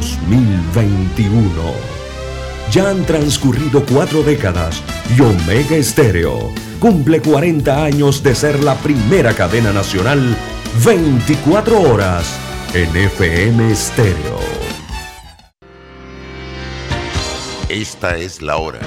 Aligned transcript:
2021. 0.00 1.50
Ya 2.70 2.90
han 2.90 3.04
transcurrido 3.04 3.84
cuatro 3.84 4.22
décadas 4.22 4.82
y 5.16 5.20
Omega 5.20 5.76
Estéreo 5.76 6.52
cumple 6.78 7.20
40 7.20 7.84
años 7.84 8.22
de 8.22 8.34
ser 8.34 8.62
la 8.62 8.74
primera 8.76 9.34
cadena 9.34 9.72
nacional 9.72 10.36
24 10.84 11.80
horas 11.80 12.38
en 12.74 12.94
FM 12.94 13.72
Estéreo. 13.72 14.38
Esta 17.68 18.16
es 18.16 18.40
la 18.42 18.56
hora. 18.58 18.80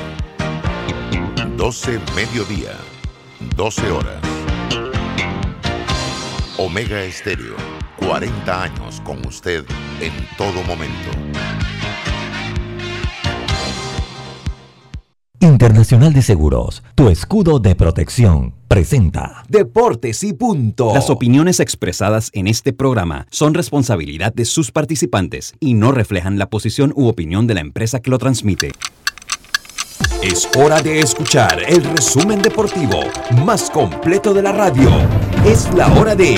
12 1.58 2.00
mediodía, 2.16 2.74
12 3.56 3.92
horas. 3.92 4.22
Omega 6.58 7.04
Estéreo, 7.04 7.56
40 8.08 8.64
años 8.64 9.02
con 9.02 9.26
usted 9.26 9.64
en 10.00 10.12
todo 10.38 10.64
momento. 10.64 11.12
Internacional 15.40 16.14
de 16.14 16.22
Seguros, 16.22 16.84
tu 16.94 17.10
escudo 17.10 17.60
de 17.60 17.74
protección, 17.76 18.54
presenta 18.68 19.44
Deportes 19.50 20.24
y 20.24 20.34
punto. 20.34 20.94
Las 20.94 21.10
opiniones 21.10 21.60
expresadas 21.60 22.30
en 22.34 22.48
este 22.48 22.74
programa 22.74 23.26
son 23.32 23.54
responsabilidad 23.54 24.34
de 24.34 24.46
sus 24.46 24.72
participantes 24.72 25.56
y 25.60 25.74
no 25.74 25.92
reflejan 25.92 26.38
la 26.38 26.50
posición 26.50 26.94
u 26.96 27.08
opinión 27.08 27.48
de 27.48 27.56
la 27.56 27.62
empresa 27.62 28.02
que 28.02 28.12
lo 28.12 28.20
transmite. 28.20 28.72
Es 30.22 30.48
hora 30.56 30.82
de 30.82 31.00
escuchar 31.00 31.64
el 31.68 31.84
resumen 31.84 32.42
deportivo 32.42 33.00
más 33.44 33.72
completo 33.72 34.36
de 34.36 34.44
la 34.44 34.52
radio. 34.52 34.90
Es 35.44 35.74
la 35.74 35.92
hora 35.94 36.16
de 36.16 36.38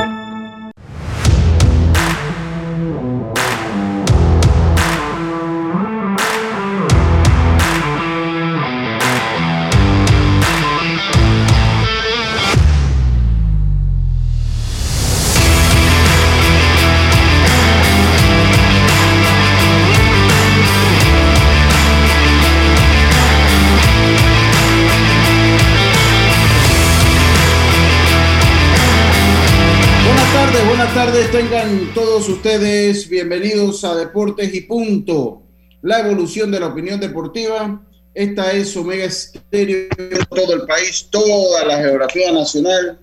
Tardes, 31.21 31.31
tengan 31.31 31.93
todos 31.93 32.29
ustedes 32.29 33.09
bienvenidos 33.09 33.83
a 33.83 33.95
Deportes 33.95 34.53
y 34.53 34.61
Punto, 34.61 35.43
la 35.81 35.99
evolución 35.99 36.51
de 36.51 36.59
la 36.59 36.67
opinión 36.67 36.99
deportiva. 36.99 37.81
Esta 38.13 38.51
es 38.51 38.75
Omega 38.75 39.05
Estéreo, 39.05 39.87
todo 40.29 40.53
el 40.53 40.61
país, 40.65 41.07
toda 41.11 41.65
la 41.65 41.77
geografía 41.77 42.31
nacional. 42.31 42.99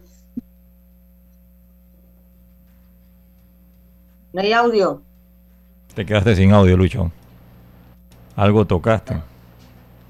No 4.33 4.41
hay 4.41 4.53
audio. 4.53 5.03
Te 5.95 6.05
quedaste 6.05 6.37
sin 6.37 6.53
audio, 6.53 6.77
Lucho. 6.77 7.11
Algo 8.37 8.67
tocaste. 8.67 9.17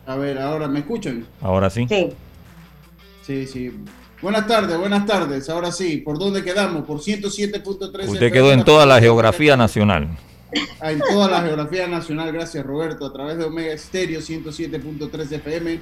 A 0.07 0.17
ver, 0.17 0.39
ahora 0.39 0.69
me 0.69 0.81
escuchan. 0.81 1.27
Ahora 1.41 1.71
sí. 1.71 1.87
Sí. 1.89 2.11
Sí, 3.23 3.47
sí. 3.47 3.73
Buenas 4.21 4.49
tardes, 4.49 4.77
buenas 4.77 5.07
tardes. 5.07 5.49
Ahora 5.49 5.71
sí, 5.71 5.99
¿por 5.99 6.19
dónde 6.19 6.43
quedamos? 6.43 6.85
Por 6.85 6.99
107.3. 6.99 8.09
Usted 8.09 8.33
quedó 8.33 8.53
en 8.53 8.65
toda 8.65 8.85
la 8.85 9.01
geografía 9.01 9.57
nacional. 9.57 10.09
Ah, 10.81 10.91
En 10.91 10.99
toda 10.99 11.31
la 11.31 11.43
geografía 11.43 11.87
nacional, 11.87 12.33
gracias 12.33 12.65
Roberto, 12.67 13.07
a 13.07 13.13
través 13.13 13.39
de 13.39 13.45
Omega 13.45 13.73
Estéreo 13.73 14.21
107.3 14.21 15.33
FM, 15.33 15.81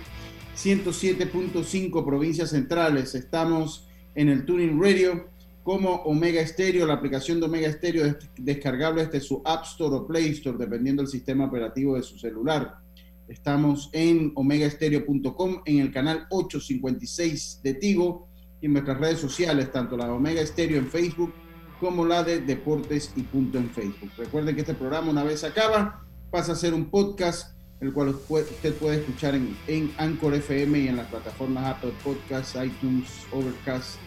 107.5 0.55 2.05
provincias 2.05 2.51
centrales. 2.51 3.15
Estamos 3.15 3.87
en 4.15 4.29
el 4.29 4.45
Tuning 4.45 4.83
Radio 4.83 5.29
como 5.63 5.95
Omega 6.05 6.41
Estéreo, 6.41 6.87
la 6.87 6.95
aplicación 6.95 7.41
de 7.41 7.47
Omega 7.47 7.69
Estéreo 7.69 8.05
es 8.05 8.17
descargable 8.37 9.07
desde 9.07 9.21
su 9.21 9.43
App 9.45 9.65
Store 9.65 9.97
o 9.97 10.07
Play 10.07 10.29
Store, 10.29 10.59
dependiendo 10.59 11.03
del 11.03 11.11
sistema 11.11 11.47
operativo 11.47 11.97
de 11.97 12.03
su 12.03 12.19
celular. 12.19 12.77
Estamos 13.29 13.91
en 13.93 14.31
omegaestereo.com, 14.37 15.63
en 15.65 15.81
el 15.81 15.91
canal 15.91 16.27
856 16.31 17.61
de 17.65 17.75
Tigo 17.75 18.26
y 18.67 18.69
en 18.69 18.73
nuestras 18.73 18.99
redes 18.99 19.21
sociales, 19.21 19.71
tanto 19.71 19.97
la 19.97 20.07
de 20.07 20.11
Omega 20.11 20.41
Estéreo 20.41 20.79
en 20.79 20.89
Facebook 20.89 21.33
como 21.79 22.05
la 22.05 22.25
de 22.25 22.41
Deportes 22.41 23.13
y 23.15 23.23
Punto 23.23 23.59
en 23.59 23.71
Facebook. 23.71 24.11
Recuerden 24.19 24.57
que 24.57 24.63
este 24.63 24.75
programa, 24.75 25.09
una 25.09 25.23
vez 25.23 25.45
acaba, 25.45 26.05
pasa 26.33 26.53
a 26.53 26.57
ser 26.57 26.75
un 26.75 26.87
podcast, 26.87 27.55
el 27.81 27.93
cual 27.93 28.09
usted 28.09 28.75
puede 28.75 28.97
escuchar 28.97 29.37
en, 29.37 29.57
en 29.69 29.93
Anchor 29.99 30.35
FM 30.35 30.81
y 30.81 30.89
en 30.89 30.97
las 30.97 31.07
plataformas 31.07 31.77
Apple 31.77 31.93
Podcasts, 32.03 32.59
iTunes, 32.61 33.09
Overcast, 33.31 33.99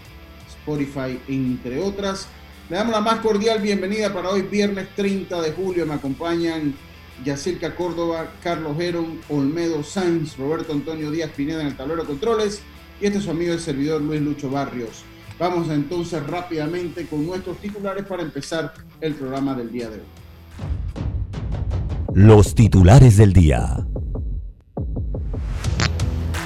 Spotify, 0.50 1.18
entre 1.30 1.80
otras. 1.82 2.28
Le 2.70 2.76
damos 2.76 2.94
la 2.94 3.02
más 3.02 3.20
cordial 3.20 3.62
bienvenida 3.62 4.14
para 4.14 4.30
hoy, 4.30 4.42
viernes 4.42 4.90
30 4.94 5.42
de 5.42 5.54
julio. 5.54 5.86
Me 5.86 5.94
acompañan 5.94 6.76
Yacirca 7.24 7.76
Córdoba, 7.76 8.34
Carlos 8.44 8.78
Heron, 8.78 9.22
Olmedo 9.30 9.84
Sainz, 9.84 10.38
Roberto 10.38 10.74
Antonio 10.74 11.12
Díaz 11.12 11.32
Pineda 11.32 11.62
en 11.62 11.68
el 11.68 11.78
tablero 11.78 12.02
de 12.02 12.08
controles 12.08 12.62
y 13.02 13.06
este 13.06 13.20
es 13.20 13.24
su 13.24 13.32
amigo 13.32 13.54
el 13.54 13.60
servidor 13.60 14.02
Luis 14.02 14.22
Lucho 14.22 14.50
Barrios. 14.50 15.04
Vamos 15.40 15.70
entonces 15.70 16.26
rápidamente 16.28 17.06
con 17.08 17.26
nuestros 17.26 17.58
titulares 17.60 18.06
para 18.06 18.24
empezar 18.24 18.74
el 19.00 19.14
programa 19.16 19.56
del 19.56 19.72
día 19.72 19.90
de 19.90 19.96
hoy. 19.96 20.04
Los 22.14 22.54
titulares 22.56 23.18
del 23.18 23.32
día. 23.32 23.86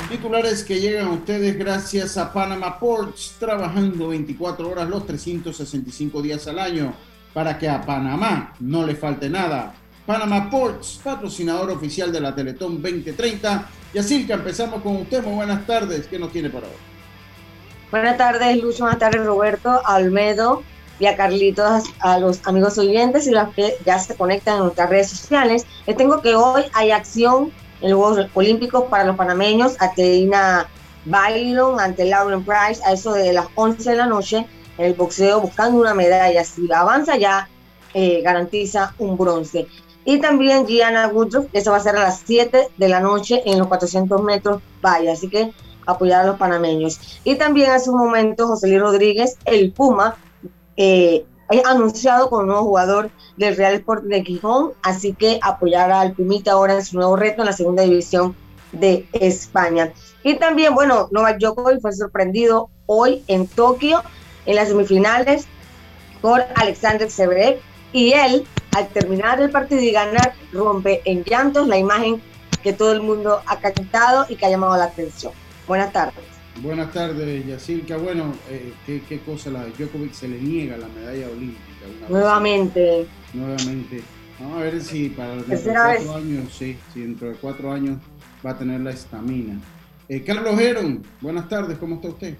Titulares 0.09 0.63
que 0.63 0.79
llegan 0.79 1.07
a 1.07 1.11
ustedes 1.13 1.57
gracias 1.57 2.17
a 2.17 2.31
Panama 2.31 2.77
Ports, 2.77 3.37
trabajando 3.39 4.09
24 4.09 4.69
horas 4.69 4.87
los 4.87 5.07
365 5.07 6.21
días 6.21 6.47
al 6.47 6.59
año 6.59 6.93
para 7.33 7.57
que 7.57 7.67
a 7.67 7.81
Panamá 7.81 8.53
no 8.59 8.85
le 8.85 8.95
falte 8.95 9.27
nada. 9.27 9.73
Panama 10.05 10.49
Ports, 10.49 10.99
patrocinador 11.03 11.71
oficial 11.71 12.11
de 12.11 12.19
la 12.19 12.35
Teletón 12.35 12.81
2030. 12.81 13.69
Y 13.93 13.99
así 13.99 14.27
que 14.27 14.33
empezamos 14.33 14.81
con 14.81 14.97
usted. 14.97 15.23
Muy 15.23 15.35
buenas 15.35 15.65
tardes. 15.65 16.07
¿Qué 16.07 16.19
nos 16.19 16.31
tiene 16.31 16.49
para 16.49 16.67
hoy? 16.67 16.73
Buenas 17.91 18.17
tardes, 18.17 18.61
Lucho. 18.61 18.83
Buenas 18.83 18.99
tardes, 18.99 19.23
Roberto, 19.23 19.81
Almedo 19.85 20.63
y 20.99 21.05
a 21.05 21.15
Carlitos, 21.15 21.83
a 21.99 22.19
los 22.19 22.45
amigos 22.45 22.77
oyentes 22.77 23.27
y 23.27 23.31
los 23.31 23.53
que 23.53 23.75
ya 23.85 23.99
se 23.99 24.15
conectan 24.15 24.55
en 24.55 24.63
nuestras 24.63 24.89
redes 24.89 25.09
sociales. 25.09 25.65
Les 25.87 25.95
tengo 25.95 26.21
que 26.21 26.35
hoy 26.35 26.63
hay 26.73 26.91
acción 26.91 27.51
en 27.81 27.91
los 27.91 27.99
Juegos 27.99 28.27
Olímpicos 28.33 28.85
para 28.89 29.05
los 29.05 29.15
panameños. 29.15 29.75
Ateina 29.79 30.67
Byron 31.05 31.79
ante 31.79 32.05
Lauren 32.05 32.43
Price 32.43 32.81
a 32.85 32.93
eso 32.93 33.13
de 33.13 33.31
las 33.31 33.47
11 33.55 33.89
de 33.89 33.95
la 33.95 34.07
noche 34.07 34.45
en 34.77 34.85
el 34.85 34.93
boxeo 34.93 35.41
buscando 35.41 35.79
una 35.79 35.93
medalla. 35.93 36.43
Si 36.43 36.71
avanza 36.71 37.17
ya, 37.17 37.47
eh, 37.93 38.21
garantiza 38.21 38.93
un 38.97 39.17
bronce. 39.17 39.67
Y 40.05 40.19
también 40.19 40.67
Gianna 40.67 41.07
Woodruff, 41.07 41.47
eso 41.53 41.71
va 41.71 41.77
a 41.77 41.81
ser 41.81 41.95
a 41.95 42.03
las 42.03 42.23
7 42.25 42.69
de 42.75 42.89
la 42.89 42.99
noche 42.99 43.41
en 43.45 43.57
los 43.57 43.67
400 43.67 44.21
metros 44.21 44.61
vaya. 44.81 45.13
Así 45.13 45.29
que 45.29 45.53
apoyar 45.85 46.21
a 46.21 46.27
los 46.27 46.37
panameños. 46.37 46.99
Y 47.23 47.35
también 47.35 47.71
hace 47.71 47.89
un 47.89 47.97
momento 47.97 48.47
José 48.47 48.67
Luis 48.67 48.81
Rodríguez, 48.81 49.37
el 49.45 49.71
Puma, 49.71 50.15
eh, 50.77 51.25
anunciado 51.65 52.29
como 52.29 52.43
nuevo 52.43 52.63
jugador 52.63 53.11
del 53.37 53.55
Real 53.55 53.75
Sport 53.75 54.05
de 54.05 54.23
Gijón, 54.23 54.71
así 54.81 55.13
que 55.13 55.39
apoyar 55.41 55.91
al 55.91 56.13
Pumita 56.13 56.53
ahora 56.53 56.73
en 56.73 56.85
su 56.85 56.97
nuevo 56.97 57.15
reto 57.15 57.41
en 57.41 57.47
la 57.47 57.53
segunda 57.53 57.83
división 57.83 58.35
de 58.71 59.07
España. 59.13 59.93
Y 60.23 60.35
también, 60.35 60.73
bueno, 60.73 61.09
Novak 61.11 61.37
Djokovic 61.39 61.81
fue 61.81 61.93
sorprendido 61.93 62.69
hoy 62.85 63.23
en 63.27 63.47
Tokio 63.47 64.01
en 64.45 64.55
las 64.55 64.69
semifinales 64.69 65.45
por 66.21 66.43
Alexander 66.55 67.09
Zverev 67.09 67.59
y 67.91 68.13
él, 68.13 68.45
al 68.73 68.87
terminar 68.89 69.41
el 69.41 69.49
partido 69.49 69.81
y 69.81 69.91
ganar, 69.91 70.33
rompe 70.51 71.01
en 71.05 71.23
llantos 71.23 71.67
la 71.67 71.77
imagen 71.77 72.21
que 72.61 72.73
todo 72.73 72.93
el 72.93 73.01
mundo 73.01 73.41
ha 73.45 73.59
captado 73.59 74.25
y 74.29 74.35
que 74.35 74.45
ha 74.45 74.49
llamado 74.49 74.77
la 74.77 74.85
atención. 74.85 75.33
Buenas 75.67 75.91
tardes. 75.91 76.23
Buenas 76.61 76.91
tardes, 76.91 77.45
Yacirca. 77.45 77.97
Bueno, 77.97 78.33
eh, 78.49 78.73
¿qué, 78.85 79.01
¿qué, 79.07 79.19
cosa 79.21 79.49
la 79.49 79.63
de 79.65 79.71
Djokovic 79.71 80.13
se 80.13 80.27
le 80.27 80.39
niega 80.39 80.77
la 80.77 80.87
medalla 80.87 81.27
olímpica? 81.29 81.85
Una 81.99 82.09
Nuevamente. 82.09 82.79
Vez. 82.79 83.07
Nuevamente. 83.33 84.03
Vamos 84.39 84.57
a 84.57 84.61
ver 84.61 84.81
si 84.81 85.09
para 85.09 85.35
dentro 85.35 85.55
de 85.55 85.63
cuatro 85.63 86.15
años, 86.15 86.53
sí, 86.53 86.77
si 86.93 87.01
dentro 87.01 87.29
de 87.29 87.35
cuatro 87.35 87.71
años 87.71 87.97
va 88.45 88.51
a 88.51 88.57
tener 88.57 88.81
la 88.81 88.91
estamina. 88.91 89.59
Eh, 90.09 90.23
Carlos 90.23 90.59
Heron, 90.59 91.01
buenas 91.21 91.47
tardes, 91.47 91.77
¿cómo 91.77 91.95
está 91.95 92.09
usted? 92.09 92.35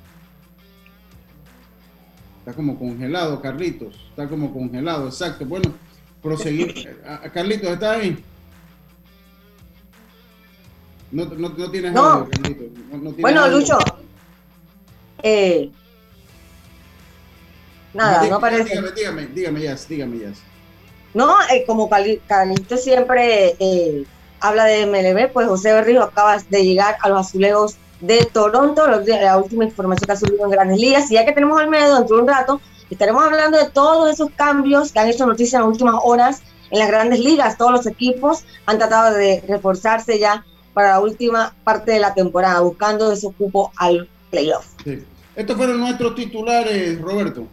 Está 2.40 2.54
como 2.54 2.78
congelado, 2.78 3.42
Carlitos. 3.42 3.96
Está 4.10 4.28
como 4.28 4.52
congelado, 4.52 5.08
exacto. 5.08 5.46
Bueno, 5.46 5.72
proseguir. 6.24 7.00
Carlitos, 7.34 7.70
¿está 7.70 7.92
ahí? 7.92 8.24
No, 11.12 11.26
no, 11.26 11.50
no 11.50 11.70
tienes 11.72 11.92
No. 11.94 12.02
audio, 12.02 12.30
Carlito. 12.32 12.64
No- 12.90 12.98
no 12.98 13.02
tienes 13.10 13.22
Bueno, 13.22 13.42
audio. 13.44 13.60
Lucho. 13.60 13.78
Eh, 15.22 15.70
nada, 17.94 18.24
Dí- 18.24 18.30
no 18.30 18.38
aparece. 18.38 18.64
Dígame, 18.70 18.92
dígame, 18.92 19.26
dígame, 19.28 19.60
dígame, 19.88 20.20
Jazz. 20.20 20.40
No, 21.14 21.36
eh, 21.52 21.64
como 21.68 21.88
Calixto 21.90 22.78
siempre 22.78 23.56
eh, 23.60 24.04
habla 24.40 24.66
de 24.66 24.88
MLB, 24.88 25.28
pues 25.32 25.48
José 25.48 25.72
Berrijo 25.72 26.02
acaba 26.02 26.38
de 26.50 26.64
llegar 26.66 26.98
a 27.02 27.10
los 27.10 27.28
azulejos 27.28 27.76
de 28.02 28.26
Toronto, 28.34 28.86
la 28.88 29.38
última 29.38 29.64
información 29.66 30.06
que 30.08 30.12
ha 30.12 30.16
subido 30.16 30.44
en 30.44 30.50
Grandes 30.52 30.80
Ligas. 30.80 31.12
Y 31.12 31.14
ya 31.14 31.26
que 31.26 31.32
tenemos 31.32 31.62
al 31.62 31.70
medio 31.70 31.96
dentro 31.96 32.16
de 32.18 32.22
un 32.24 32.28
rato, 32.28 32.60
estaremos 32.94 33.24
hablando 33.24 33.58
de 33.58 33.70
todos 33.70 34.12
esos 34.12 34.30
cambios 34.32 34.92
que 34.92 35.00
han 35.00 35.10
hecho 35.10 35.26
noticia 35.26 35.58
en 35.58 35.64
las 35.64 35.72
últimas 35.72 35.96
horas 36.04 36.42
en 36.72 36.80
las 36.80 36.88
Grandes 36.88 37.20
Ligas. 37.20 37.58
Todos 37.58 37.72
los 37.72 37.86
equipos 37.86 38.46
han 38.66 38.78
tratado 38.78 39.16
de 39.16 39.44
reforzarse 39.48 40.20
ya 40.20 40.46
para 40.74 40.92
la 40.92 41.00
última 41.00 41.54
parte 41.64 41.92
de 41.92 42.00
la 42.00 42.14
temporada, 42.14 42.62
buscando 42.62 43.12
ese 43.12 43.32
cupo 43.32 43.72
al 43.78 44.10
playoff. 44.32 44.66
Sí. 44.84 45.04
Estos 45.36 45.56
fueron 45.56 45.80
nuestros 45.80 46.16
titulares, 46.16 47.00
Roberto. 47.02 47.48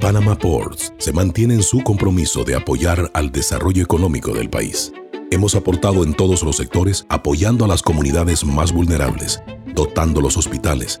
Panama 0.00 0.36
Ports 0.36 0.92
se 0.98 1.12
mantiene 1.12 1.54
en 1.54 1.62
su 1.62 1.82
compromiso 1.82 2.44
de 2.44 2.54
apoyar 2.54 3.10
al 3.14 3.32
desarrollo 3.32 3.82
económico 3.82 4.32
del 4.32 4.48
país. 4.48 4.92
Hemos 5.30 5.56
aportado 5.56 6.04
en 6.04 6.14
todos 6.14 6.44
los 6.44 6.56
sectores 6.56 7.04
apoyando 7.08 7.64
a 7.64 7.68
las 7.68 7.82
comunidades 7.82 8.44
más 8.44 8.72
vulnerables, 8.72 9.42
dotando 9.74 10.20
los 10.20 10.36
hospitales, 10.36 11.00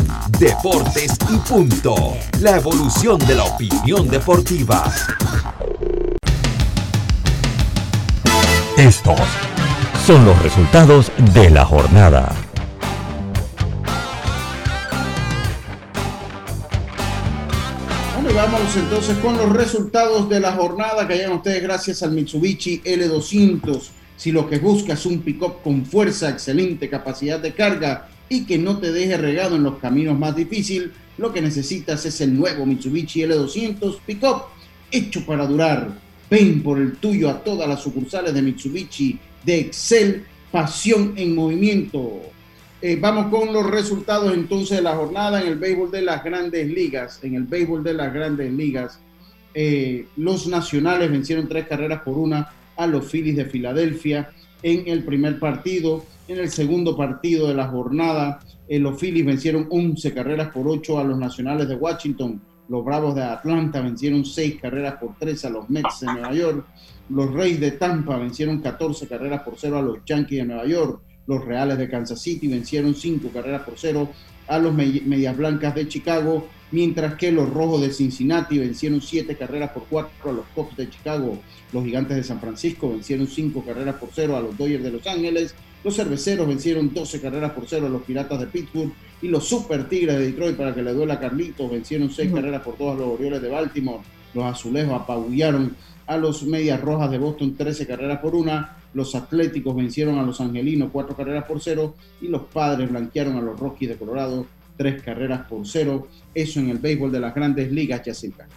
Deportes 0.29 1.17
y 1.29 1.37
punto. 1.37 1.95
La 2.41 2.57
evolución 2.57 3.17
de 3.25 3.35
la 3.35 3.43
opinión 3.43 4.07
deportiva. 4.07 4.83
Estos 8.77 9.19
son 10.05 10.25
los 10.25 10.41
resultados 10.43 11.11
de 11.33 11.49
la 11.49 11.65
jornada. 11.65 12.31
Bueno, 18.21 18.35
vamos 18.35 18.75
entonces 18.75 19.17
con 19.17 19.37
los 19.37 19.49
resultados 19.49 20.29
de 20.29 20.39
la 20.39 20.51
jornada 20.51 21.07
que 21.07 21.15
llegan 21.15 21.33
ustedes 21.33 21.63
gracias 21.63 22.03
al 22.03 22.11
Mitsubishi 22.11 22.81
L200. 22.83 23.89
Si 24.17 24.31
lo 24.31 24.47
que 24.47 24.59
buscas 24.59 24.99
es 24.99 25.05
un 25.07 25.21
pick-up 25.21 25.63
con 25.63 25.83
fuerza, 25.83 26.29
excelente 26.29 26.89
capacidad 26.89 27.39
de 27.39 27.53
carga 27.53 28.07
y 28.31 28.45
que 28.45 28.57
no 28.57 28.77
te 28.77 28.93
deje 28.93 29.17
regado 29.17 29.57
en 29.57 29.63
los 29.63 29.77
caminos 29.79 30.17
más 30.17 30.33
difíciles, 30.33 30.91
lo 31.17 31.33
que 31.33 31.41
necesitas 31.41 32.05
es 32.05 32.21
el 32.21 32.33
nuevo 32.33 32.65
Mitsubishi 32.65 33.23
L200 33.23 33.99
Pick-up 34.05 34.43
hecho 34.89 35.25
para 35.25 35.45
durar. 35.45 35.99
Ven 36.29 36.63
por 36.63 36.79
el 36.79 36.93
tuyo 36.93 37.29
a 37.29 37.43
todas 37.43 37.67
las 37.67 37.83
sucursales 37.83 38.33
de 38.33 38.41
Mitsubishi 38.41 39.19
de 39.43 39.59
Excel, 39.59 40.23
pasión 40.49 41.13
en 41.17 41.35
movimiento. 41.35 42.21
Eh, 42.81 42.95
vamos 42.95 43.27
con 43.27 43.51
los 43.51 43.69
resultados 43.69 44.33
entonces 44.33 44.77
de 44.77 44.83
la 44.83 44.95
jornada 44.95 45.41
en 45.41 45.49
el 45.49 45.59
béisbol 45.59 45.91
de 45.91 46.01
las 46.03 46.23
grandes 46.23 46.69
ligas. 46.69 47.19
En 47.23 47.35
el 47.35 47.43
béisbol 47.43 47.83
de 47.83 47.93
las 47.95 48.13
grandes 48.13 48.49
ligas, 48.49 48.97
eh, 49.53 50.07
los 50.15 50.47
nacionales 50.47 51.11
vencieron 51.11 51.49
tres 51.49 51.67
carreras 51.67 52.01
por 52.01 52.17
una 52.17 52.49
a 52.77 52.87
los 52.87 53.11
Phillies 53.11 53.35
de 53.35 53.43
Filadelfia 53.43 54.31
en 54.63 54.87
el 54.87 55.03
primer 55.03 55.39
partido. 55.39 56.05
En 56.27 56.37
el 56.37 56.49
segundo 56.49 56.95
partido 56.95 57.47
de 57.47 57.53
la 57.55 57.67
jornada, 57.67 58.39
eh, 58.67 58.79
los 58.79 58.97
Phillies 58.99 59.25
vencieron 59.25 59.67
11 59.69 60.13
carreras 60.13 60.49
por 60.53 60.67
8 60.67 60.99
a 60.99 61.03
los 61.03 61.17
nacionales 61.17 61.67
de 61.67 61.75
Washington. 61.75 62.41
Los 62.69 62.85
Bravos 62.85 63.15
de 63.15 63.23
Atlanta 63.23 63.81
vencieron 63.81 64.23
6 64.23 64.61
carreras 64.61 64.95
por 64.95 65.15
3 65.19 65.43
a 65.45 65.49
los 65.49 65.69
Mets 65.69 65.99
de 66.01 66.07
Nueva 66.07 66.33
York. 66.33 66.65
Los 67.09 67.33
Reyes 67.33 67.59
de 67.59 67.71
Tampa 67.71 68.15
vencieron 68.17 68.61
14 68.61 69.07
carreras 69.07 69.41
por 69.41 69.55
0 69.57 69.77
a 69.77 69.81
los 69.81 69.97
Yankees 70.05 70.37
de 70.39 70.45
Nueva 70.45 70.65
York. 70.65 71.01
Los 71.27 71.43
Reales 71.43 71.77
de 71.77 71.89
Kansas 71.89 72.21
City 72.21 72.47
vencieron 72.47 72.95
5 72.95 73.29
carreras 73.33 73.63
por 73.63 73.73
0 73.77 74.09
a 74.47 74.57
los 74.57 74.73
Me- 74.73 75.01
Medias 75.05 75.35
Blancas 75.35 75.75
de 75.75 75.87
Chicago, 75.89 76.47
mientras 76.71 77.15
que 77.15 77.31
los 77.31 77.49
Rojos 77.49 77.81
de 77.81 77.91
Cincinnati 77.91 78.57
vencieron 78.57 79.01
7 79.01 79.35
carreras 79.35 79.71
por 79.71 79.83
4 79.89 80.29
a 80.29 80.33
los 80.33 80.45
Cubs 80.55 80.75
de 80.77 80.89
Chicago. 80.89 81.37
Los 81.71 81.83
Gigantes 81.83 82.17
de 82.17 82.23
San 82.23 82.39
Francisco 82.39 82.89
vencieron 82.89 83.27
5 83.27 83.63
carreras 83.63 83.95
por 83.95 84.09
0 84.13 84.35
a 84.35 84.41
los 84.41 84.57
Dodgers 84.57 84.83
de 84.83 84.91
Los 84.91 85.05
Ángeles. 85.05 85.53
Los 85.83 85.95
Cerveceros 85.95 86.47
vencieron 86.47 86.93
12 86.93 87.21
carreras 87.21 87.51
por 87.51 87.65
0 87.67 87.87
a 87.87 87.89
los 87.89 88.03
Piratas 88.03 88.39
de 88.39 88.47
Pittsburgh. 88.47 88.91
Y 89.21 89.27
los 89.27 89.47
Super 89.47 89.87
Tigres 89.87 90.17
de 90.17 90.25
Detroit, 90.27 90.55
para 90.55 90.73
que 90.73 90.81
le 90.81 90.93
duela 90.93 91.15
a 91.15 91.19
Carlitos, 91.19 91.69
vencieron 91.69 92.09
6 92.09 92.31
carreras 92.31 92.61
por 92.61 92.77
2 92.77 92.95
a 92.95 92.99
los 92.99 93.09
Orioles 93.09 93.41
de 93.41 93.49
Baltimore. 93.49 94.03
Los 94.33 94.45
Azulejos 94.45 94.93
apabullaron 95.01 95.75
a 96.07 96.17
los 96.17 96.43
Medias 96.43 96.81
Rojas 96.81 97.11
de 97.11 97.17
Boston 97.17 97.55
13 97.55 97.85
carreras 97.85 98.19
por 98.19 98.35
1. 98.35 98.67
Los 98.93 99.15
Atléticos 99.15 99.75
vencieron 99.75 100.17
a 100.19 100.23
los 100.23 100.41
Angelinos 100.41 100.89
4 100.91 101.15
carreras 101.15 101.45
por 101.45 101.61
0. 101.61 101.95
Y 102.21 102.27
los 102.27 102.43
Padres 102.43 102.89
blanquearon 102.89 103.37
a 103.37 103.41
los 103.41 103.59
Rockies 103.59 103.89
de 103.89 103.97
Colorado 103.97 104.45
3 104.81 105.03
carreras 105.03 105.41
por 105.47 105.67
0. 105.67 106.07
Eso 106.33 106.59
en 106.59 106.71
el 106.71 106.79
béisbol 106.79 107.11
de 107.11 107.19
las 107.19 107.35
grandes 107.35 107.71
ligas, 107.71 108.01
Yacirca. 108.03 108.47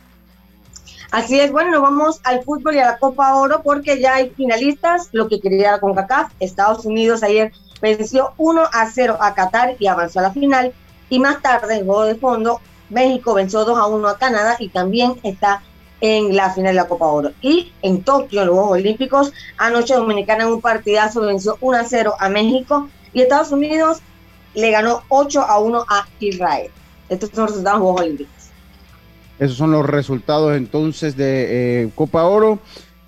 Así 1.11 1.38
es, 1.38 1.53
bueno, 1.53 1.71
nos 1.71 1.82
vamos 1.82 2.21
al 2.25 2.43
fútbol 2.43 2.76
y 2.76 2.79
a 2.79 2.87
la 2.87 2.99
Copa 2.99 3.35
Oro 3.35 3.61
porque 3.62 4.00
ya 4.00 4.15
hay 4.15 4.31
finalistas, 4.31 5.11
lo 5.12 5.29
que 5.29 5.38
quería 5.38 5.73
la 5.73 5.81
CONCACAF. 5.81 6.32
Estados 6.41 6.87
Unidos 6.87 7.23
ayer 7.23 7.53
venció 7.82 8.32
1 8.38 8.62
a 8.73 8.91
0 8.91 9.19
a 9.21 9.35
Qatar 9.35 9.76
y 9.79 9.87
avanzó 9.87 10.21
a 10.21 10.23
la 10.23 10.32
final. 10.32 10.73
Y 11.11 11.19
más 11.19 11.43
tarde, 11.43 11.76
en 11.76 11.85
juego 11.85 12.05
de 12.06 12.15
fondo, 12.15 12.61
México 12.88 13.35
venció 13.35 13.67
2 13.67 13.79
a 13.79 13.87
1 13.87 14.09
a 14.09 14.19
Canadá 14.19 14.56
y 14.59 14.70
también 14.70 15.20
está 15.23 15.62
en 16.00 16.35
la 16.35 16.50
final 16.55 16.73
de 16.73 16.81
la 16.81 16.88
Copa 16.88 17.06
Oro. 17.06 17.32
Y 17.43 17.70
en 17.82 18.03
Tokio, 18.03 18.41
en 18.41 18.47
los 18.47 18.56
Juegos 18.56 18.79
Olímpicos, 18.79 19.32
anoche 19.59 19.94
Dominicana 19.94 20.44
en 20.44 20.53
un 20.53 20.62
partidazo 20.62 21.20
venció 21.20 21.59
1 21.61 21.79
a 21.79 21.85
0 21.85 22.15
a 22.19 22.31
México 22.31 22.88
y 23.12 23.20
Estados 23.20 23.53
Unidos 23.53 24.00
le 24.55 24.71
ganó 24.71 25.03
8 25.09 25.41
a 25.43 25.58
1 25.58 25.84
a 25.89 26.06
Israel. 26.20 26.70
Estos 27.08 27.31
son 27.31 27.46
los 27.46 27.51
resultados 27.51 27.65
de 27.65 27.70
los 27.73 27.81
Juegos 27.82 28.01
Olímpicos. 28.03 28.34
Esos 29.39 29.56
son 29.56 29.70
los 29.73 29.87
resultados 29.87 30.56
entonces 30.56 31.17
de 31.17 31.82
eh, 31.82 31.91
Copa 31.94 32.25
Oro 32.25 32.58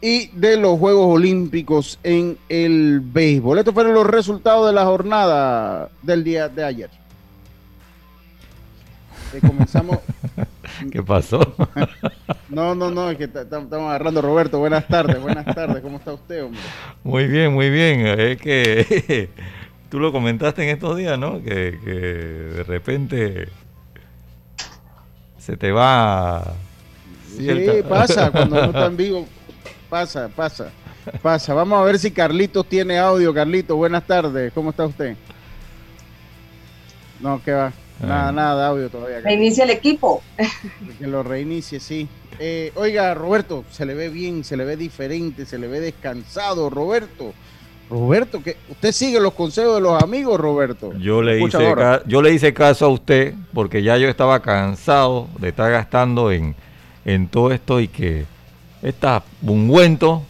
y 0.01 0.27
de 0.29 0.57
los 0.57 0.79
Juegos 0.79 1.07
Olímpicos 1.15 1.99
en 2.03 2.37
el 2.49 3.01
béisbol. 3.01 3.59
Estos 3.59 3.73
fueron 3.75 3.95
los 3.95 4.07
resultados 4.07 4.67
de 4.67 4.73
la 4.73 4.85
jornada 4.85 5.89
del 6.03 6.25
día 6.25 6.49
de 6.49 6.65
ayer. 6.65 6.91
Eh, 9.35 9.41
comenzamos. 9.41 9.99
¿Qué 10.91 11.03
pasó? 11.03 11.41
No, 12.49 12.75
no, 12.77 12.91
no, 12.93 13.11
es 13.11 13.19
que 13.19 13.27
ta- 13.27 13.47
ta- 13.47 13.59
estamos 13.61 13.89
agarrando 13.89 14.23
Roberto. 14.23 14.59
Buenas 14.61 14.87
tardes, 14.87 15.21
buenas 15.21 15.45
tardes. 15.53 15.83
¿Cómo 15.83 15.99
está 15.99 16.13
usted, 16.13 16.45
hombre? 16.45 16.61
Muy 17.03 17.27
bien, 17.27 17.53
muy 17.53 17.69
bien. 17.71 18.07
Es 18.07 18.41
que 18.41 19.29
tú 19.89 19.99
lo 20.01 20.13
comentaste 20.13 20.63
en 20.63 20.71
estos 20.71 20.97
días, 20.97 21.19
¿no? 21.19 21.43
Que, 21.43 21.79
que 21.85 21.91
de 21.91 22.63
repente 22.65 23.49
se 25.39 25.57
te 25.57 25.73
va. 25.73 26.55
Sí, 27.37 27.49
pasa, 27.89 28.31
cuando 28.31 28.57
no 28.57 28.65
está 28.67 28.87
en 28.87 28.97
vivo, 28.97 29.27
pasa, 29.91 30.29
pasa, 30.35 30.71
pasa. 31.23 31.55
Vamos 31.55 31.79
a 31.81 31.85
ver 31.85 31.99
si 31.99 32.11
Carlitos 32.11 32.67
tiene 32.69 32.99
audio. 32.99 33.33
Carlitos, 33.35 33.77
buenas 33.77 34.07
tardes. 34.07 34.53
¿Cómo 34.53 34.71
está 34.71 34.87
usted? 34.87 35.17
No, 37.21 37.43
¿qué 37.45 37.53
va? 37.53 37.73
Nada, 38.01 38.29
Ah. 38.29 38.33
nada 38.33 38.61
de 38.63 38.67
audio 38.69 38.91
todavía. 38.91 39.23
Carlitos. 39.23 39.31
Reinicia 39.39 39.65
el 39.65 39.71
equipo. 39.71 40.23
Que 40.99 41.07
lo 41.07 41.23
reinicie, 41.23 41.81
sí. 41.81 42.09
Eh, 42.39 42.73
oiga, 42.75 43.15
Roberto, 43.15 43.65
se 43.71 43.87
le 43.87 43.95
ve 43.95 44.11
bien, 44.11 44.45
se 44.45 44.57
le 44.57 44.65
ve 44.67 44.77
diferente, 44.77 45.47
se 45.47 45.59
le 45.59 45.69
ve 45.69 45.81
descansado, 45.81 46.69
Roberto. 46.69 47.33
Roberto, 47.89 48.43
que 48.43 48.57
usted 48.69 48.91
sigue 48.93 49.21
los 49.21 49.33
consejos 49.35 49.77
de 49.77 49.81
los 49.81 50.03
amigos, 50.03 50.41
Roberto. 50.41 50.93
Yo 50.99 51.23
le, 51.23 51.41
hice 51.41 51.73
ca- 51.75 52.03
yo 52.07 52.21
le 52.21 52.33
hice 52.33 52.53
caso 52.53 52.87
a 52.87 52.89
usted 52.89 53.35
porque 53.55 53.83
ya 53.83 53.97
yo 53.97 54.09
estaba 54.09 54.41
cansado 54.41 55.29
de 55.39 55.51
estar 55.51 55.71
gastando 55.71 56.33
en, 56.33 56.55
en 57.05 57.29
todo 57.29 57.53
esto 57.53 57.79
y 57.81 57.87
que 57.89 58.25
está 58.83 59.23
ungüento, 59.43 60.23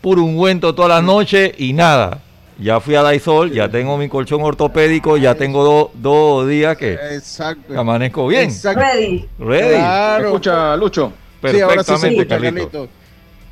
puro 0.00 0.22
ungüento 0.22 0.74
toda 0.74 0.88
la 0.88 1.02
noche 1.02 1.54
y 1.58 1.72
nada. 1.72 2.20
Ya 2.60 2.80
fui 2.80 2.96
a 2.96 3.02
Daisol, 3.02 3.52
ya 3.52 3.68
tengo 3.68 3.96
mi 3.96 4.08
colchón 4.08 4.42
ortopédico, 4.42 5.16
ya 5.16 5.34
tengo 5.36 5.62
do- 5.64 5.90
dos 5.94 6.48
días 6.48 6.76
que 6.76 6.94
Exacto. 6.94 7.78
amanezco 7.78 8.26
bien. 8.26 8.44
Exacto. 8.44 8.80
Ready. 8.80 9.28
Ready. 9.38 9.74
Claro. 9.76 10.26
Escucha, 10.26 10.76
Lucho. 10.76 11.12
Sí, 11.50 11.60
ahora 11.60 11.84
sí 11.84 11.92
se 11.94 12.08
Perfectamente, 12.08 12.20
escucha, 12.22 12.28
Carlito. 12.40 12.70
Carlito. 12.70 12.88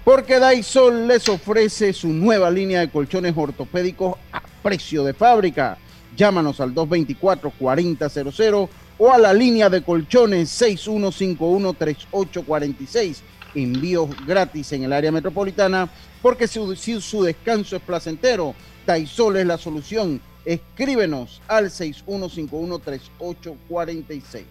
Porque 0.07 0.39
Daisol 0.39 1.09
les 1.09 1.29
ofrece 1.29 1.93
su 1.93 2.09
nueva 2.11 2.49
línea 2.49 2.79
de 2.79 2.91
colchones 2.91 3.35
ortopédicos 3.37 4.15
a 4.31 4.41
precio 4.63 5.03
de 5.03 5.13
fábrica. 5.13 5.79
Llámanos 6.17 6.61
al 6.61 6.73
224-4000 6.77 8.69
o 8.99 9.13
a 9.13 9.19
la 9.19 9.35
línea 9.35 9.69
de 9.69 9.83
colchones 9.83 10.63
6151-3846. 10.63 13.17
Envíos 13.57 14.11
gratis 14.25 14.73
en 14.75 14.85
el 14.85 14.93
área 14.93 15.11
metropolitana 15.11 15.91
porque 16.23 16.47
si, 16.47 17.01
su 17.01 17.25
descanso 17.25 17.75
es 17.75 17.83
placentero, 17.83 18.55
Taisol 18.85 19.39
es 19.39 19.47
la 19.47 19.59
solución. 19.59 20.21
Escríbenos 20.45 21.43
al 21.49 21.71
6151-3846. 21.71 24.45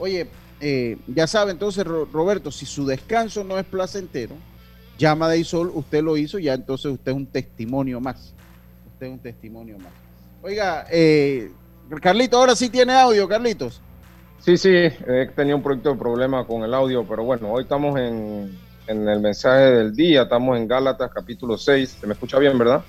Oye, 0.00 0.26
eh, 0.60 0.96
ya 1.06 1.28
sabe 1.28 1.52
entonces 1.52 1.84
Roberto, 1.84 2.50
si 2.50 2.66
su 2.66 2.84
descanso 2.84 3.44
no 3.44 3.56
es 3.56 3.64
placentero, 3.64 4.34
llama 4.98 5.26
a 5.26 5.28
Taisol, 5.30 5.70
usted 5.74 6.02
lo 6.02 6.16
hizo, 6.16 6.38
ya 6.38 6.54
entonces 6.54 6.92
usted 6.92 7.12
es 7.12 7.16
un 7.16 7.26
testimonio 7.26 8.00
más. 8.00 8.34
Usted 8.92 9.06
es 9.06 9.12
un 9.12 9.18
testimonio 9.18 9.78
más. 9.78 9.92
Oiga, 10.42 10.86
eh, 10.90 11.50
Carlitos, 12.00 12.38
ahora 12.38 12.56
sí 12.56 12.68
tiene 12.68 12.92
audio, 12.92 13.28
Carlitos. 13.28 13.80
Sí, 14.40 14.58
sí, 14.58 14.68
he 14.68 15.30
tenido 15.34 15.56
un 15.56 15.62
proyecto 15.62 15.90
de 15.90 15.96
problema 15.96 16.46
con 16.46 16.62
el 16.62 16.74
audio, 16.74 17.04
pero 17.08 17.24
bueno, 17.24 17.50
hoy 17.50 17.62
estamos 17.62 17.98
en, 17.98 18.58
el 18.86 19.20
mensaje 19.20 19.70
del 19.70 19.96
día, 19.96 20.22
estamos 20.22 20.58
en 20.58 20.68
Gálatas 20.68 21.10
capítulo 21.10 21.56
6, 21.56 21.98
se 22.00 22.06
me 22.06 22.12
escucha 22.12 22.38
bien, 22.38 22.58
¿verdad? 22.58 22.82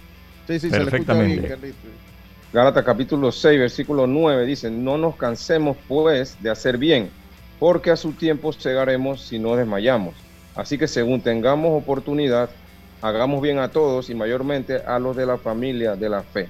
Sí, 0.48 0.60
sí, 0.60 0.70
Perfectamente. 0.70 1.36
se 1.36 1.42
le 1.42 1.46
escucha 1.48 1.56
bien, 1.56 1.76
Carlitos. 1.76 2.06
Gálatas 2.52 2.86
capítulo 2.86 3.32
6, 3.32 3.60
versículo 3.60 4.08
9 4.08 4.46
dice, 4.46 4.70
no 4.70 4.98
nos 4.98 5.16
cansemos 5.16 5.78
pues 5.88 6.42
de 6.42 6.50
hacer 6.50 6.78
bien, 6.78 7.10
porque 7.60 7.92
a 7.92 7.96
su 7.96 8.12
tiempo 8.14 8.54
cegaremos 8.54 9.22
si 9.22 9.40
no 9.40 9.56
desmayamos. 9.56 10.16
Así 10.56 10.78
que 10.78 10.88
según 10.88 11.22
tengamos 11.22 11.82
oportunidad, 11.82 12.50
hagamos 13.02 13.42
bien 13.42 13.60
a 13.60 13.70
todos 13.70 14.10
y 14.10 14.16
mayormente 14.16 14.78
a 14.78 15.00
los 15.00 15.16
de 15.16 15.26
la 15.26 15.38
familia 15.38 15.96
de 15.96 16.10
la 16.10 16.24
fe. 16.24 16.50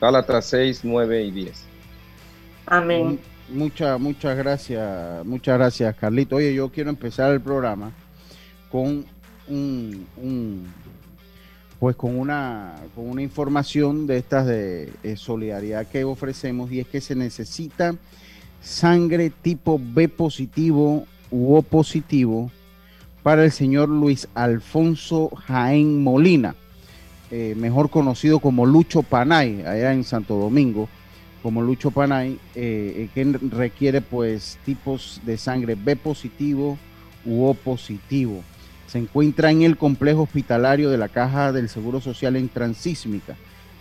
Gálatas 0.00 0.46
6, 0.46 0.80
9 0.84 1.24
y 1.24 1.30
10. 1.30 1.64
Amén. 2.66 3.20
Muchas, 3.48 4.00
muchas 4.00 4.36
gracias, 4.36 5.24
muchas 5.24 5.56
gracias, 5.56 5.94
Carlito. 5.94 6.36
Oye, 6.36 6.52
yo 6.52 6.68
quiero 6.70 6.90
empezar 6.90 7.32
el 7.32 7.40
programa 7.40 7.92
con 8.70 9.04
un, 9.48 10.66
pues 11.78 11.94
con 11.94 12.18
una, 12.18 12.74
con 12.94 13.08
una 13.08 13.22
información 13.22 14.06
de 14.06 14.16
estas 14.16 14.46
de, 14.46 14.92
solidaridad 15.16 15.86
que 15.86 16.04
ofrecemos 16.04 16.72
y 16.72 16.80
es 16.80 16.88
que 16.88 17.00
se 17.00 17.14
necesita 17.14 17.94
sangre 18.60 19.30
tipo 19.30 19.80
B 19.80 20.08
positivo 20.08 21.06
u 21.30 21.54
O 21.54 21.62
positivo 21.62 22.50
para 23.26 23.42
el 23.42 23.50
señor 23.50 23.88
Luis 23.88 24.28
Alfonso 24.36 25.30
Jaén 25.48 26.04
Molina 26.04 26.54
eh, 27.32 27.56
mejor 27.56 27.90
conocido 27.90 28.38
como 28.38 28.66
Lucho 28.66 29.02
Panay, 29.02 29.62
allá 29.62 29.92
en 29.92 30.04
Santo 30.04 30.36
Domingo, 30.36 30.88
como 31.42 31.60
Lucho 31.60 31.90
Panay, 31.90 32.38
eh, 32.54 32.54
eh, 32.54 33.08
que 33.12 33.24
requiere 33.48 34.00
pues 34.00 34.60
tipos 34.64 35.20
de 35.26 35.36
sangre 35.38 35.74
B 35.74 35.96
positivo 35.96 36.78
u 37.24 37.46
O 37.46 37.54
positivo. 37.54 38.44
Se 38.86 38.98
encuentra 38.98 39.50
en 39.50 39.62
el 39.62 39.76
complejo 39.76 40.22
hospitalario 40.22 40.88
de 40.88 40.98
la 40.98 41.08
Caja 41.08 41.50
del 41.50 41.68
Seguro 41.68 42.00
Social 42.00 42.36
en 42.36 42.48
Transísmica. 42.48 43.34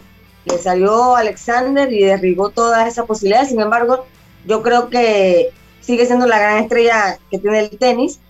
le 0.49 0.59
salió 0.59 1.17
Alexander 1.17 1.93
y 1.93 2.05
derribó 2.05 2.51
todas 2.51 2.89
esas 2.89 3.07
posibilidades. 3.07 3.51
Sin 3.51 3.61
embargo, 3.61 4.07
yo 4.47 4.63
creo 4.63 4.89
que 4.89 5.51
sigue 5.81 6.07
siendo 6.07 6.27
la 6.27 6.39
gran 6.39 6.63
estrella 6.63 7.19
que 7.31 7.39
tiene 7.39 7.61
el 7.61 7.79
tenis. 7.79 8.21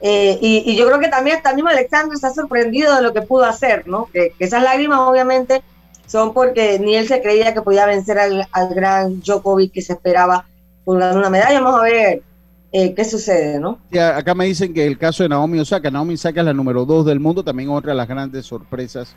Eh, 0.00 0.38
y, 0.40 0.76
yo 0.76 0.86
creo 0.86 1.00
que 1.00 1.08
también 1.08 1.36
hasta 1.36 1.54
mismo 1.54 1.70
Alexander 1.70 2.16
ha 2.22 2.30
sorprendido 2.30 2.94
de 2.94 3.02
lo 3.02 3.12
que 3.12 3.22
pudo 3.22 3.44
hacer, 3.44 3.88
¿no? 3.88 4.08
Que, 4.12 4.32
esas 4.38 4.62
lágrimas 4.62 5.00
obviamente 5.00 5.62
son 6.06 6.32
porque 6.32 6.78
ni 6.78 6.94
él 6.94 7.08
se 7.08 7.20
creía 7.20 7.52
que 7.52 7.62
podía 7.62 7.84
vencer 7.84 8.18
al, 8.18 8.46
gran 8.74 9.20
Djokovic 9.20 9.72
que 9.72 9.82
se 9.82 9.94
esperaba 9.94 10.46
por 10.84 10.96
una 10.96 11.30
medalla. 11.30 11.60
Vamos 11.60 11.80
a 11.80 11.82
ver 11.84 12.22
eh, 12.70 12.94
qué 12.94 13.04
sucede, 13.04 13.58
¿no? 13.58 13.78
acá 14.14 14.34
me 14.34 14.44
dicen 14.44 14.72
que 14.72 14.86
el 14.86 14.98
caso 14.98 15.22
de 15.22 15.30
Naomi 15.30 15.58
Osaka, 15.58 15.90
Naomi 15.90 16.14
Osaka 16.14 16.40
es 16.40 16.46
la 16.46 16.52
número 16.52 16.84
dos 16.84 17.04
del 17.04 17.18
mundo, 17.18 17.42
también 17.42 17.70
otra 17.70 17.92
de 17.92 17.96
las 17.96 18.08
grandes 18.08 18.46
sorpresas 18.46 19.16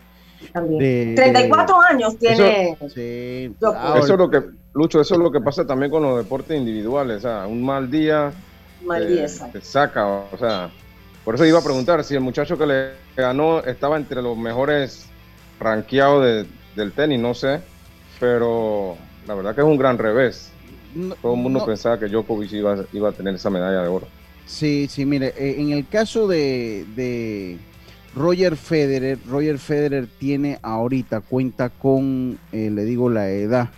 34 0.53 1.81
años 1.81 2.17
tiene. 2.17 2.71
Eso, 2.71 2.89
sí, 2.89 3.55
eso 3.59 4.13
es 4.13 4.19
lo 4.19 4.29
que, 4.29 4.43
Lucho, 4.73 5.01
eso 5.01 5.15
es 5.15 5.19
lo 5.19 5.31
que 5.31 5.41
pasa 5.41 5.65
también 5.65 5.91
con 5.91 6.03
los 6.03 6.17
deportes 6.17 6.57
individuales. 6.57 7.17
O 7.17 7.21
sea, 7.21 7.47
un 7.47 7.63
mal 7.63 7.89
día, 7.89 8.31
mal 8.83 9.07
día 9.07 9.27
te, 9.51 9.61
saca. 9.61 10.07
O 10.07 10.37
sea, 10.37 10.69
por 11.23 11.35
eso 11.35 11.45
iba 11.45 11.59
a 11.59 11.63
preguntar 11.63 12.03
si 12.03 12.15
el 12.15 12.21
muchacho 12.21 12.57
que 12.57 12.65
le 12.65 12.91
ganó 13.15 13.59
estaba 13.59 13.97
entre 13.97 14.21
los 14.21 14.37
mejores 14.37 15.07
rankeados 15.59 16.47
del 16.75 16.91
tenis, 16.93 17.19
no 17.19 17.33
sé. 17.33 17.61
Pero 18.19 18.97
la 19.27 19.35
verdad 19.35 19.55
que 19.55 19.61
es 19.61 19.67
un 19.67 19.77
gran 19.77 19.97
revés. 19.97 20.51
Todo 21.21 21.35
el 21.35 21.39
mundo 21.39 21.65
pensaba 21.65 21.97
que 21.97 22.07
Djokovic 22.07 22.51
iba, 22.51 22.83
iba 22.91 23.09
a 23.09 23.13
tener 23.13 23.35
esa 23.35 23.49
medalla 23.49 23.81
de 23.81 23.87
oro. 23.87 24.07
Sí, 24.45 24.87
sí, 24.89 25.05
mire, 25.05 25.33
eh, 25.37 25.55
en 25.59 25.71
el 25.71 25.87
caso 25.87 26.27
de 26.27 27.57
Roger 28.15 28.57
Federer, 28.57 29.17
Roger 29.27 29.57
Federer 29.57 30.07
tiene 30.19 30.59
ahorita, 30.61 31.21
cuenta 31.21 31.69
con, 31.69 32.37
eh, 32.51 32.69
le 32.69 32.83
digo 32.83 33.09
la 33.09 33.29
edad, 33.29 33.69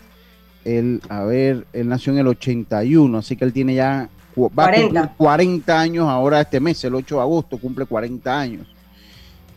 él, 0.65 1.01
a 1.09 1.23
ver, 1.23 1.67
él 1.73 1.87
nació 1.87 2.13
en 2.13 2.19
el 2.19 2.27
81, 2.27 3.17
así 3.17 3.35
que 3.35 3.45
él 3.45 3.53
tiene 3.53 3.75
ya, 3.75 4.09
va 4.35 4.49
40. 4.49 4.71
a 4.73 4.81
cumplir 4.81 5.09
40 5.17 5.79
años 5.79 6.07
ahora 6.07 6.41
este 6.41 6.59
mes, 6.59 6.83
el 6.83 6.95
8 6.95 7.15
de 7.15 7.21
agosto, 7.21 7.57
cumple 7.59 7.85
40 7.85 8.39
años. 8.39 8.67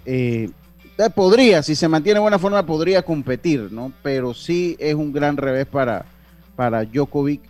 Eh, 0.05 0.51
eh, 0.99 1.11
podría, 1.15 1.63
si 1.63 1.75
se 1.75 1.89
mantiene 1.89 2.19
en 2.19 2.25
buena 2.25 2.39
forma, 2.39 2.65
podría 2.67 3.03
competir, 3.03 3.73
¿no? 3.73 3.93
Pero 4.03 4.35
sí 4.35 4.77
es 4.79 4.95
un 4.95 5.13
gran 5.13 5.39
revés 5.39 5.67
para, 5.67 6.05
para 6.55 6.85
Djokovic. 6.85 7.41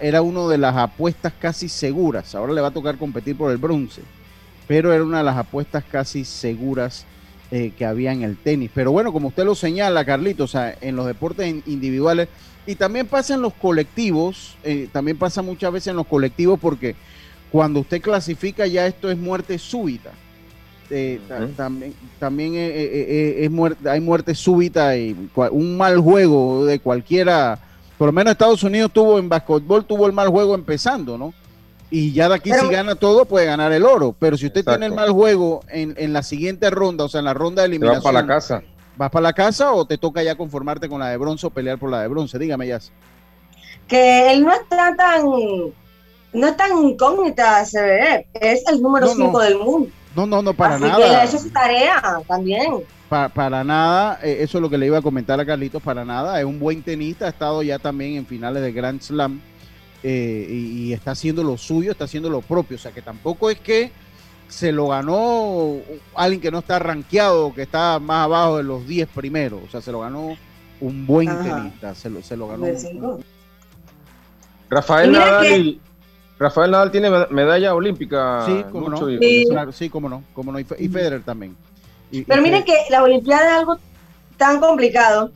era 0.00 0.22
una 0.22 0.48
de 0.48 0.58
las 0.58 0.76
apuestas 0.76 1.32
casi 1.38 1.68
seguras. 1.68 2.34
Ahora 2.34 2.52
le 2.52 2.60
va 2.60 2.68
a 2.68 2.72
tocar 2.72 2.96
competir 2.98 3.36
por 3.36 3.52
el 3.52 3.58
bronce 3.58 4.02
pero 4.70 4.92
era 4.92 5.02
una 5.02 5.18
de 5.18 5.24
las 5.24 5.36
apuestas 5.36 5.82
casi 5.82 6.24
seguras 6.24 7.04
eh, 7.50 7.72
que 7.76 7.84
había 7.84 8.12
en 8.12 8.22
el 8.22 8.36
tenis. 8.36 8.70
Pero 8.72 8.92
bueno, 8.92 9.12
como 9.12 9.26
usted 9.26 9.44
lo 9.44 9.56
señala, 9.56 10.04
Carlito, 10.04 10.44
o 10.44 10.46
sea, 10.46 10.78
en 10.80 10.94
los 10.94 11.06
deportes 11.06 11.52
individuales 11.66 12.28
y 12.68 12.76
también 12.76 13.08
pasa 13.08 13.34
en 13.34 13.42
los 13.42 13.52
colectivos, 13.52 14.56
eh, 14.62 14.88
también 14.92 15.18
pasa 15.18 15.42
muchas 15.42 15.72
veces 15.72 15.88
en 15.88 15.96
los 15.96 16.06
colectivos 16.06 16.56
porque 16.60 16.94
cuando 17.50 17.80
usted 17.80 18.00
clasifica 18.00 18.64
ya 18.68 18.86
esto 18.86 19.10
es 19.10 19.18
muerte 19.18 19.58
súbita. 19.58 20.12
Eh, 20.88 21.18
también 21.56 21.92
también 22.20 22.52
es 22.54 23.50
muerte, 23.50 23.90
hay 23.90 24.00
muerte 24.00 24.36
súbita 24.36 24.96
y 24.96 25.16
un 25.50 25.76
mal 25.78 25.98
juego 25.98 26.64
de 26.64 26.78
cualquiera, 26.78 27.58
por 27.98 28.06
lo 28.06 28.12
menos 28.12 28.30
Estados 28.30 28.62
Unidos 28.62 28.92
tuvo 28.92 29.18
en 29.18 29.28
básquetbol, 29.28 29.84
tuvo 29.84 30.06
el 30.06 30.12
mal 30.12 30.28
juego 30.28 30.54
empezando, 30.54 31.18
¿no? 31.18 31.34
Y 31.90 32.12
ya 32.12 32.28
de 32.28 32.36
aquí 32.36 32.52
si 32.52 32.68
gana 32.68 32.94
todo 32.94 33.24
puede 33.24 33.46
ganar 33.46 33.72
el 33.72 33.84
oro, 33.84 34.14
pero 34.18 34.36
si 34.36 34.46
usted 34.46 34.64
tiene 34.64 34.86
el 34.86 34.94
mal 34.94 35.10
juego 35.10 35.60
en, 35.68 35.94
en, 35.98 36.12
la 36.12 36.22
siguiente 36.22 36.70
ronda, 36.70 37.04
o 37.04 37.08
sea, 37.08 37.18
en 37.18 37.24
la 37.24 37.34
ronda 37.34 37.62
de 37.62 37.68
eliminación. 37.68 38.02
para 38.02 38.20
la 38.20 38.26
casa. 38.26 38.62
¿Vas 38.96 39.10
para 39.10 39.22
la 39.24 39.32
casa 39.32 39.72
o 39.72 39.84
te 39.84 39.98
toca 39.98 40.22
ya 40.22 40.36
conformarte 40.36 40.88
con 40.88 41.00
la 41.00 41.08
de 41.08 41.16
bronce 41.16 41.46
o 41.46 41.50
pelear 41.50 41.78
por 41.78 41.90
la 41.90 42.02
de 42.02 42.08
bronce? 42.08 42.38
Dígame, 42.38 42.68
ya. 42.68 42.78
Que 43.88 44.30
él 44.30 44.44
no 44.44 44.52
está 44.52 44.94
tan, 44.94 45.24
no 46.32 46.46
es 46.46 46.56
tan 46.56 46.78
incógnita, 46.78 47.62
es 47.62 47.74
el 47.74 48.80
número 48.80 49.08
5 49.08 49.40
del 49.40 49.58
mundo. 49.58 49.90
No, 50.14 50.26
no, 50.26 50.42
no, 50.42 50.54
para 50.54 50.78
nada. 50.78 51.24
eso 51.24 51.36
es 51.38 51.42
su 51.42 51.50
tarea 51.50 52.20
también. 52.28 52.84
para 53.08 53.64
nada, 53.64 54.20
eh, 54.22 54.38
eso 54.40 54.58
es 54.58 54.62
lo 54.62 54.70
que 54.70 54.78
le 54.78 54.86
iba 54.86 54.98
a 54.98 55.02
comentar 55.02 55.40
a 55.40 55.46
Carlitos, 55.46 55.82
para 55.82 56.04
nada. 56.04 56.38
Es 56.38 56.44
un 56.44 56.60
buen 56.60 56.82
tenista, 56.82 57.26
ha 57.26 57.30
estado 57.30 57.62
ya 57.64 57.80
también 57.80 58.16
en 58.16 58.26
finales 58.26 58.62
de 58.62 58.70
Grand 58.70 59.00
Slam 59.00 59.40
eh, 60.02 60.46
y, 60.48 60.92
está 60.92 61.12
haciendo 61.12 61.42
lo 61.42 61.56
suyo, 61.58 61.92
está 61.92 62.04
haciendo 62.04 62.30
lo 62.30 62.40
propio. 62.40 62.76
O 62.76 62.80
sea, 62.80 62.92
que 62.92 63.02
tampoco 63.02 63.50
es 63.50 63.60
que 63.60 63.92
se 64.48 64.72
lo 64.72 64.88
ganó 64.88 65.76
alguien 66.14 66.40
que 66.40 66.50
no 66.50 66.58
está 66.58 66.78
rankeado, 66.78 67.54
que 67.54 67.62
está 67.62 67.98
más 67.98 68.24
abajo 68.24 68.56
de 68.56 68.62
los 68.64 68.86
10 68.86 69.08
primeros. 69.08 69.60
O 69.66 69.70
sea, 69.70 69.80
se 69.80 69.92
lo 69.92 70.00
ganó 70.00 70.36
un 70.80 71.06
buen 71.06 71.28
tenista, 71.42 71.94
se 71.94 72.08
lo, 72.10 72.22
se 72.22 72.36
lo 72.36 72.48
ganó. 72.48 72.66
Rafael 74.68 75.12
Nadal 75.12 75.80
Rafael 76.38 76.70
Nadal 76.70 76.90
tiene 76.90 77.10
medalla 77.30 77.74
olímpica. 77.74 78.44
Sí, 78.46 78.64
cómo 78.72 78.88
no. 78.88 79.72
sí. 79.72 79.90
cómo 79.90 80.08
no, 80.08 80.24
cómo 80.32 80.52
no. 80.52 80.58
Y, 80.58 80.64
Federer 80.64 81.22
también. 81.22 81.54
Pero 82.26 82.40
miren 82.40 82.64
que 82.64 82.74
la 82.88 83.02
Olimpiada 83.02 83.50
es 83.50 83.58
algo 83.58 83.78
tan 84.38 84.58
complicado 84.58 85.30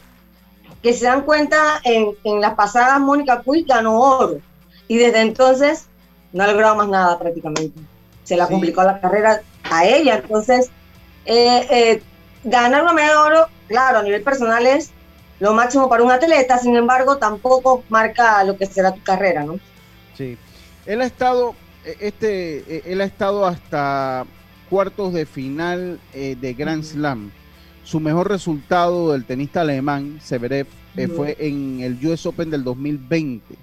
que 0.83 0.95
se 0.95 1.05
dan 1.05 1.23
cuenta 1.23 1.81
en, 1.85 2.09
en 2.25 2.41
las 2.41 2.55
pasadas 2.55 2.99
Mónica 3.01 3.43
Puig 3.43 3.67
ganó 3.67 4.01
oro 4.01 4.41
y 4.89 4.99
desde 4.99 5.21
entonces 5.21 5.87
no 6.33 6.45
ha 6.45 6.47
logrado 6.47 6.77
más 6.77 6.89
nada 6.89 7.19
prácticamente. 7.19 7.81
Se 8.25 8.37
la 8.37 8.47
complicó 8.47 8.83
la 8.83 9.01
carrera 9.01 9.43
a 9.65 9.87
ella. 9.87 10.17
Entonces, 10.17 10.71
eh, 11.27 11.67
eh, 11.71 12.03
ganar 12.43 12.83
una 12.83 12.93
medalla 12.93 13.13
de 13.13 13.19
oro, 13.19 13.49
claro, 13.69 13.99
a 13.99 14.03
nivel 14.03 14.23
personal 14.23 14.67
es 14.67 14.91
lo 15.41 15.53
máximo 15.53 15.89
para 15.89 16.03
un 16.03 16.11
atleta, 16.11 16.59
sin 16.59 16.77
embargo, 16.77 17.19
tampoco 17.19 17.85
marca 17.89 18.43
lo 18.45 18.57
que 18.57 18.67
será 18.67 18.93
tu 18.93 19.03
carrera, 19.03 19.45
¿no? 19.45 19.59
Sí. 20.17 20.39
Él 20.87 21.01
ha 21.01 21.07
estado, 21.07 21.55
e, 21.85 21.97
este, 22.01 22.59
e, 22.59 22.83
él 22.87 23.01
ha 23.01 23.05
estado 23.05 23.45
hasta 23.45 24.27
cuartos 24.71 25.13
de 25.13 25.27
final 25.27 26.01
eh, 26.13 26.37
de 26.41 26.55
Grand 26.55 26.83
Slam. 26.83 27.31
Su 27.85 28.01
mejor 28.01 28.29
resultado 28.29 29.13
del 29.13 29.25
tenista 29.25 29.61
alemán, 29.61 30.19
Severev, 30.23 30.67
eh, 30.97 31.09
fue 31.09 31.37
en 31.39 31.81
el 31.81 32.07
US 32.07 32.25
Open 32.27 32.51
del 32.51 32.65
2020. 32.65 33.55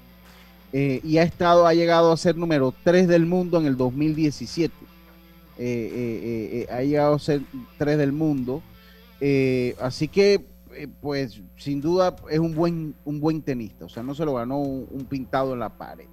Eh, 0.73 1.01
y 1.03 1.17
ha 1.17 1.23
estado, 1.23 1.67
ha 1.67 1.73
llegado 1.73 2.11
a 2.11 2.17
ser 2.17 2.37
número 2.37 2.73
3 2.83 3.07
del 3.07 3.25
mundo 3.25 3.59
en 3.59 3.65
el 3.65 3.77
2017. 3.77 4.73
ha 6.69 6.81
llegado 6.81 7.15
a 7.15 7.19
ser 7.19 7.41
3 7.77 7.97
del 7.97 8.11
mundo. 8.11 8.61
así 9.79 10.07
que, 10.07 10.45
pues, 11.01 11.41
sin 11.57 11.81
duda 11.81 12.15
es 12.29 12.39
un 12.39 12.55
buen, 12.55 12.95
un 13.05 13.19
buen 13.19 13.41
tenista. 13.41 13.85
O 13.85 13.89
sea, 13.89 14.03
no 14.03 14.15
se 14.15 14.25
lo 14.25 14.35
ganó 14.35 14.59
un 14.59 15.05
pintado 15.09 15.53
en 15.53 15.59
la 15.59 15.69
pared. 15.69 16.05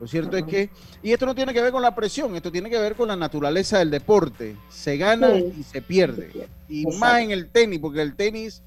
Lo 0.00 0.06
cierto 0.06 0.36
es 0.36 0.44
que, 0.44 0.70
y 1.02 1.12
esto 1.12 1.24
no 1.24 1.34
tiene 1.34 1.54
que 1.54 1.62
ver 1.62 1.72
con 1.72 1.80
la 1.80 1.94
presión, 1.94 2.36
esto 2.36 2.52
tiene 2.52 2.68
que 2.68 2.78
ver 2.78 2.96
con 2.96 3.08
la 3.08 3.16
naturaleza 3.16 3.78
del 3.78 3.90
deporte. 3.90 4.56
Se 4.68 4.98
gana 4.98 5.36
y 5.36 5.62
se 5.62 5.80
pierde. 5.80 6.48
Y 6.68 6.84
más 6.98 7.22
en 7.22 7.30
el 7.30 7.48
tenis, 7.48 7.78
porque 7.78 8.02
el 8.02 8.14
tenis, 8.14 8.62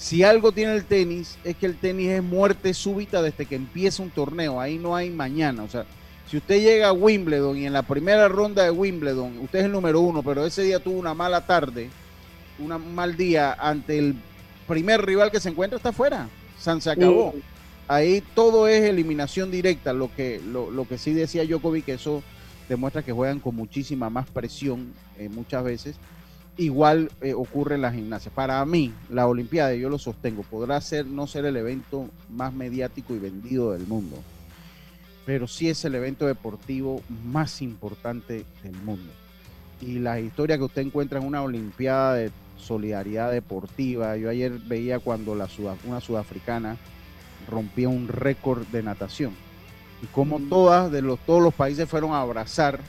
si 0.00 0.22
algo 0.22 0.50
tiene 0.52 0.74
el 0.74 0.86
tenis, 0.86 1.36
es 1.44 1.56
que 1.56 1.66
el 1.66 1.76
tenis 1.76 2.08
es 2.08 2.22
muerte 2.22 2.72
súbita 2.72 3.20
desde 3.20 3.44
que 3.44 3.54
empieza 3.54 4.02
un 4.02 4.08
torneo. 4.08 4.58
Ahí 4.58 4.78
no 4.78 4.96
hay 4.96 5.10
mañana. 5.10 5.62
O 5.62 5.68
sea, 5.68 5.84
si 6.26 6.38
usted 6.38 6.62
llega 6.62 6.88
a 6.88 6.92
Wimbledon 6.92 7.58
y 7.58 7.66
en 7.66 7.74
la 7.74 7.82
primera 7.82 8.26
ronda 8.26 8.64
de 8.64 8.70
Wimbledon, 8.70 9.38
usted 9.40 9.58
es 9.58 9.64
el 9.66 9.72
número 9.72 10.00
uno, 10.00 10.22
pero 10.22 10.46
ese 10.46 10.62
día 10.62 10.80
tuvo 10.80 10.98
una 10.98 11.12
mala 11.12 11.46
tarde, 11.46 11.90
un 12.58 12.94
mal 12.94 13.14
día 13.14 13.52
ante 13.52 13.98
el 13.98 14.14
primer 14.66 15.04
rival 15.04 15.30
que 15.30 15.38
se 15.38 15.50
encuentra, 15.50 15.76
está 15.76 15.90
afuera. 15.90 16.30
San 16.58 16.80
se 16.80 16.90
acabó 16.90 17.34
ahí 17.90 18.22
todo 18.34 18.68
es 18.68 18.84
eliminación 18.84 19.50
directa, 19.50 19.92
lo 19.92 20.14
que, 20.14 20.40
lo, 20.40 20.86
que 20.86 20.96
sí 20.96 21.12
decía 21.12 21.44
Djokovic, 21.44 21.86
que 21.86 21.94
eso 21.94 22.22
demuestra 22.68 23.02
que 23.02 23.10
juegan 23.10 23.40
con 23.40 23.56
muchísima 23.56 24.08
más 24.08 24.30
presión 24.30 24.94
eh, 25.18 25.28
muchas 25.28 25.64
veces. 25.64 25.96
Igual 26.60 27.10
eh, 27.22 27.32
ocurre 27.32 27.76
en 27.76 27.80
la 27.80 27.90
gimnasia. 27.90 28.30
Para 28.30 28.62
mí, 28.66 28.92
la 29.08 29.26
Olimpiada, 29.26 29.74
yo 29.74 29.88
lo 29.88 29.98
sostengo, 29.98 30.42
podrá 30.42 30.78
ser 30.82 31.06
no 31.06 31.26
ser 31.26 31.46
el 31.46 31.56
evento 31.56 32.10
más 32.28 32.52
mediático 32.52 33.14
y 33.14 33.18
vendido 33.18 33.72
del 33.72 33.86
mundo, 33.86 34.18
pero 35.24 35.48
sí 35.48 35.70
es 35.70 35.82
el 35.86 35.94
evento 35.94 36.26
deportivo 36.26 37.00
más 37.24 37.62
importante 37.62 38.44
del 38.62 38.74
mundo. 38.84 39.10
Y 39.80 40.00
la 40.00 40.20
historia 40.20 40.58
que 40.58 40.64
usted 40.64 40.82
encuentra 40.82 41.18
en 41.18 41.26
una 41.26 41.42
Olimpiada 41.42 42.12
de 42.12 42.30
solidaridad 42.58 43.32
deportiva, 43.32 44.18
yo 44.18 44.28
ayer 44.28 44.52
veía 44.52 44.98
cuando 44.98 45.34
la 45.34 45.48
una 45.86 46.02
sudafricana 46.02 46.76
rompía 47.48 47.88
un 47.88 48.06
récord 48.06 48.66
de 48.66 48.82
natación. 48.82 49.32
Y 50.02 50.06
como 50.08 50.38
mm. 50.38 50.50
todas 50.50 50.92
de 50.92 51.00
los, 51.00 51.18
todos 51.20 51.42
los 51.42 51.54
países 51.54 51.88
fueron 51.88 52.12
a 52.12 52.20
abrazar, 52.20 52.80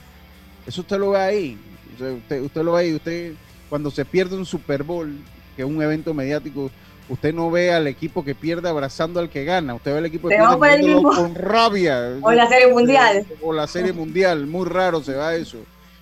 eso 0.68 0.82
usted 0.82 1.00
lo 1.00 1.12
ve 1.12 1.20
ahí. 1.20 1.58
Usted, 1.94 2.42
usted 2.42 2.64
lo 2.64 2.74
ve 2.74 2.82
ahí, 2.82 2.94
usted 2.96 3.34
cuando 3.72 3.90
se 3.90 4.04
pierde 4.04 4.36
un 4.36 4.46
Super 4.46 4.84
Bowl, 4.84 5.18
que 5.56 5.62
es 5.62 5.68
un 5.68 5.82
evento 5.82 6.14
mediático, 6.14 6.70
usted 7.08 7.34
no 7.34 7.50
ve 7.50 7.72
al 7.72 7.88
equipo 7.88 8.22
que 8.22 8.36
pierde 8.36 8.68
abrazando 8.68 9.22
al 9.22 9.30
que 9.30 9.46
gana, 9.46 9.76
usted 9.76 9.94
ve 9.94 10.00
al 10.00 10.06
equipo 10.08 10.28
que 10.28 10.36
pierde 10.36 11.02
con 11.02 11.34
rabia. 11.34 12.18
O 12.22 12.34
la 12.34 12.50
serie 12.50 12.68
mundial. 12.68 13.26
O 13.42 13.54
la 13.54 13.68
serie 13.68 13.94
mundial, 13.94 14.46
muy 14.46 14.68
raro 14.68 15.02
se 15.02 15.16
va 15.16 15.36
eso. 15.36 15.60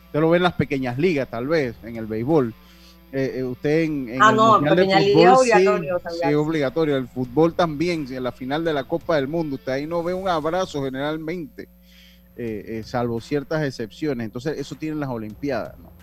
Usted 0.08 0.20
lo 0.20 0.32
ve 0.32 0.38
en 0.38 0.44
las 0.44 0.54
pequeñas 0.54 0.98
ligas, 0.98 1.30
tal 1.30 1.46
vez, 1.46 1.76
en 1.84 1.96
el 1.98 2.08
béisbol. 2.08 2.56
Eh, 3.12 3.36
eh, 3.36 3.44
usted 3.44 3.84
en, 3.84 4.20
ah, 4.20 4.32
el 4.32 4.36
no, 4.36 4.62
mundial 4.62 4.76
de 4.76 5.14
fútbol, 5.14 5.28
obligatorio, 5.28 6.00
sí, 6.10 6.18
sí, 6.24 6.34
obligatorio. 6.34 6.98
El 6.98 7.08
fútbol 7.08 7.54
también, 7.54 8.08
en 8.10 8.24
la 8.24 8.32
final 8.32 8.64
de 8.64 8.74
la 8.74 8.84
Copa 8.84 9.18
del 9.18 9.28
Mundo, 9.28 9.58
usted 9.58 9.74
ahí 9.74 9.86
no 9.86 10.02
ve 10.02 10.16
un 10.16 10.28
abrazo 10.28 10.84
generalmente, 10.84 11.70
eh, 12.36 12.82
salvo 12.84 13.22
ciertas 13.22 13.64
excepciones. 13.64 14.26
Entonces, 14.26 14.58
eso 14.58 14.74
tienen 14.74 15.00
las 15.00 15.10
Olimpiadas, 15.10 15.78
¿no? 15.78 15.99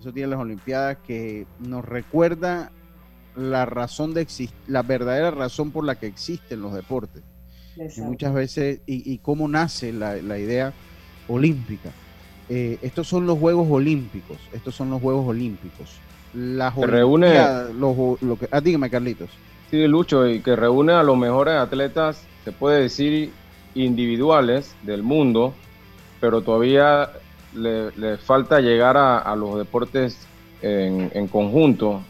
Eso, 0.00 0.12
tienen 0.12 0.30
las 0.30 0.40
Olimpiadas 0.40 0.98
que 1.06 1.46
nos 1.60 1.84
recuerda 1.84 2.70
la 3.34 3.66
razón 3.66 4.14
de 4.14 4.22
existir, 4.22 4.56
la 4.66 4.82
verdadera 4.82 5.30
razón 5.30 5.70
por 5.70 5.84
la 5.84 5.96
que 5.96 6.06
existen 6.06 6.62
los 6.62 6.72
deportes. 6.74 7.22
Y 7.96 8.00
muchas 8.00 8.32
veces, 8.32 8.80
y, 8.86 9.18
cómo 9.18 9.48
nace 9.48 9.92
la, 9.92 10.16
la 10.16 10.38
idea 10.38 10.72
olímpica. 11.28 11.90
estos 12.48 13.06
son 13.06 13.26
los 13.26 13.38
Juegos 13.38 13.68
Olímpicos, 13.70 14.38
estos 14.52 14.74
son 14.74 14.88
los 14.88 15.02
Juegos 15.02 15.28
Olímpicos 15.28 16.00
la 16.36 16.72
que 16.72 16.86
reúne 16.86 17.34
lo, 17.78 18.38
que, 18.38 18.48
ah, 18.50 18.60
dígame 18.60 18.90
Carlitos 18.90 19.30
sí 19.70 19.86
Lucho 19.86 20.28
y 20.28 20.40
que 20.40 20.54
reúne 20.54 20.92
a 20.92 21.02
los 21.02 21.16
mejores 21.16 21.54
atletas 21.54 22.22
se 22.44 22.52
puede 22.52 22.82
decir 22.82 23.32
individuales 23.74 24.74
del 24.82 25.02
mundo 25.02 25.54
pero 26.20 26.42
todavía 26.42 27.10
le, 27.56 28.16
falta 28.18 28.60
llegar 28.60 28.96
a, 28.96 29.34
los 29.36 29.58
deportes 29.58 30.18
en, 30.62 31.28
conjunto 31.28 32.00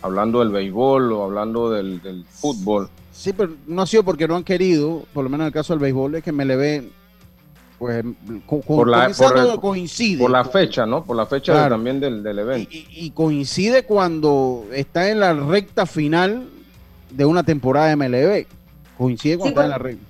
hablando 0.00 0.40
del 0.40 0.50
béisbol 0.50 1.12
o 1.12 1.24
hablando 1.24 1.70
del, 1.70 2.24
fútbol 2.28 2.88
sí 3.12 3.32
pero 3.32 3.52
no 3.66 3.82
ha 3.82 3.86
sido 3.86 4.02
porque 4.02 4.26
no 4.26 4.36
han 4.36 4.44
querido 4.44 5.04
por 5.12 5.24
lo 5.24 5.30
menos 5.30 5.44
en 5.44 5.48
el 5.48 5.52
caso 5.52 5.72
del 5.72 5.80
béisbol 5.80 6.16
es 6.16 6.22
que 6.24 6.32
me 6.32 6.44
le 6.44 6.56
ve 6.56 6.90
pues 7.82 8.04
por 8.64 8.86
la, 8.86 9.10
coincide. 9.60 10.22
Por 10.22 10.30
la 10.30 10.44
fecha, 10.44 10.86
¿no? 10.86 11.02
Por 11.02 11.16
la 11.16 11.26
fecha 11.26 11.68
también 11.68 11.98
del, 11.98 12.24
evento. 12.24 12.70
Y, 12.70 13.10
coincide 13.10 13.82
cuando 13.82 14.66
está 14.72 15.10
en 15.10 15.18
la 15.18 15.34
recta 15.34 15.84
final 15.84 16.48
de 17.10 17.24
una 17.24 17.42
temporada 17.42 17.88
de 17.88 17.96
MLB. 17.96 18.46
Coincide 18.96 19.36
cuando 19.36 19.60
está 19.60 19.64
en 19.64 19.70
la 19.70 19.78
pues. 19.78 19.94
recta. 19.94 20.06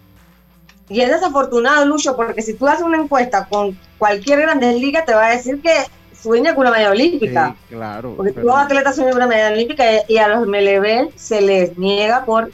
Y 0.90 1.00
es 1.00 1.10
desafortunado, 1.10 1.86
Lucho, 1.86 2.14
porque 2.14 2.42
si 2.42 2.52
tú 2.52 2.66
haces 2.66 2.84
una 2.84 2.98
encuesta 2.98 3.46
con 3.48 3.74
cualquier 4.02 4.40
Grandes 4.40 4.80
Liga, 4.80 5.04
te 5.04 5.14
va 5.14 5.26
a 5.26 5.30
decir 5.30 5.60
que 5.62 5.70
sueña 6.12 6.56
con 6.56 6.62
una 6.62 6.72
medalla 6.72 6.90
olímpica. 6.90 7.54
claro. 7.68 8.14
Porque 8.16 8.32
todos 8.32 8.46
los 8.46 8.56
atletas 8.56 8.96
sueñan 8.96 9.12
con 9.12 9.22
una 9.22 9.28
medalla 9.28 9.54
olímpica 9.54 9.84
y 10.08 10.16
a 10.16 10.26
los 10.26 10.48
MLB 10.48 11.12
se 11.14 11.40
les 11.40 11.78
niega 11.78 12.24
por 12.24 12.50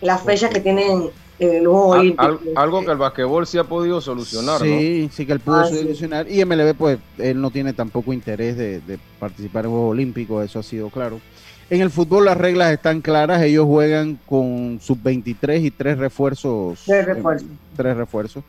las 0.00 0.20
fechas 0.22 0.50
que 0.50 0.58
tienen 0.58 1.10
algo 2.56 2.84
que 2.84 2.90
el 2.90 2.98
basquetbol 2.98 3.46
sí 3.46 3.56
ha 3.58 3.62
podido 3.62 4.00
solucionar. 4.00 4.60
Sí, 4.60 5.08
sí 5.12 5.26
que 5.26 5.32
él 5.32 5.38
pudo 5.38 5.60
ah, 5.60 5.68
solucionar. 5.68 6.28
Y 6.28 6.44
MLB, 6.44 6.74
pues, 6.74 6.98
él 7.18 7.40
no 7.40 7.52
tiene 7.52 7.72
tampoco 7.72 8.12
interés 8.12 8.56
de, 8.56 8.98
participar 9.20 9.66
en 9.66 9.70
Juegos 9.70 9.92
Olímpicos, 9.92 10.44
eso 10.44 10.58
ha 10.58 10.64
sido 10.64 10.90
claro. 10.90 11.20
En 11.70 11.80
el 11.82 11.90
fútbol 11.90 12.24
las 12.24 12.36
reglas 12.36 12.72
están 12.72 13.00
claras, 13.00 13.40
ellos 13.42 13.64
juegan 13.64 14.18
con 14.26 14.80
sub-23 14.82 15.62
y 15.62 15.70
tres 15.70 15.98
refuerzos. 15.98 16.82
Tres 16.84 17.06
refuerzos. 17.06 17.48
tres 17.76 17.96
refuerzos. 17.96 18.44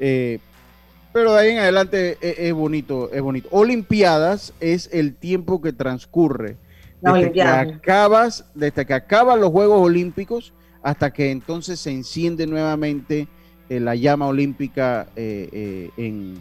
Eh, 0.00 0.38
Pero 1.12 1.34
de 1.34 1.40
ahí 1.40 1.50
en 1.50 1.58
adelante 1.58 2.16
es, 2.20 2.38
es 2.38 2.52
bonito, 2.52 3.10
es 3.12 3.20
bonito. 3.20 3.48
Olimpiadas 3.50 4.52
es 4.60 4.88
el 4.92 5.14
tiempo 5.14 5.60
que 5.60 5.72
transcurre 5.72 6.56
desde 7.00 7.02
que 7.02 7.08
Olimpiada. 7.10 7.60
acabas, 7.60 8.44
desde 8.54 8.86
que 8.86 8.94
acaban 8.94 9.40
los 9.40 9.50
Juegos 9.50 9.80
Olímpicos 9.80 10.52
hasta 10.82 11.12
que 11.12 11.30
entonces 11.30 11.78
se 11.80 11.90
enciende 11.90 12.46
nuevamente 12.46 13.28
eh, 13.68 13.78
la 13.80 13.94
llama 13.94 14.26
olímpica 14.26 15.06
eh, 15.14 15.48
eh, 15.52 15.90
en, 15.96 16.34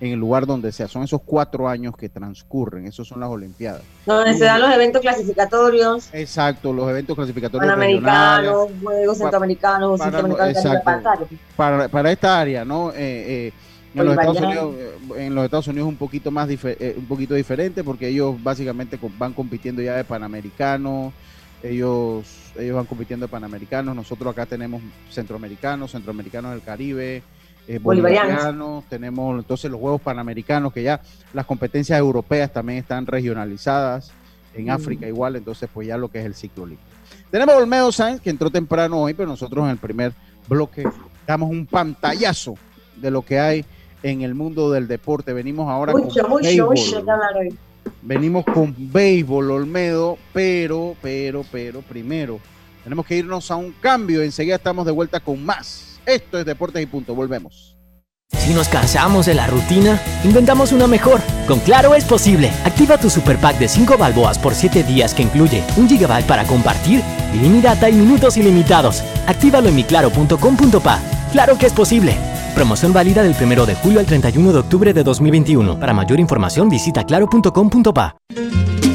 en 0.00 0.12
el 0.12 0.18
lugar 0.20 0.46
donde 0.46 0.70
sea. 0.72 0.86
Son 0.88 1.02
esos 1.02 1.20
cuatro 1.24 1.68
años 1.68 1.96
que 1.96 2.08
transcurren, 2.08 2.86
esos 2.86 3.08
son 3.08 3.18
las 3.20 3.28
Olimpiadas. 3.28 3.82
Donde 4.06 4.34
se 4.34 4.44
dan 4.44 4.60
los 4.60 4.72
eventos 4.72 5.00
clasificatorios, 5.02 6.08
Exacto, 6.12 6.72
los 6.72 6.88
eventos 6.88 7.16
clasificatorios 7.16 7.68
panamericanos, 7.70 8.68
juegos 8.82 9.18
centroamericanos, 9.18 9.98
para- 9.98 10.10
centroamericanos 10.12 10.64
exacto. 10.92 11.26
para, 11.56 11.88
para 11.88 12.12
esta 12.12 12.38
área, 12.40 12.64
¿no? 12.64 12.92
Eh, 13.98 14.00
en, 14.00 14.06
los 14.06 14.18
Estados. 14.18 14.40
Unidos, 14.40 14.74
en 15.16 15.34
los 15.34 15.44
Estados 15.44 15.68
Unidos 15.68 15.86
es 15.86 15.92
un 15.92 15.98
poquito 15.98 16.30
más 16.30 16.48
eh, 16.50 16.94
un 16.96 17.06
poquito 17.06 17.34
diferente 17.34 17.84
porque 17.84 18.08
ellos 18.08 18.42
básicamente 18.42 18.98
van 19.18 19.32
compitiendo 19.32 19.82
ya 19.82 19.96
de 19.96 20.04
panamericanos, 20.04 21.12
ellos 21.62 22.26
ellos 22.58 22.76
van 22.76 22.86
compitiendo 22.86 23.26
de 23.26 23.30
panamericanos, 23.30 23.94
nosotros 23.94 24.32
acá 24.32 24.46
tenemos 24.46 24.82
centroamericanos, 25.10 25.92
centroamericanos 25.92 26.52
del 26.52 26.62
Caribe, 26.62 27.22
eh, 27.68 27.78
Bolivarianos. 27.78 28.30
bolivarianos, 28.30 28.84
tenemos 28.88 29.38
entonces 29.38 29.70
los 29.70 29.80
juegos 29.80 30.00
panamericanos 30.00 30.72
que 30.72 30.82
ya 30.82 31.00
las 31.32 31.46
competencias 31.46 31.98
europeas 31.98 32.52
también 32.52 32.78
están 32.78 33.06
regionalizadas, 33.06 34.12
en 34.54 34.66
Mm. 34.66 34.70
África 34.70 35.06
igual, 35.06 35.36
entonces 35.36 35.68
pues 35.72 35.86
ya 35.86 35.96
lo 35.96 36.08
que 36.08 36.18
es 36.20 36.26
el 36.26 36.34
ciclo 36.34 36.64
olímpico. 36.64 36.88
Tenemos 37.30 37.54
a 37.54 37.58
Olmedo 37.58 37.92
Sáenz 37.92 38.20
que 38.20 38.30
entró 38.30 38.50
temprano 38.50 39.02
hoy, 39.02 39.14
pero 39.14 39.28
nosotros 39.28 39.64
en 39.64 39.70
el 39.70 39.78
primer 39.78 40.12
bloque 40.48 40.84
damos 41.26 41.50
un 41.50 41.66
pantallazo 41.66 42.54
de 42.96 43.10
lo 43.10 43.22
que 43.22 43.38
hay 43.38 43.64
en 44.02 44.22
el 44.22 44.34
mundo 44.34 44.70
del 44.70 44.88
deporte. 44.88 45.32
Venimos 45.32 45.68
ahora 45.68 45.92
Mucho, 45.92 46.22
con 46.22 46.30
mucho, 46.30 46.42
béisbol. 46.44 46.74
mucho. 46.76 47.04
Venimos 48.02 48.44
con 48.44 48.74
béisbol, 48.76 49.50
Olmedo, 49.50 50.18
pero, 50.32 50.94
pero, 51.02 51.44
pero, 51.50 51.82
primero 51.82 52.38
tenemos 52.88 53.04
que 53.04 53.16
irnos 53.16 53.50
a 53.50 53.56
un 53.56 53.72
cambio. 53.82 54.22
Enseguida 54.22 54.56
estamos 54.56 54.86
de 54.86 54.92
vuelta 54.92 55.20
con 55.20 55.44
más. 55.44 56.00
Esto 56.06 56.38
es 56.38 56.46
Deportes 56.46 56.82
y 56.82 56.86
Punto. 56.86 57.14
Volvemos. 57.14 57.76
Si 58.30 58.54
nos 58.54 58.68
cansamos 58.68 59.26
de 59.26 59.34
la 59.34 59.46
rutina, 59.46 60.00
inventamos 60.24 60.72
una 60.72 60.86
mejor. 60.86 61.20
Con 61.46 61.60
Claro 61.60 61.94
es 61.94 62.04
posible. 62.04 62.50
Activa 62.64 62.96
tu 62.96 63.10
super 63.10 63.36
pack 63.38 63.58
de 63.58 63.68
5 63.68 63.98
balboas 63.98 64.38
por 64.38 64.54
7 64.54 64.84
días 64.84 65.12
que 65.12 65.22
incluye 65.22 65.62
un 65.76 65.86
gigabyte 65.86 66.26
para 66.26 66.44
compartir, 66.44 67.02
ilimitada 67.34 67.90
y 67.90 67.94
minutos 67.94 68.38
ilimitados. 68.38 69.02
Actívalo 69.26 69.68
en 69.68 69.74
miclaro.com.pa. 69.76 71.00
Claro 71.32 71.58
que 71.58 71.66
es 71.66 71.72
posible. 71.74 72.16
Promoción 72.58 72.92
válida 72.92 73.22
del 73.22 73.36
1 73.40 73.66
de 73.66 73.76
julio 73.76 74.00
al 74.00 74.06
31 74.06 74.52
de 74.52 74.58
octubre 74.58 74.92
de 74.92 75.04
2021. 75.04 75.78
Para 75.78 75.92
mayor 75.92 76.18
información 76.18 76.68
visita 76.68 77.04
claro.com.pa. 77.04 78.16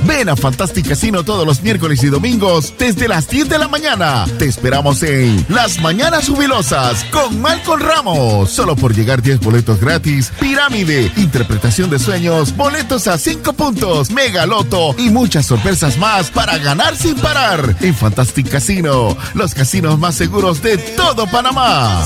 Ven 0.06 0.28
a 0.28 0.36
Fantastic 0.36 0.90
Casino 0.90 1.24
todos 1.24 1.48
los 1.48 1.62
miércoles 1.62 2.04
y 2.04 2.08
domingos 2.08 2.74
desde 2.78 3.08
las 3.08 3.30
10 3.30 3.48
de 3.48 3.58
la 3.58 3.70
mañana. 3.70 4.26
Te 4.38 4.48
esperamos 4.50 5.02
en 5.04 5.46
Las 5.48 5.80
Mañanas 5.80 6.28
Jubilosas 6.28 7.06
con 7.06 7.40
Malcolm 7.40 7.82
Ramos. 7.82 8.50
Solo 8.50 8.76
por 8.76 8.94
llegar 8.94 9.22
10 9.22 9.40
boletos 9.40 9.80
gratis, 9.80 10.34
pirámide, 10.42 11.10
interpretación 11.16 11.90
de 11.90 12.00
sueños, 12.00 12.54
boletos 12.58 13.08
a 13.08 13.18
5 13.18 13.54
puntos, 13.54 14.12
mega 14.12 14.46
loto 14.46 14.94
y 14.98 15.10
muchas 15.10 15.46
sorpresas 15.46 15.98
más 15.98 16.32
para 16.32 16.58
ganar 16.58 16.98
sin 16.98 17.16
parar. 17.16 17.78
En 17.80 17.96
Fantastic 17.96 18.50
Casino, 18.50 19.16
los 19.36 19.54
casinos 19.54 19.98
más 20.00 20.16
seguros 20.16 20.62
de 20.62 20.78
todo 20.78 21.28
Panamá. 21.28 22.06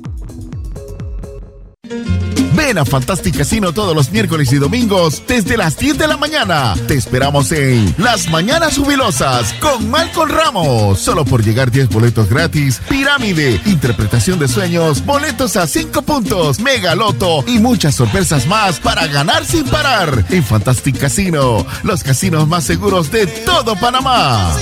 Ven 2.71 2.77
a 2.77 2.85
Fantastic 2.85 3.37
Casino 3.37 3.73
todos 3.73 3.93
los 3.93 4.11
miércoles 4.11 4.53
y 4.53 4.55
domingos 4.55 5.23
desde 5.27 5.57
las 5.57 5.77
10 5.77 5.97
de 5.97 6.07
la 6.07 6.15
mañana. 6.15 6.73
Te 6.87 6.93
esperamos 6.93 7.51
en 7.51 7.93
Las 7.97 8.29
Mañanas 8.29 8.77
Jubilosas 8.77 9.51
con 9.55 9.89
Malcolm 9.89 10.31
Ramos. 10.31 10.97
Solo 10.97 11.25
por 11.25 11.43
llegar 11.43 11.69
10 11.69 11.89
boletos 11.89 12.29
gratis, 12.29 12.81
pirámide, 12.87 13.59
interpretación 13.65 14.39
de 14.39 14.47
sueños, 14.47 15.05
boletos 15.05 15.57
a 15.57 15.67
5 15.67 16.01
puntos, 16.03 16.61
mega 16.61 16.95
loto 16.95 17.43
y 17.45 17.59
muchas 17.59 17.93
sorpresas 17.93 18.47
más 18.47 18.79
para 18.79 19.05
ganar 19.07 19.43
sin 19.43 19.65
parar. 19.65 20.23
En 20.29 20.41
Fantastic 20.41 20.97
Casino, 20.97 21.65
los 21.83 22.03
casinos 22.03 22.47
más 22.47 22.63
seguros 22.63 23.11
de 23.11 23.27
todo 23.27 23.75
Panamá. 23.75 24.55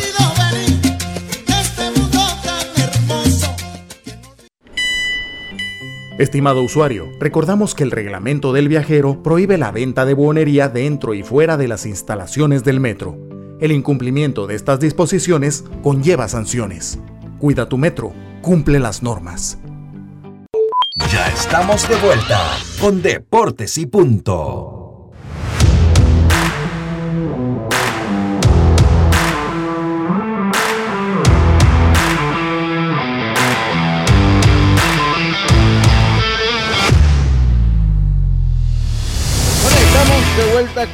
Estimado 6.20 6.62
usuario, 6.62 7.14
recordamos 7.18 7.74
que 7.74 7.84
el 7.84 7.92
reglamento 7.92 8.52
del 8.52 8.68
viajero 8.68 9.24
prohíbe 9.24 9.58
la 9.58 9.72
venta 9.72 10.04
de 10.04 10.14
buonería 10.14 10.68
dentro 10.68 11.14
y 11.14 11.24
fuera 11.24 11.56
de 11.56 11.70
las 11.70 11.86
instalaciones 11.86 12.66
del 12.66 12.82
metro. 12.82 13.18
El 13.62 13.72
incumplimiento 13.72 14.46
de 14.46 14.56
estas 14.56 14.82
disposiciones 14.82 15.64
conlleva 15.82 16.28
sanciones. 16.28 17.00
Cuida 17.40 17.70
tu 17.70 17.78
metro, 17.78 18.12
cumple 18.42 18.80
las 18.80 19.02
normas. 19.02 19.60
Ya 21.10 21.26
estamos 21.30 21.88
de 21.88 21.96
vuelta 21.96 22.42
con 22.82 23.02
Deportes 23.02 23.78
y 23.78 23.86
Punto. 23.86 24.79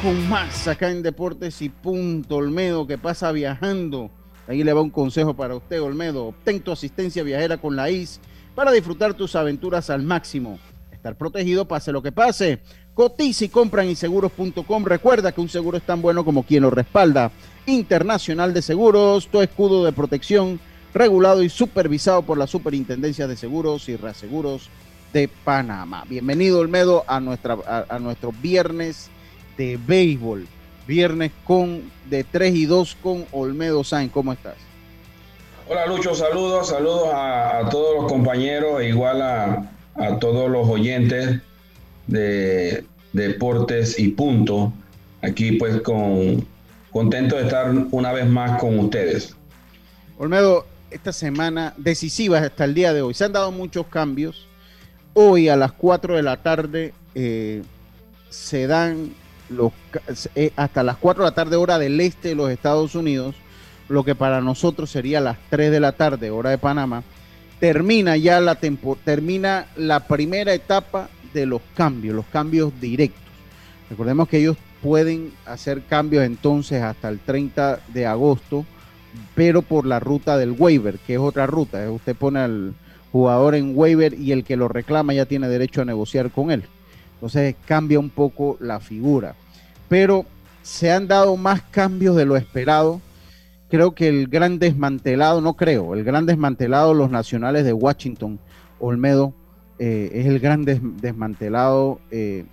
Con 0.02 0.28
más 0.28 0.66
acá 0.66 0.90
en 0.90 1.02
Deportes 1.02 1.62
y 1.62 1.68
Punto 1.68 2.36
Olmedo 2.36 2.86
que 2.86 2.98
pasa 2.98 3.30
viajando 3.30 4.10
Ahí 4.48 4.62
le 4.62 4.72
va 4.72 4.80
un 4.80 4.90
consejo 4.90 5.34
para 5.34 5.56
usted, 5.56 5.82
Olmedo. 5.82 6.26
Obtén 6.26 6.60
tu 6.60 6.70
asistencia 6.70 7.22
viajera 7.22 7.58
con 7.58 7.74
la 7.74 7.90
IS 7.90 8.20
para 8.54 8.70
disfrutar 8.70 9.14
tus 9.14 9.34
aventuras 9.34 9.90
al 9.90 10.02
máximo. 10.02 10.58
Estar 10.92 11.16
protegido 11.16 11.66
pase 11.66 11.90
lo 11.90 12.00
que 12.00 12.12
pase. 12.12 12.60
Cotiza 12.94 13.44
y 13.44 13.48
compra 13.48 13.84
inseguros.com. 13.84 14.84
Recuerda 14.84 15.32
que 15.32 15.40
un 15.40 15.48
seguro 15.48 15.76
es 15.76 15.84
tan 15.84 16.00
bueno 16.00 16.24
como 16.24 16.44
quien 16.44 16.62
lo 16.62 16.70
respalda. 16.70 17.32
Internacional 17.66 18.54
de 18.54 18.62
Seguros, 18.62 19.26
tu 19.28 19.42
escudo 19.42 19.84
de 19.84 19.92
protección, 19.92 20.60
regulado 20.94 21.42
y 21.42 21.48
supervisado 21.48 22.22
por 22.22 22.38
la 22.38 22.46
Superintendencia 22.46 23.26
de 23.26 23.36
Seguros 23.36 23.88
y 23.88 23.96
Reaseguros 23.96 24.68
de 25.12 25.28
Panamá. 25.28 26.04
Bienvenido, 26.08 26.60
Olmedo, 26.60 27.04
a, 27.08 27.18
nuestra, 27.18 27.58
a, 27.88 27.98
nuestro 27.98 28.32
viernes 28.40 29.10
de 29.56 29.78
béisbol. 29.84 30.46
Viernes 30.86 31.32
con 31.44 31.82
de 32.08 32.24
3 32.24 32.54
y 32.54 32.66
2 32.66 32.96
con 33.02 33.24
Olmedo 33.32 33.82
Sainz. 33.82 34.12
¿Cómo 34.12 34.32
estás? 34.32 34.56
Hola 35.68 35.86
Lucho, 35.86 36.14
saludos, 36.14 36.68
saludos 36.68 37.08
a, 37.12 37.68
todos 37.70 38.02
los 38.02 38.12
compañeros 38.12 38.80
e 38.80 38.90
igual 38.90 39.20
a, 39.20 39.68
a 39.96 40.18
todos 40.20 40.48
los 40.48 40.68
oyentes 40.68 41.40
de 42.06 42.84
Deportes 43.12 43.98
y 43.98 44.08
Punto. 44.08 44.72
Aquí 45.22 45.52
pues 45.52 45.80
con 45.80 46.46
contento 46.92 47.36
de 47.36 47.42
estar 47.42 47.74
una 47.90 48.12
vez 48.12 48.26
más 48.26 48.60
con 48.60 48.78
ustedes. 48.78 49.34
Olmedo, 50.18 50.66
esta 50.90 51.12
semana 51.12 51.74
decisiva 51.76 52.38
hasta 52.38 52.64
el 52.64 52.74
día 52.74 52.92
de 52.92 53.02
hoy. 53.02 53.14
Se 53.14 53.24
han 53.24 53.32
dado 53.32 53.50
muchos 53.52 53.86
cambios. 53.86 54.46
Hoy 55.14 55.48
a 55.48 55.56
las 55.56 55.72
4 55.72 56.16
de 56.16 56.22
la 56.22 56.42
tarde 56.42 56.94
eh, 57.14 57.62
se 58.30 58.66
dan 58.66 59.14
los, 59.48 59.72
eh, 60.34 60.52
hasta 60.56 60.82
las 60.82 60.96
4 60.96 61.24
de 61.24 61.30
la 61.30 61.34
tarde 61.34 61.56
hora 61.56 61.78
del 61.78 62.00
este 62.00 62.28
de 62.28 62.34
los 62.34 62.50
Estados 62.50 62.94
Unidos, 62.94 63.34
lo 63.88 64.04
que 64.04 64.14
para 64.14 64.40
nosotros 64.40 64.90
sería 64.90 65.20
las 65.20 65.38
3 65.50 65.70
de 65.70 65.80
la 65.80 65.92
tarde 65.92 66.30
hora 66.30 66.50
de 66.50 66.58
Panamá, 66.58 67.02
termina 67.60 68.16
ya 68.16 68.40
la 68.40 68.56
termina 68.56 69.66
la 69.76 70.06
primera 70.06 70.52
etapa 70.52 71.08
de 71.32 71.46
los 71.46 71.62
cambios, 71.74 72.14
los 72.14 72.26
cambios 72.26 72.72
directos. 72.80 73.22
Recordemos 73.88 74.28
que 74.28 74.38
ellos 74.38 74.56
pueden 74.82 75.32
hacer 75.46 75.82
cambios 75.82 76.24
entonces 76.24 76.82
hasta 76.82 77.08
el 77.08 77.18
30 77.20 77.80
de 77.88 78.06
agosto, 78.06 78.66
pero 79.34 79.62
por 79.62 79.86
la 79.86 80.00
ruta 80.00 80.36
del 80.36 80.52
waiver, 80.52 80.98
que 80.98 81.14
es 81.14 81.20
otra 81.20 81.46
ruta. 81.46 81.90
Usted 81.90 82.16
pone 82.16 82.40
al 82.40 82.74
jugador 83.12 83.54
en 83.54 83.72
waiver 83.74 84.14
y 84.14 84.32
el 84.32 84.44
que 84.44 84.56
lo 84.56 84.68
reclama 84.68 85.14
ya 85.14 85.24
tiene 85.24 85.48
derecho 85.48 85.82
a 85.82 85.84
negociar 85.84 86.30
con 86.30 86.50
él. 86.50 86.64
Entonces 87.16 87.56
cambia 87.66 87.98
un 87.98 88.10
poco 88.10 88.56
la 88.60 88.80
figura. 88.80 89.34
Pero 89.88 90.26
se 90.62 90.90
han 90.90 91.06
dado 91.06 91.36
más 91.36 91.62
cambios 91.62 92.16
de 92.16 92.24
lo 92.24 92.36
esperado. 92.36 93.00
Creo 93.68 93.94
que 93.94 94.08
el 94.08 94.28
gran 94.28 94.58
desmantelado, 94.58 95.40
no 95.40 95.54
creo, 95.54 95.94
el 95.94 96.04
gran 96.04 96.26
desmantelado 96.26 96.94
los 96.94 97.10
nacionales 97.10 97.64
de 97.64 97.72
Washington, 97.72 98.38
Olmedo, 98.78 99.32
eh, 99.78 100.10
es 100.14 100.26
el 100.26 100.38
gran 100.38 100.64
desmantelado, 100.64 102.00
eh, 102.10 102.44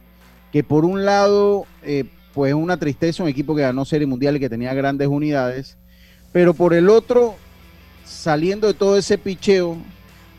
que 0.51 0.63
por 0.63 0.85
un 0.85 1.05
lado, 1.05 1.65
eh, 1.83 2.05
pues 2.33 2.53
una 2.53 2.77
tristeza, 2.77 3.23
un 3.23 3.29
equipo 3.29 3.55
que 3.55 3.61
ganó 3.61 3.85
Serie 3.85 4.07
Mundial 4.07 4.35
y 4.35 4.39
que 4.39 4.49
tenía 4.49 4.73
grandes 4.73 5.07
unidades, 5.07 5.77
pero 6.31 6.53
por 6.53 6.73
el 6.73 6.89
otro, 6.89 7.35
saliendo 8.05 8.67
de 8.67 8.73
todo 8.73 8.97
ese 8.97 9.17
picheo, 9.17 9.77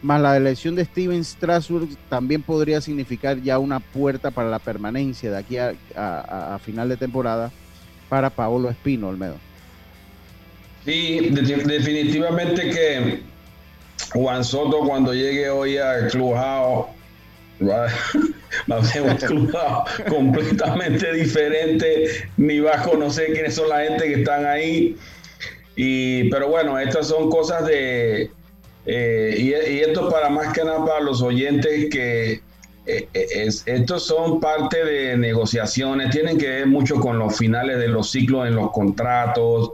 más 0.05 0.21
la 0.21 0.37
elección 0.37 0.75
de 0.75 0.85
Steven 0.85 1.25
Strasburg 1.25 1.89
también 2.11 2.43
podría 2.43 2.83
significar 2.83 3.41
ya 3.41 3.59
una 3.59 3.81
puerta 3.81 4.31
para 4.31 4.51
la 4.51 4.59
permanencia 4.59 5.31
de 5.31 5.39
aquí 5.39 5.57
a, 5.57 6.61
final 6.63 6.91
de 6.91 6.99
temporada 6.99 7.51
para 8.11 8.29
Paolo 8.29 8.69
Espino, 8.69 9.09
Olmedo. 9.09 9.37
Sí, 10.85 11.31
definitivamente 11.31 12.71
que 12.71 13.23
Juan 14.13 14.45
Soto 14.45 14.81
cuando 14.81 15.15
llegue 15.15 15.49
hoy 15.49 15.79
al 15.79 16.09
Clubhouse 16.11 16.87
va, 17.63 17.87
a 18.77 18.85
ser 18.85 19.03
un 19.03 19.17
clubhouse 19.17 19.91
completamente 20.11 21.15
diferente, 21.15 22.29
ni 22.37 22.61
va 22.61 22.75
a 22.75 22.83
conocer 22.83 23.33
quiénes 23.33 23.55
son 23.55 23.71
la 23.71 23.85
gente 23.85 24.05
que 24.05 24.15
están 24.21 24.45
ahí. 24.45 24.97
Y, 25.77 26.29
pero 26.29 26.49
bueno, 26.49 26.79
estas 26.79 27.09
son 27.09 27.31
cosas 27.31 27.65
de... 27.65 28.31
Eh, 28.87 29.37
y, 29.39 29.81
esto 29.81 30.11
para 30.11 30.29
más 30.29 30.53
que 30.53 30.63
nada 30.63 30.85
para 30.85 31.01
los 31.01 31.23
oyentes 31.23 31.89
que 31.91 32.43
eh, 32.87 33.09
eh, 33.15 33.49
estos 33.65 34.07
son 34.07 34.41
parte 34.41 34.85
de 34.85 35.17
negociaciones, 35.17 36.11
tienen 36.11 36.37
que 36.37 36.49
ver 36.49 36.67
mucho 36.67 36.97
con 36.97 37.19
los 37.19 37.37
finales 37.37 37.79
de 37.79 37.89
los 37.89 38.11
ciclos 38.11 38.47
en 38.47 38.57
los 38.57 38.73
contratos, 38.73 39.71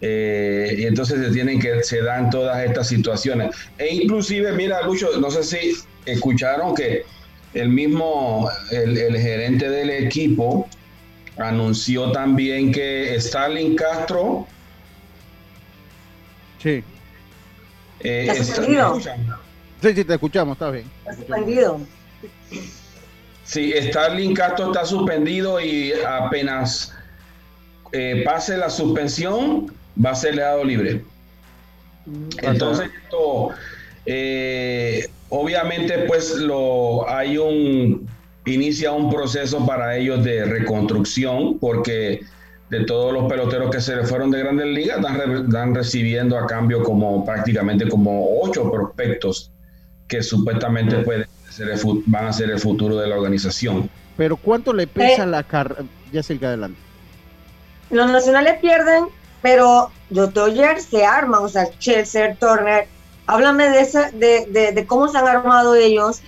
eh, 0.00 0.76
y 0.78 0.86
entonces 0.86 1.24
se 1.24 1.32
tienen 1.32 1.60
que 1.60 1.82
se 1.84 2.02
dan 2.02 2.30
todas 2.30 2.64
estas 2.64 2.88
situaciones. 2.88 3.54
E 3.78 3.94
inclusive 3.94 4.52
mira 4.52 4.82
Lucho 4.82 5.18
no 5.20 5.30
sé 5.30 5.42
si 5.42 5.74
escucharon 6.04 6.74
que 6.74 7.04
el 7.54 7.68
mismo 7.68 8.48
el, 8.70 9.16
gerente 9.16 9.68
del 9.68 9.90
equipo 9.90 10.68
anunció 11.36 12.10
también 12.12 12.72
que 12.72 13.14
Stalin 13.16 13.76
Castro 13.76 14.46
sí 16.62 16.82
eh, 18.00 18.26
está, 18.28 18.44
sí 18.44 19.94
sí 19.94 20.04
te 20.04 20.14
escuchamos 20.14 20.54
está 20.54 20.70
bien. 20.70 20.84
Suspendido 21.14 21.80
sí 23.48 23.72
Starling 23.72 24.34
Castro 24.34 24.66
está 24.66 24.84
suspendido 24.84 25.60
y 25.60 25.92
apenas 26.06 26.94
eh, 27.92 28.22
pase 28.24 28.58
la 28.58 28.68
suspensión 28.68 29.72
va 30.04 30.10
a 30.10 30.14
ser 30.14 30.36
dado 30.36 30.62
libre. 30.64 31.02
Entonces, 32.42 32.90
esto, 33.04 33.50
eh, 34.06 35.08
obviamente, 35.30 35.98
pues 36.06 36.36
lo 36.36 37.08
hay 37.08 37.38
un 37.38 38.06
inicia 38.44 38.92
un 38.92 39.10
proceso 39.10 39.64
para 39.66 39.96
ellos 39.96 40.24
de 40.24 40.44
reconstrucción, 40.44 41.58
porque 41.58 42.20
de 42.70 42.84
todos 42.84 43.12
los 43.12 43.24
peloteros 43.24 43.70
que 43.70 43.80
se 43.80 43.96
le 43.96 44.04
fueron 44.04 44.30
de 44.30 44.40
Grandes 44.40 44.66
Ligas, 44.66 44.98
están, 44.98 45.74
recibiendo 45.74 46.38
a 46.38 46.46
cambio 46.46 46.82
como 46.82 47.24
prácticamente 47.24 47.88
como 47.88 48.40
ocho 48.42 48.70
prospectos 48.70 49.50
que 50.06 50.22
supuestamente 50.22 50.98
pueden 50.98 51.26
ser 51.50 51.68
van 52.06 52.26
a 52.26 52.32
ser 52.32 52.50
el 52.50 52.58
futuro 52.58 52.96
de 52.96 53.06
la 53.06 53.16
organización. 53.16 53.88
Pero 54.16 54.36
¿cuánto 54.36 54.72
le 54.72 54.86
pesa 54.86 55.24
eh. 55.24 55.26
la 55.26 55.42
carrera? 55.42 55.84
Ya 56.12 56.22
se 56.22 56.34
adelante. 56.34 56.78
Los 57.90 58.10
nacionales 58.10 58.58
pierden 58.60 59.06
pero 59.42 59.90
los 60.10 60.32
Dodgers 60.34 60.84
se 60.84 61.04
arman, 61.04 61.42
o 61.42 61.48
sea, 61.48 61.68
Chelsea, 61.78 62.34
Turner, 62.36 62.88
háblame 63.26 63.68
de, 63.70 63.80
ese, 63.80 64.10
de, 64.12 64.72
de, 64.72 64.86
cómo 64.86 65.08
se 65.08 65.18
han 65.18 65.28
armado 65.28 65.74
ellos, 65.74 66.22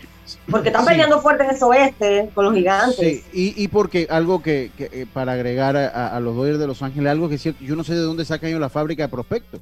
porque 0.50 0.68
están 0.68 0.84
peleando 0.84 1.20
fuerte 1.20 1.44
en 1.44 1.50
ese 1.50 1.64
oeste 1.64 2.30
con 2.34 2.44
los 2.46 2.54
gigantes. 2.54 2.96
Sí, 2.98 3.24
y, 3.32 3.62
y 3.62 3.68
porque 3.68 4.06
algo 4.10 4.42
que, 4.42 4.70
eh, 4.78 5.06
para 5.12 5.32
agregar 5.32 5.76
a, 5.76 6.18
los 6.20 6.36
Dodgers 6.36 6.58
de 6.58 6.66
Los 6.66 6.82
Ángeles, 6.82 7.10
algo 7.10 7.28
que 7.28 7.36
es 7.36 7.42
cierto, 7.42 7.62
yo 7.64 7.76
no 7.76 7.84
sé 7.84 7.94
de 7.94 8.00
dónde 8.00 8.24
sacan 8.24 8.50
ellos 8.50 8.60
la 8.60 8.68
fábrica 8.68 9.04
de 9.04 9.08
prospectos, 9.08 9.60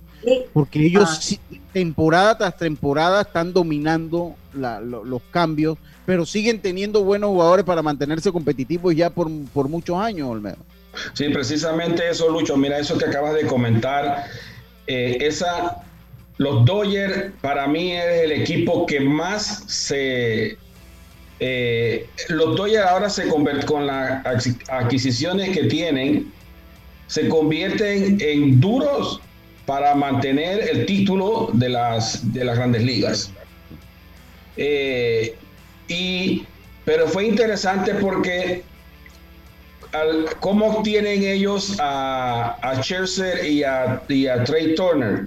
porque 0.52 0.84
ellos 0.84 1.38
ah. 1.38 1.56
temporada 1.72 2.38
tras 2.38 2.56
temporada 2.56 3.22
están 3.22 3.52
dominando 3.52 4.34
los 4.54 5.22
cambios, 5.30 5.78
pero 6.06 6.24
siguen 6.26 6.60
teniendo 6.60 7.04
buenos 7.04 7.30
jugadores 7.30 7.64
para 7.64 7.82
mantenerse 7.82 8.32
competitivos 8.32 8.94
ya 8.94 9.10
por, 9.10 9.28
por 9.52 9.68
muchos 9.68 9.98
años, 9.98 10.28
Olmedo. 10.28 10.56
Sí, 11.12 11.28
precisamente 11.28 12.08
eso, 12.08 12.28
Lucho. 12.30 12.56
Mira, 12.56 12.78
eso 12.78 12.96
que 12.98 13.04
acabas 13.04 13.34
de 13.34 13.46
comentar. 13.46 14.24
Eh, 14.86 15.18
esa, 15.20 15.82
los 16.38 16.64
Dodgers 16.64 17.32
para 17.40 17.66
mí 17.66 17.92
es 17.92 18.22
el 18.24 18.32
equipo 18.32 18.86
que 18.86 19.00
más 19.00 19.64
se... 19.66 20.56
Eh, 21.40 22.08
los 22.28 22.56
Dodgers 22.56 22.86
ahora 22.86 23.10
se 23.10 23.28
convierten 23.28 23.66
con 23.66 23.86
las 23.86 24.24
adquisiciones 24.68 25.50
que 25.50 25.64
tienen, 25.64 26.32
se 27.06 27.28
convierten 27.28 28.18
en 28.20 28.60
duros 28.60 29.20
para 29.66 29.94
mantener 29.94 30.68
el 30.68 30.86
título 30.86 31.50
de 31.52 31.68
las, 31.68 32.32
de 32.32 32.44
las 32.44 32.56
grandes 32.56 32.82
ligas. 32.82 33.32
Eh, 34.56 35.36
y, 35.86 36.44
pero 36.84 37.06
fue 37.06 37.26
interesante 37.26 37.94
porque 37.94 38.64
¿cómo 40.40 40.66
obtienen 40.66 41.22
ellos 41.22 41.76
a, 41.80 42.56
a 42.62 42.82
Scherzer 42.82 43.44
y 43.44 43.62
a, 43.64 44.02
Trey 44.44 44.74
Turner? 44.74 45.26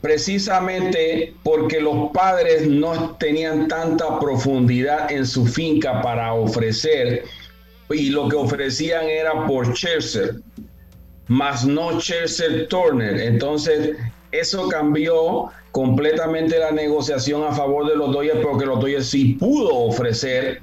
Precisamente 0.00 1.34
porque 1.42 1.80
los 1.80 2.10
padres 2.12 2.66
no 2.66 3.16
tenían 3.16 3.68
tanta 3.68 4.18
profundidad 4.18 5.12
en 5.12 5.26
su 5.26 5.46
finca 5.46 6.00
para 6.00 6.32
ofrecer 6.32 7.24
y 7.90 8.10
lo 8.10 8.28
que 8.28 8.36
ofrecían 8.36 9.04
era 9.04 9.46
por 9.46 9.74
Scherzer, 9.76 10.36
más 11.28 11.66
no 11.66 12.00
Scherzer 12.00 12.68
Turner. 12.68 13.20
Entonces, 13.20 13.96
eso 14.32 14.68
cambió 14.68 15.50
completamente 15.72 16.58
la 16.58 16.70
negociación 16.70 17.44
a 17.44 17.52
favor 17.52 17.88
de 17.88 17.96
los 17.96 18.12
Dodgers 18.12 18.40
porque 18.42 18.66
los 18.66 18.80
Dodgers 18.80 19.06
sí 19.06 19.34
pudo 19.34 19.74
ofrecer 19.74 20.62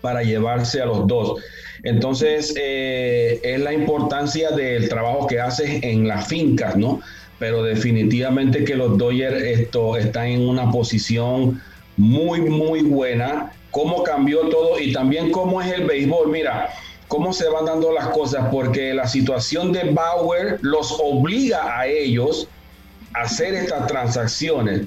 para 0.00 0.22
llevarse 0.22 0.80
a 0.80 0.86
los 0.86 1.06
dos. 1.06 1.40
Entonces, 1.84 2.54
eh, 2.56 3.40
es 3.42 3.60
la 3.60 3.72
importancia 3.72 4.50
del 4.50 4.88
trabajo 4.88 5.26
que 5.26 5.40
haces 5.40 5.82
en 5.82 6.06
las 6.06 6.28
fincas, 6.28 6.76
¿no? 6.76 7.00
Pero 7.42 7.64
definitivamente 7.64 8.62
que 8.62 8.76
los 8.76 8.96
Dodgers 8.96 9.42
esto, 9.42 9.96
están 9.96 10.26
en 10.26 10.48
una 10.48 10.70
posición 10.70 11.60
muy, 11.96 12.40
muy 12.40 12.82
buena. 12.82 13.52
Cómo 13.72 14.04
cambió 14.04 14.42
todo 14.42 14.78
y 14.78 14.92
también 14.92 15.32
cómo 15.32 15.60
es 15.60 15.72
el 15.72 15.84
béisbol. 15.84 16.30
Mira, 16.30 16.68
cómo 17.08 17.32
se 17.32 17.48
van 17.48 17.64
dando 17.64 17.90
las 17.90 18.06
cosas, 18.10 18.46
porque 18.52 18.94
la 18.94 19.08
situación 19.08 19.72
de 19.72 19.90
Bauer 19.90 20.60
los 20.60 20.96
obliga 21.02 21.80
a 21.80 21.88
ellos 21.88 22.46
a 23.12 23.22
hacer 23.22 23.54
estas 23.54 23.88
transacciones 23.88 24.82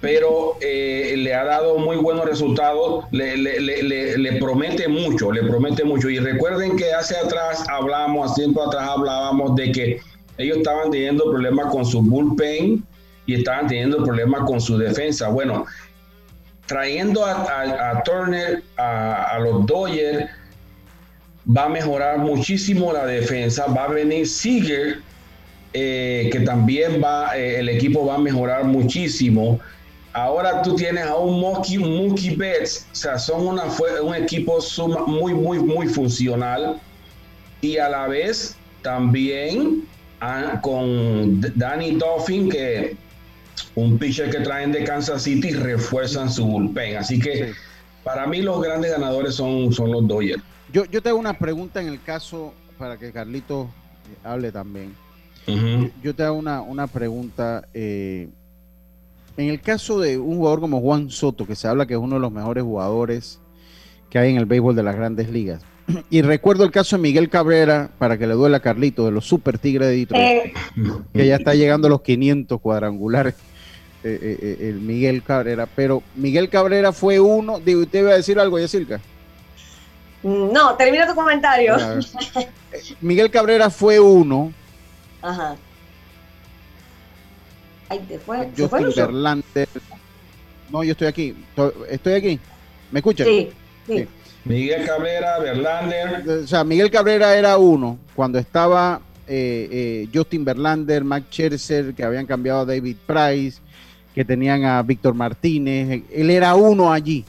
pero 0.00 0.58
eh, 0.60 1.14
le 1.16 1.32
ha 1.32 1.44
dado 1.44 1.78
muy 1.78 1.96
buenos 1.96 2.26
resultados, 2.26 3.06
le, 3.10 3.38
le, 3.38 4.32
promete 4.38 4.86
mucho, 4.86 5.32
le 5.32 5.42
promete 5.44 5.82
mucho. 5.82 6.10
Y 6.10 6.18
recuerden 6.18 6.76
que 6.76 6.92
hace 6.92 7.16
atrás 7.16 7.64
hablamos, 7.70 8.30
hace 8.32 8.42
tiempo 8.42 8.68
atrás 8.68 8.86
hablábamos 8.86 9.56
de 9.56 9.72
que 9.72 10.00
ellos 10.38 10.58
estaban 10.58 10.90
teniendo 10.90 11.30
problemas 11.30 11.66
con 11.72 11.84
su 11.84 12.02
bullpen 12.02 12.84
y 13.26 13.34
estaban 13.34 13.66
teniendo 13.68 14.04
problemas 14.04 14.42
con 14.42 14.60
su 14.60 14.76
defensa. 14.76 15.28
Bueno, 15.28 15.66
trayendo 16.66 17.24
a, 17.24 18.02
Turner, 18.04 18.62
a, 18.76 19.38
los 19.40 19.66
Dodgers, 19.66 20.28
va 21.46 21.64
a 21.64 21.68
mejorar 21.68 22.18
muchísimo 22.18 22.92
la 22.92 23.06
defensa, 23.06 23.66
va 23.66 23.84
a 23.84 23.88
venir 23.88 24.26
Seager, 24.26 24.98
eh, 25.72 26.28
que 26.32 26.40
también 26.40 27.02
va, 27.02 27.36
eh, 27.36 27.60
el 27.60 27.68
equipo 27.68 28.06
va 28.06 28.16
a 28.16 28.18
mejorar 28.18 28.64
muchísimo. 28.64 29.60
Ahora 30.12 30.62
tú 30.62 30.76
tienes 30.76 31.04
a 31.06 31.16
un 31.16 31.40
Mookie, 31.40 32.36
Betts, 32.36 32.86
o 32.92 32.94
sea, 32.94 33.18
son 33.18 33.48
una, 33.48 33.64
un 34.00 34.14
equipo 34.14 34.58
muy, 35.08 35.34
muy, 35.34 35.58
muy 35.58 35.88
funcional 35.88 36.80
y 37.60 37.78
a 37.78 37.88
la 37.88 38.06
vez 38.06 38.56
también 38.82 39.84
con 40.62 41.40
Danny 41.54 41.96
Dolphin, 41.96 42.48
que 42.48 42.96
un 43.74 43.98
pitcher 43.98 44.30
que 44.30 44.40
traen 44.40 44.72
de 44.72 44.84
Kansas 44.84 45.22
City 45.22 45.50
refuerzan 45.52 46.30
su 46.30 46.44
bullpen. 46.44 46.96
Así 46.96 47.18
que 47.18 47.52
para 48.02 48.26
mí 48.26 48.42
los 48.42 48.62
grandes 48.62 48.92
ganadores 48.92 49.34
son, 49.34 49.72
son 49.72 49.90
los 49.90 50.06
Dodgers. 50.06 50.42
Yo, 50.72 50.84
yo 50.86 51.02
tengo 51.02 51.18
una 51.18 51.38
pregunta 51.38 51.80
en 51.80 51.88
el 51.88 52.02
caso, 52.02 52.52
para 52.78 52.96
que 52.96 53.12
Carlito 53.12 53.70
eh, 54.10 54.16
hable 54.24 54.52
también. 54.52 54.94
Yo 56.02 56.14
te 56.14 56.22
hago 56.22 56.38
una, 56.38 56.62
una 56.62 56.86
pregunta. 56.86 57.68
Eh, 57.74 58.28
en 59.36 59.48
el 59.48 59.60
caso 59.60 60.00
de 60.00 60.16
un 60.16 60.36
jugador 60.36 60.60
como 60.60 60.80
Juan 60.80 61.10
Soto, 61.10 61.46
que 61.46 61.54
se 61.54 61.68
habla 61.68 61.86
que 61.86 61.94
es 61.94 62.00
uno 62.00 62.16
de 62.16 62.20
los 62.20 62.32
mejores 62.32 62.64
jugadores 62.64 63.40
que 64.08 64.18
hay 64.18 64.30
en 64.30 64.36
el 64.36 64.46
béisbol 64.46 64.76
de 64.76 64.82
las 64.82 64.96
grandes 64.96 65.28
ligas, 65.28 65.62
y 66.10 66.22
recuerdo 66.22 66.64
el 66.64 66.70
caso 66.70 66.96
de 66.96 67.02
Miguel 67.02 67.28
Cabrera, 67.28 67.90
para 67.98 68.18
que 68.18 68.26
le 68.26 68.34
duela 68.34 68.58
a 68.58 68.60
Carlito, 68.60 69.04
de 69.04 69.12
los 69.12 69.26
Super 69.26 69.58
Tigres 69.58 69.88
de 69.88 69.96
Detroit, 69.96 70.22
eh. 70.22 70.54
que 71.12 71.26
ya 71.26 71.36
está 71.36 71.54
llegando 71.54 71.88
a 71.88 71.90
los 71.90 72.02
500 72.02 72.60
cuadrangulares, 72.60 73.34
eh, 74.02 74.38
eh, 74.40 74.56
el 74.68 74.80
Miguel 74.80 75.22
Cabrera. 75.22 75.66
Pero 75.74 76.02
Miguel 76.14 76.48
Cabrera 76.48 76.92
fue 76.92 77.20
uno, 77.20 77.60
digo, 77.60 77.82
¿usted 77.82 78.00
iba 78.00 78.12
a 78.12 78.16
decir 78.16 78.38
algo, 78.38 78.58
Yacirca? 78.58 79.00
No, 80.22 80.74
termina 80.76 81.06
tu 81.06 81.14
comentario. 81.14 81.76
Miguel 83.02 83.30
Cabrera 83.30 83.68
fue 83.68 84.00
uno. 84.00 84.52
Ajá. 85.20 85.56
Ahí 87.90 87.98
te 88.08 88.18
fue. 88.18 88.50
Justin 88.56 88.90
Verlander. 88.96 89.68
No, 90.70 90.82
yo 90.82 90.92
estoy 90.92 91.08
aquí. 91.08 91.36
Estoy 91.90 92.14
aquí. 92.14 92.40
¿Me 92.90 93.00
escuchan? 93.00 93.26
sí. 93.26 93.50
sí. 93.86 94.08
Miguel 94.44 94.84
Cabrera, 94.84 95.38
Verlander. 95.38 96.28
O 96.28 96.46
sea, 96.46 96.64
Miguel 96.64 96.90
Cabrera 96.90 97.36
era 97.36 97.56
uno 97.56 97.98
cuando 98.14 98.38
estaba 98.38 99.00
eh, 99.26 99.68
eh, 99.70 100.08
Justin 100.12 100.44
Verlander, 100.44 101.02
Mac 101.02 101.24
Scherzer, 101.30 101.94
que 101.94 102.04
habían 102.04 102.26
cambiado 102.26 102.60
a 102.60 102.64
David 102.66 102.96
Price, 103.06 103.60
que 104.14 104.24
tenían 104.24 104.64
a 104.64 104.82
Víctor 104.82 105.14
Martínez. 105.14 106.02
Él 106.12 106.30
era 106.30 106.54
uno 106.54 106.92
allí. 106.92 107.24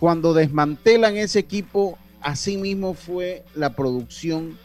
Cuando 0.00 0.34
desmantelan 0.34 1.16
ese 1.16 1.38
equipo, 1.38 1.96
así 2.20 2.56
mismo 2.56 2.94
fue 2.94 3.44
la 3.54 3.74
producción 3.74 4.56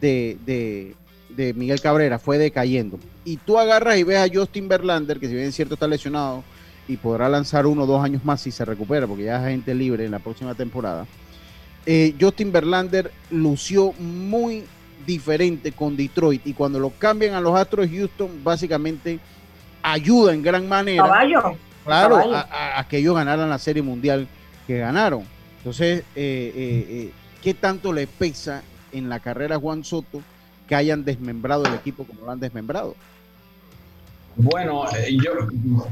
de, 0.00 0.94
de 1.28 1.54
Miguel 1.54 1.80
Cabrera, 1.82 2.18
fue 2.18 2.38
decayendo. 2.38 2.98
Y 3.24 3.36
tú 3.36 3.58
agarras 3.58 3.98
y 3.98 4.04
ves 4.04 4.18
a 4.18 4.32
Justin 4.32 4.68
Verlander, 4.68 5.18
que 5.18 5.28
si 5.28 5.34
bien 5.34 5.46
es 5.46 5.54
cierto 5.54 5.74
está 5.74 5.86
lesionado 5.86 6.44
y 6.88 6.96
podrá 6.96 7.28
lanzar 7.28 7.66
uno 7.66 7.82
o 7.82 7.86
dos 7.86 8.02
años 8.02 8.24
más 8.24 8.40
si 8.40 8.50
se 8.50 8.64
recupera, 8.64 9.06
porque 9.06 9.24
ya 9.24 9.36
es 9.36 9.44
agente 9.44 9.74
libre 9.74 10.04
en 10.04 10.12
la 10.12 10.18
próxima 10.18 10.54
temporada 10.54 11.06
eh, 11.86 12.14
Justin 12.20 12.50
Verlander 12.50 13.12
lució 13.30 13.92
muy 13.92 14.64
diferente 15.06 15.70
con 15.70 15.96
Detroit 15.96 16.44
y 16.44 16.52
cuando 16.52 16.80
lo 16.80 16.90
cambian 16.90 17.34
a 17.34 17.40
los 17.40 17.54
Astros 17.54 17.88
de 17.88 17.96
Houston, 17.96 18.42
básicamente 18.42 19.20
ayuda 19.82 20.34
en 20.34 20.42
gran 20.42 20.68
manera. 20.68 21.04
Claro, 21.84 22.34
A, 22.34 22.84
que 22.88 22.98
ellos 22.98 23.14
ganaran 23.14 23.48
la 23.48 23.60
Serie 23.60 23.82
Mundial 23.82 24.26
que 24.66 24.78
ganaron. 24.78 25.22
Entonces, 25.58 26.00
eh, 26.16 26.52
eh, 26.56 27.12
¿qué 27.40 27.54
tanto 27.54 27.92
le 27.92 28.08
pesa 28.08 28.64
en 28.90 29.08
la 29.08 29.20
carrera 29.20 29.56
Juan 29.56 29.84
Soto 29.84 30.20
que 30.66 30.74
hayan 30.74 31.04
desmembrado 31.04 31.64
el 31.66 31.74
equipo 31.74 32.04
como 32.04 32.22
lo 32.22 32.32
han 32.32 32.40
desmembrado? 32.40 32.96
Bueno, 34.34 34.84
yo 35.22 35.32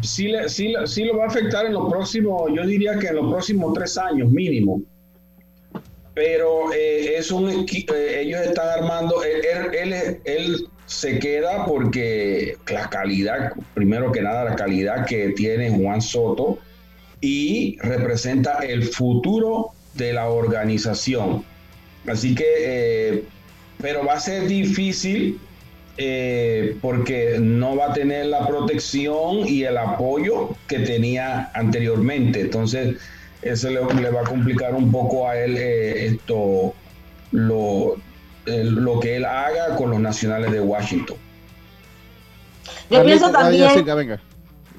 sí, 0.02 0.32
sí, 0.48 0.74
sí 0.86 1.04
lo 1.04 1.18
va 1.18 1.24
a 1.24 1.28
afectar 1.28 1.64
en 1.66 1.74
los 1.74 1.88
próximos, 1.88 2.50
yo 2.52 2.66
diría 2.66 2.98
que 2.98 3.06
en 3.06 3.16
los 3.16 3.30
próximos 3.30 3.72
tres 3.72 3.96
años 3.96 4.28
mínimo 4.30 4.82
pero 6.14 6.72
eh, 6.72 7.16
es 7.16 7.30
un 7.32 7.50
eh, 7.50 8.20
ellos 8.20 8.40
están 8.40 8.68
armando, 8.68 9.22
él, 9.24 10.20
él, 10.24 10.68
se 10.86 11.18
queda 11.18 11.64
porque 11.64 12.56
la 12.68 12.88
calidad, 12.90 13.54
primero 13.72 14.12
que 14.12 14.20
nada, 14.20 14.44
la 14.44 14.54
calidad 14.54 15.06
que 15.06 15.30
tiene 15.30 15.70
Juan 15.70 16.02
Soto 16.02 16.58
y 17.22 17.78
representa 17.80 18.58
el 18.58 18.84
futuro 18.84 19.70
de 19.94 20.12
la 20.12 20.28
organización. 20.28 21.42
Así 22.06 22.34
que, 22.34 22.44
eh, 22.58 23.24
pero 23.80 24.04
va 24.04 24.14
a 24.14 24.20
ser 24.20 24.46
difícil 24.46 25.40
porque 26.82 27.38
no 27.40 27.76
va 27.76 27.86
a 27.86 27.92
tener 27.94 28.26
la 28.26 28.46
protección 28.46 29.48
y 29.48 29.62
el 29.62 29.78
apoyo 29.78 30.50
que 30.68 30.80
tenía 30.80 31.50
anteriormente. 31.54 32.42
Entonces, 32.42 32.98
eso 33.44 33.68
le, 33.68 34.10
va 34.10 34.20
a 34.22 34.24
complicar 34.24 34.74
un 34.74 34.90
poco 34.90 35.28
a 35.28 35.36
él 35.36 35.56
eh, 35.56 36.06
esto, 36.06 36.74
lo, 37.32 37.96
lo 38.46 39.00
que 39.00 39.16
él 39.16 39.24
haga 39.24 39.76
con 39.76 39.90
los 39.90 40.00
nacionales 40.00 40.50
de 40.50 40.60
Washington. 40.60 41.16
Yo 42.90 43.04
pienso 43.04 43.30
también 43.30 44.18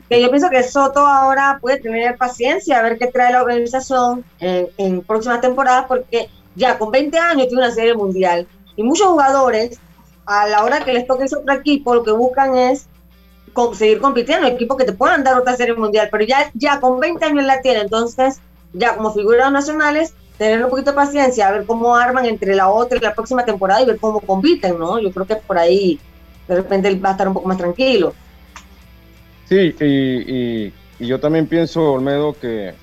que 0.09 0.21
yo 0.21 0.29
pienso 0.29 0.49
que 0.51 0.61
Soto 0.61 0.99
ahora 0.99 1.57
puede 1.59 1.79
tener 1.79 2.15
paciencia 2.15 2.79
a 2.79 2.83
ver 2.83 2.99
qué 2.99 3.07
trae 3.07 3.31
la 3.31 3.41
organización 3.41 4.23
en, 4.39 4.67
en 4.77 5.01
próximas 5.01 5.41
temporadas, 5.41 5.85
porque 5.87 6.29
ya 6.55 6.77
con 6.77 6.91
20 6.91 7.17
años 7.17 7.47
tiene 7.47 7.63
una 7.63 7.73
serie 7.73 7.95
mundial 7.95 8.47
y 8.75 8.83
muchos 8.83 9.07
jugadores 9.07 9.79
a 10.25 10.47
la 10.47 10.63
hora 10.63 10.83
que 10.83 10.93
les 10.93 11.07
toque 11.07 11.25
ese 11.25 11.37
otro 11.37 11.53
equipo 11.53 11.95
lo 11.95 12.03
que 12.03 12.11
buscan 12.11 12.55
es 12.55 12.87
seguir 13.73 14.01
compitiendo, 14.01 14.47
equipos 14.47 14.77
que 14.77 14.83
te 14.83 14.91
puedan 14.91 15.23
dar 15.23 15.39
otra 15.39 15.55
serie 15.55 15.75
mundial, 15.75 16.09
pero 16.11 16.25
ya, 16.25 16.51
ya 16.53 16.79
con 16.79 16.99
20 16.99 17.23
años 17.23 17.45
la 17.45 17.61
tiene, 17.61 17.81
entonces 17.81 18.41
ya 18.75 18.95
como 18.95 19.13
figuras 19.13 19.51
nacionales, 19.51 20.13
tener 20.37 20.63
un 20.63 20.69
poquito 20.69 20.91
de 20.91 20.95
paciencia, 20.95 21.47
a 21.47 21.51
ver 21.51 21.65
cómo 21.65 21.95
arman 21.95 22.25
entre 22.25 22.55
la 22.55 22.69
otra 22.69 22.97
y 22.97 23.01
la 23.01 23.13
próxima 23.13 23.45
temporada 23.45 23.81
y 23.81 23.85
ver 23.85 23.99
cómo 23.99 24.19
compiten, 24.19 24.77
¿no? 24.77 24.99
Yo 24.99 25.11
creo 25.11 25.25
que 25.25 25.35
por 25.35 25.57
ahí 25.57 25.99
de 26.47 26.55
repente 26.55 26.87
él 26.89 27.03
va 27.03 27.09
a 27.09 27.11
estar 27.13 27.27
un 27.27 27.33
poco 27.33 27.47
más 27.47 27.57
tranquilo. 27.57 28.13
Sí, 29.47 29.75
y, 29.79 30.73
yo 31.05 31.19
también 31.19 31.47
pienso, 31.47 31.91
Olmedo, 31.91 32.33
que, 32.33 32.73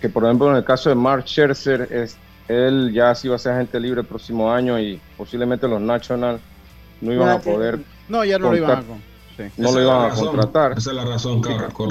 que, 0.00 0.08
por 0.08 0.24
ejemplo 0.24 0.50
en 0.50 0.56
el 0.56 0.64
caso 0.64 0.88
de 0.88 0.94
Mark 0.94 1.24
Scherzer, 1.26 1.88
es, 1.90 2.16
él 2.48 2.92
ya 2.92 3.14
sí 3.14 3.28
va 3.28 3.36
a 3.36 3.38
ser 3.38 3.52
agente 3.52 3.78
libre 3.80 4.00
el 4.00 4.06
próximo 4.06 4.50
año 4.50 4.78
y 4.78 5.00
posiblemente 5.16 5.68
los 5.68 5.80
Nationals 5.80 6.40
no 7.00 7.12
iban 7.12 7.28
a 7.28 7.38
poder. 7.38 7.80
No, 8.08 8.24
ya 8.24 8.38
no 8.38 8.50
lo 8.50 8.56
iban 8.56 8.70
a, 8.70 8.82
no 9.56 9.72
lo 9.72 9.82
iban 9.82 10.10
a 10.10 10.14
contratar. 10.14 10.72
Esa 10.76 10.90
es 10.90 10.96
la 10.96 11.04
razón, 11.04 11.40
correcto 11.40 11.86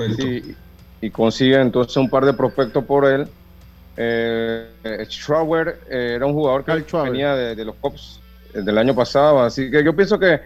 y 1.03 1.11
consigue 1.11 1.59
entonces 1.59 1.97
un 1.97 2.09
par 2.09 2.23
de 2.23 2.31
prospectos 2.31 2.85
por 2.85 3.05
él. 3.05 3.27
Eh, 3.97 4.69
Schauer 5.09 5.81
eh, 5.89 6.13
era 6.15 6.25
un 6.25 6.31
jugador 6.31 6.63
que 6.63 6.97
venía 7.03 7.35
de, 7.35 7.65
los 7.65 7.75
Cops 7.75 8.21
eh, 8.53 8.61
del 8.61 8.77
año 8.77 8.95
pasado, 8.95 9.41
así 9.41 9.69
que 9.69 9.83
yo 9.83 9.93
pienso 9.93 10.17
que 10.17 10.39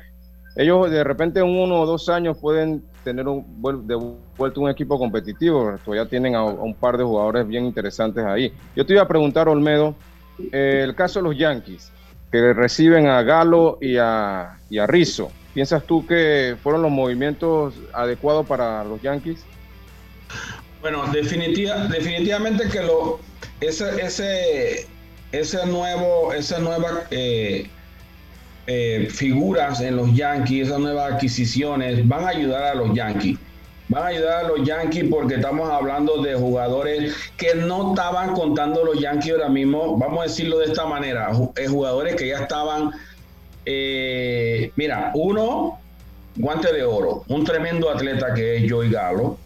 ellos 0.56 0.90
de 0.90 1.04
repente 1.04 1.42
en 1.42 1.46
uno 1.46 1.82
o 1.82 1.86
dos 1.86 2.10
años 2.10 2.40
pueden 2.40 2.84
tener 3.04 3.28
un, 3.28 3.46
de 3.86 3.96
vuelta 4.36 4.60
un 4.60 4.68
equipo 4.68 4.98
competitivo, 4.98 5.76
todavía 5.86 6.10
tienen 6.10 6.34
a, 6.34 6.44
un 6.44 6.74
par 6.74 6.98
de 6.98 7.04
jugadores 7.04 7.48
bien 7.48 7.66
interesantes 7.66 8.26
ahí. 8.26 8.52
Yo 8.76 8.84
te 8.84 8.94
iba 8.94 9.04
a 9.04 9.08
preguntar, 9.08 9.48
Olmedo, 9.48 9.94
eh, 10.52 10.82
el 10.84 10.96
caso 10.96 11.20
de 11.20 11.24
los 11.30 11.38
Yankees, 11.38 11.92
que 12.32 12.52
reciben 12.52 13.06
a 13.06 13.22
Galo 13.22 13.78
y 13.80 13.98
a, 13.98 14.58
y 14.72 14.80
a 14.80 14.88
Rizzo, 14.88 15.30
¿piensas 15.54 15.84
tú 15.84 16.04
que 16.08 16.56
fueron 16.64 16.82
los 16.82 16.92
movimientos 16.92 17.76
adecuados 17.94 18.48
para 18.48 18.84
los 18.84 19.00
Yankees? 19.04 19.46
Bueno, 20.82 21.06
definitiva, 21.12 21.76
definitivamente 21.88 22.70
que 22.70 22.82
lo, 22.82 23.20
ese, 23.62 24.02
ese, 24.02 24.88
ese 25.32 25.66
nuevo, 25.66 26.34
esa 26.34 26.60
nueva, 26.60 27.04
eh, 27.12 27.68
eh, 28.68 29.08
figuras 29.12 29.82
en 29.82 29.96
los 29.96 30.14
Yankees, 30.14 30.68
esas 30.68 30.80
nuevas 30.80 31.14
adquisiciones, 31.14 32.08
van 32.08 32.26
a 32.26 32.30
ayudar 32.30 32.64
a 32.64 32.76
los 32.76 32.94
Yankees. 32.94 33.38
Van 33.90 34.04
a 34.04 34.08
ayudar 34.08 34.46
a 34.46 34.48
los 34.50 34.68
Yankees 34.68 35.06
porque 35.10 35.36
estamos 35.36 35.70
hablando 35.70 36.22
de 36.22 36.36
jugadores 36.36 37.16
que 37.38 37.56
no 37.56 37.92
estaban 37.92 38.34
contando 38.34 38.84
los 38.84 39.00
Yankees 39.00 39.32
ahora 39.32 39.50
mismo, 39.50 39.98
vamos 39.98 40.20
a 40.20 40.24
decirlo 40.24 40.60
de 40.60 40.66
esta 40.66 40.86
manera, 40.86 41.32
eh, 41.56 41.68
jugadores 41.68 42.16
que 42.16 42.28
ya 42.28 42.40
estaban, 42.40 42.92
mira, 43.66 45.12
uno, 45.16 45.80
guante 46.36 46.72
de 46.74 46.84
oro, 46.84 47.24
un 47.30 47.46
tremendo 47.46 47.90
atleta 47.90 48.34
que 48.34 48.58
es 48.58 48.72
Joey 48.72 48.90
Galo, 48.92 49.38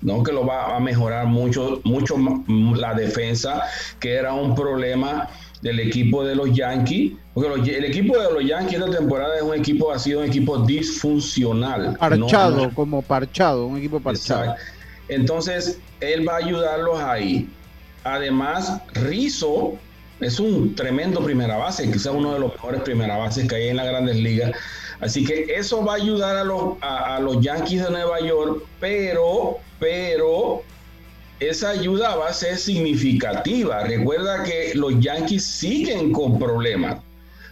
¿no? 0.00 0.22
que 0.22 0.32
lo 0.32 0.46
va 0.46 0.76
a 0.76 0.80
mejorar 0.80 1.26
mucho, 1.26 1.80
mucho 1.84 2.16
la 2.48 2.94
defensa, 2.94 3.62
que 4.00 4.14
era 4.14 4.32
un 4.32 4.54
problema 4.54 5.28
del 5.62 5.80
equipo 5.80 6.24
de 6.24 6.36
los 6.36 6.52
Yankees, 6.52 7.12
porque 7.34 7.76
el 7.76 7.84
equipo 7.84 8.16
de 8.16 8.32
los 8.32 8.44
Yankees 8.44 8.80
esta 8.80 8.90
temporada 8.90 9.36
es 9.36 9.42
un 9.42 9.54
equipo, 9.54 9.92
ha 9.92 9.98
sido 9.98 10.20
un 10.20 10.26
equipo 10.26 10.58
disfuncional. 10.58 11.96
Parchado, 11.98 12.70
como 12.74 13.02
parchado, 13.02 13.66
un 13.66 13.78
equipo 13.78 14.00
parchado. 14.00 14.54
Entonces, 15.08 15.78
él 16.00 16.28
va 16.28 16.34
a 16.34 16.36
ayudarlos 16.36 17.00
ahí. 17.00 17.48
Además, 18.04 18.80
Rizzo 18.94 19.74
es 20.20 20.38
un 20.40 20.74
tremendo 20.74 21.22
primera 21.22 21.56
base, 21.56 21.90
quizás 21.90 22.12
uno 22.14 22.34
de 22.34 22.40
los 22.40 22.52
mejores 22.52 22.82
primera 22.82 23.16
bases 23.16 23.48
que 23.48 23.56
hay 23.56 23.68
en 23.68 23.76
las 23.76 23.86
grandes 23.86 24.16
ligas. 24.16 24.52
Así 25.00 25.24
que 25.24 25.46
eso 25.54 25.84
va 25.84 25.92
a 25.92 25.96
ayudar 25.96 26.36
a 26.36 26.44
los, 26.44 26.74
a 26.80 27.20
los 27.20 27.40
Yankees 27.40 27.84
de 27.84 27.90
Nueva 27.90 28.20
York, 28.20 28.64
pero, 28.80 29.58
pero 29.78 30.62
esa 31.40 31.70
ayuda 31.70 32.16
va 32.16 32.28
a 32.28 32.32
ser 32.32 32.56
significativa. 32.56 33.84
Recuerda 33.84 34.42
que 34.42 34.72
los 34.74 34.98
Yankees 35.00 35.44
siguen 35.44 36.12
con 36.12 36.38
problemas. 36.38 36.98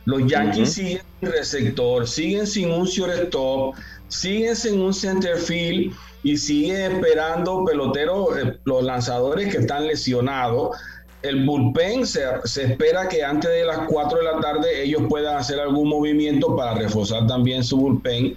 Los 0.05 0.27
Yankees 0.27 0.73
siguen 0.73 1.03
sin 1.21 1.31
receptor, 1.31 2.07
siguen 2.07 2.47
sin 2.47 2.71
un 2.71 2.87
shortstop, 2.87 3.75
siguen 4.09 4.55
sin 4.55 4.81
un 4.81 4.95
center 4.95 5.37
field 5.37 5.93
y 6.23 6.37
siguen 6.37 6.93
esperando 6.93 7.65
peloteros, 7.65 8.37
eh, 8.37 8.57
los 8.65 8.85
lanzadores 8.85 9.53
que 9.53 9.59
están 9.59 9.87
lesionados. 9.87 10.77
El 11.23 11.45
bullpen 11.45 12.07
se, 12.07 12.23
se, 12.45 12.65
espera 12.65 13.09
que 13.09 13.25
antes 13.25 13.51
de 13.51 13.65
las 13.65 13.79
4 13.89 14.19
de 14.19 14.25
la 14.25 14.41
tarde 14.41 14.83
ellos 14.83 15.03
puedan 15.09 15.37
hacer 15.37 15.59
algún 15.59 15.89
movimiento 15.89 16.55
para 16.55 16.75
reforzar 16.75 17.27
también 17.27 17.65
su 17.65 17.77
bullpen 17.77 18.37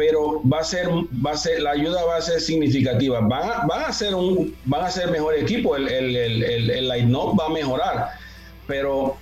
pero 0.00 0.40
va 0.50 0.60
a 0.60 0.64
ser, 0.64 0.88
va 0.88 1.32
a 1.32 1.36
ser, 1.36 1.60
la 1.60 1.72
ayuda 1.72 2.02
va 2.06 2.16
a 2.16 2.22
ser 2.22 2.40
significativa. 2.40 3.20
Van 3.20 3.50
a, 3.50 3.66
van 3.66 3.82
a 3.82 3.92
ser 3.92 4.14
un, 4.14 4.54
van 4.64 4.86
a 4.86 4.90
ser 4.90 5.10
mejor 5.10 5.34
equipo, 5.34 5.76
el, 5.76 5.86
el, 5.86 6.16
el, 6.16 6.70
el 6.70 6.88
line-up 6.88 7.38
va 7.38 7.48
a 7.48 7.48
mejorar, 7.50 8.08
pero 8.66 9.18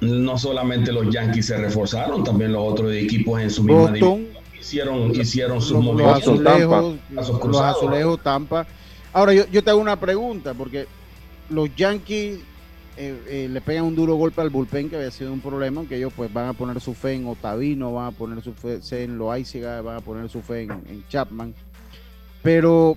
no 0.00 0.36
solamente 0.36 0.90
los 0.90 1.14
Yankees 1.14 1.46
se 1.46 1.56
reforzaron, 1.58 2.24
también 2.24 2.52
los 2.54 2.72
otros 2.72 2.92
equipos 2.92 3.40
en 3.40 3.50
su 3.50 3.62
misma 3.62 3.92
división 3.92 4.26
hicieron, 4.58 5.14
hicieron 5.14 5.62
sus 5.62 5.84
los, 5.84 5.94
los 5.94 6.18
azulejos, 6.18 6.96
los 7.10 7.60
azulejos 7.60 8.20
Tampa. 8.20 8.66
Ahora 9.12 9.32
yo, 9.32 9.44
yo 9.46 9.62
te 9.62 9.70
hago 9.70 9.80
una 9.80 9.94
pregunta, 9.94 10.54
porque 10.54 10.88
los 11.50 11.72
Yankees 11.76 12.40
eh, 12.96 13.16
eh, 13.28 13.48
le 13.50 13.60
pegan 13.60 13.84
un 13.84 13.94
duro 13.94 14.14
golpe 14.16 14.40
al 14.40 14.50
bullpen 14.50 14.90
que 14.90 14.96
había 14.96 15.10
sido 15.10 15.32
un 15.32 15.40
problema, 15.40 15.84
que 15.88 15.96
ellos 15.96 16.12
pues 16.14 16.32
van 16.32 16.48
a 16.48 16.52
poner 16.52 16.80
su 16.80 16.94
fe 16.94 17.14
en 17.14 17.26
Otavino, 17.26 17.92
van 17.92 18.06
a 18.06 18.10
poner 18.10 18.42
su 18.42 18.52
fe 18.52 18.80
en 19.02 19.16
Loaiziga, 19.16 19.80
van 19.80 19.96
a 19.96 20.00
poner 20.00 20.28
su 20.28 20.42
fe 20.42 20.62
en, 20.62 21.04
Chapman, 21.08 21.54
pero 22.42 22.96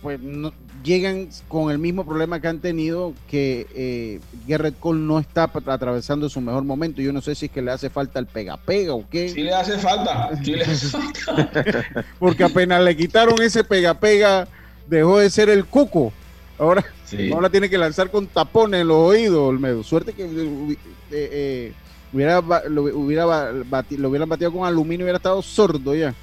pues 0.00 0.20
no, 0.20 0.52
llegan 0.82 1.28
con 1.48 1.70
el 1.70 1.78
mismo 1.78 2.04
problema 2.04 2.40
que 2.40 2.48
han 2.48 2.60
tenido 2.60 3.14
que 3.28 3.66
eh, 3.74 4.20
Garrett 4.46 4.78
Cole 4.78 5.00
no 5.00 5.18
está 5.18 5.44
atravesando 5.44 6.28
su 6.28 6.40
mejor 6.40 6.64
momento. 6.64 7.00
Yo 7.00 7.12
no 7.12 7.20
sé 7.20 7.34
si 7.34 7.46
es 7.46 7.52
que 7.52 7.62
le 7.62 7.70
hace 7.70 7.88
falta 7.88 8.18
el 8.18 8.26
pega-pega 8.26 8.94
o 8.94 9.08
qué. 9.08 9.28
Sí 9.28 9.42
le 9.42 9.54
hace 9.54 9.78
falta, 9.78 10.30
sí 10.42 10.54
le 10.54 10.64
hace 10.64 10.88
falta. 10.88 11.64
Porque 12.18 12.44
apenas 12.44 12.82
le 12.82 12.96
quitaron 12.96 13.40
ese 13.40 13.62
pega-pega, 13.62 14.48
dejó 14.88 15.18
de 15.18 15.30
ser 15.30 15.48
el 15.50 15.66
cuco. 15.66 16.12
Ahora, 16.58 16.84
ahora 17.32 17.50
tiene 17.50 17.68
que 17.68 17.78
lanzar 17.78 18.10
con 18.10 18.26
tapones 18.26 18.82
en 18.82 18.88
los 18.88 18.96
oídos, 18.96 19.48
Olmedo. 19.48 19.82
Suerte 19.82 20.12
que 20.12 20.24
eh, 20.24 20.76
eh, 21.10 21.72
hubiera, 22.12 22.40
lo, 22.68 22.82
hubiera 22.82 23.52
lo 23.52 24.08
hubieran 24.08 24.28
batido 24.28 24.52
con 24.52 24.66
aluminio 24.66 25.00
y 25.00 25.04
hubiera 25.04 25.18
estado 25.18 25.42
sordo 25.42 25.94
ya. 25.94 26.14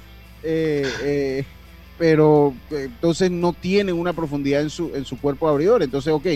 Eh, 0.42 1.44
pero 1.98 2.54
entonces 2.70 3.30
no 3.30 3.52
tienen 3.52 3.94
una 3.94 4.12
profundidad 4.12 4.62
en 4.62 4.70
su, 4.70 4.94
en 4.94 5.04
su 5.04 5.18
cuerpo 5.20 5.48
abridor. 5.48 5.82
Entonces, 5.82 6.12
ok, 6.12 6.26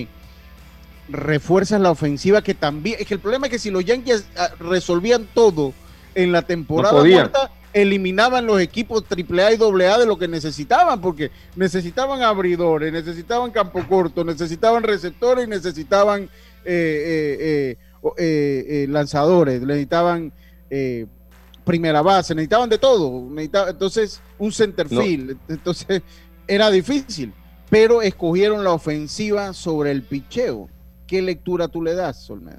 refuerzas 1.08 1.80
la 1.80 1.90
ofensiva 1.90 2.42
que 2.42 2.54
también. 2.54 2.96
Es 3.00 3.06
que 3.06 3.14
el 3.14 3.20
problema 3.20 3.46
es 3.46 3.52
que 3.52 3.58
si 3.58 3.70
los 3.70 3.84
Yankees 3.84 4.26
ah, 4.36 4.50
resolvían 4.60 5.26
todo 5.34 5.72
en 6.14 6.32
la 6.32 6.42
temporada 6.42 7.02
muerta, 7.02 7.50
eliminaban 7.74 8.46
los 8.46 8.60
equipos 8.60 9.04
AAA 9.10 9.54
y 9.54 9.82
AA 9.82 9.98
de 9.98 10.06
lo 10.06 10.16
que 10.16 10.28
necesitaban, 10.28 11.00
porque 11.00 11.32
necesitaban 11.56 12.22
abridores, 12.22 12.92
necesitaban 12.92 13.50
campo 13.50 13.84
corto, 13.88 14.24
necesitaban 14.24 14.84
receptores 14.84 15.46
y 15.46 15.50
necesitaban 15.50 16.30
eh, 16.64 17.76
eh, 17.76 17.76
eh, 18.16 18.86
lanzadores, 18.88 19.60
necesitaban 19.60 20.32
primera 21.64 22.00
base, 22.02 22.34
necesitaban 22.34 22.68
de 22.68 22.78
todo. 22.78 23.28
entonces, 23.38 24.20
un 24.38 24.52
center 24.52 24.88
field. 24.88 25.36
Entonces, 25.48 26.02
era 26.46 26.70
difícil, 26.70 27.32
pero 27.70 28.02
escogieron 28.02 28.62
la 28.62 28.72
ofensiva 28.72 29.52
sobre 29.52 29.90
el 29.90 30.02
picheo. 30.02 30.68
¿Qué 31.06 31.22
lectura 31.22 31.68
tú 31.68 31.82
le 31.82 31.94
das, 31.94 32.22
Solmed? 32.22 32.58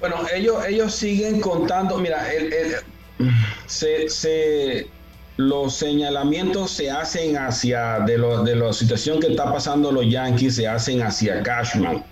Bueno, 0.00 0.16
ellos, 0.34 0.64
ellos 0.66 0.94
siguen 0.94 1.40
contando, 1.40 1.98
mira, 1.98 2.32
el, 2.32 2.52
se, 3.66 4.88
los 5.36 5.74
señalamientos 5.74 6.70
se 6.70 6.90
hacen 6.90 7.36
hacia, 7.36 8.00
de, 8.00 8.18
lo, 8.18 8.42
de 8.42 8.56
la 8.56 8.72
situación 8.72 9.20
que 9.20 9.28
está 9.28 9.52
pasando 9.52 9.92
los 9.92 10.08
Yankees, 10.08 10.56
se 10.56 10.66
hacen 10.66 11.02
hacia 11.02 11.42
Cashman. 11.42 12.04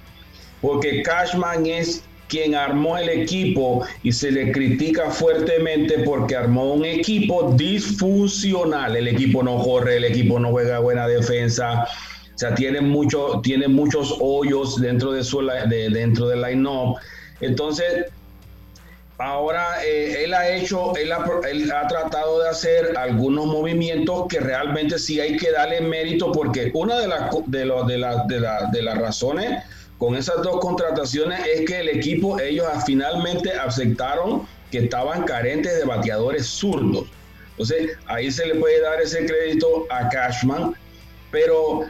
Porque 0.61 1.02
Cashman 1.02 1.66
es 1.66 2.05
quien 2.28 2.55
armó 2.55 2.96
el 2.96 3.09
equipo 3.09 3.86
y 4.02 4.12
se 4.12 4.30
le 4.30 4.50
critica 4.52 5.11
fuertemente 5.11 6.00
porque 6.00 6.36
armó 6.36 6.74
un 6.74 6.84
equipo 6.84 7.55
disfuncional. 7.57 8.96
El 8.96 9.09
equipo 9.09 9.42
no 9.42 9.62
corre, 9.62 9.98
el 9.98 10.05
equipo 10.05 10.38
no 10.38 10.50
juega 10.50 10.78
buena 10.78 11.07
defensa. 11.07 11.84
O 11.84 12.38
sea, 12.38 12.55
tiene, 12.55 12.80
mucho, 12.80 13.40
tiene 13.42 13.68
muchos 13.68 14.16
hoyos 14.20 14.80
dentro 14.80 15.12
de 15.12 15.22
su 15.22 15.40
de, 15.40 15.90
dentro 15.90 16.28
del 16.28 16.42
line-up. 16.42 16.96
Entonces, 17.40 18.07
Ahora 19.19 19.85
eh, 19.85 20.25
él 20.25 20.35
ha 20.35 20.49
hecho, 20.49 20.97
él 20.97 21.12
ha, 21.12 21.87
tratado 21.87 22.43
de 22.43 22.49
hacer 22.49 22.97
algunos 22.97 23.47
movimientos 23.47 24.27
que 24.29 24.41
realmente 24.41 24.99
sí 24.99 25.21
hay 25.21 25.37
que 25.37 25.53
darle 25.53 25.81
mérito 25.83 26.33
porque 26.33 26.73
una 26.75 26.99
de 26.99 27.07
las 27.07 27.31
de, 27.47 27.65
de, 27.65 28.47
de, 28.73 28.83
las 28.83 28.99
razones 28.99 29.62
con 29.99 30.17
esas 30.17 30.43
dos 30.43 30.59
contrataciones 30.59 31.47
es 31.47 31.65
que 31.65 31.81
el 31.81 31.91
equipo 31.91 32.41
ellos 32.41 32.67
finalmente 32.85 33.53
aceptaron 33.53 34.49
que 34.73 34.79
estaban 34.79 35.23
carentes 35.23 35.79
de 35.79 35.85
bateadores 35.85 36.47
zurdos. 36.47 37.07
Entonces 37.51 37.97
ahí 38.07 38.33
se 38.33 38.47
le 38.47 38.57
puede 38.57 38.81
dar 38.81 39.01
ese 39.01 39.25
crédito 39.27 39.87
a 39.91 40.09
Cashman, 40.09 40.75
pero 41.31 41.85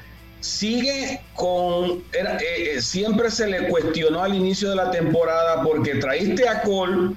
sigue 0.45 1.23
con, 1.35 2.05
eh, 2.13 2.75
eh, 2.75 2.83
siempre 2.83 3.31
se 3.31 3.47
le 3.47 3.67
cuestionó 3.69 4.23
al 4.23 4.35
inicio 4.35 4.69
de 4.69 4.77
la 4.77 4.91
temporada 4.91 5.63
porque 5.63 5.95
traíste 5.95 6.47
a 6.47 6.61
Cole, 6.61 7.15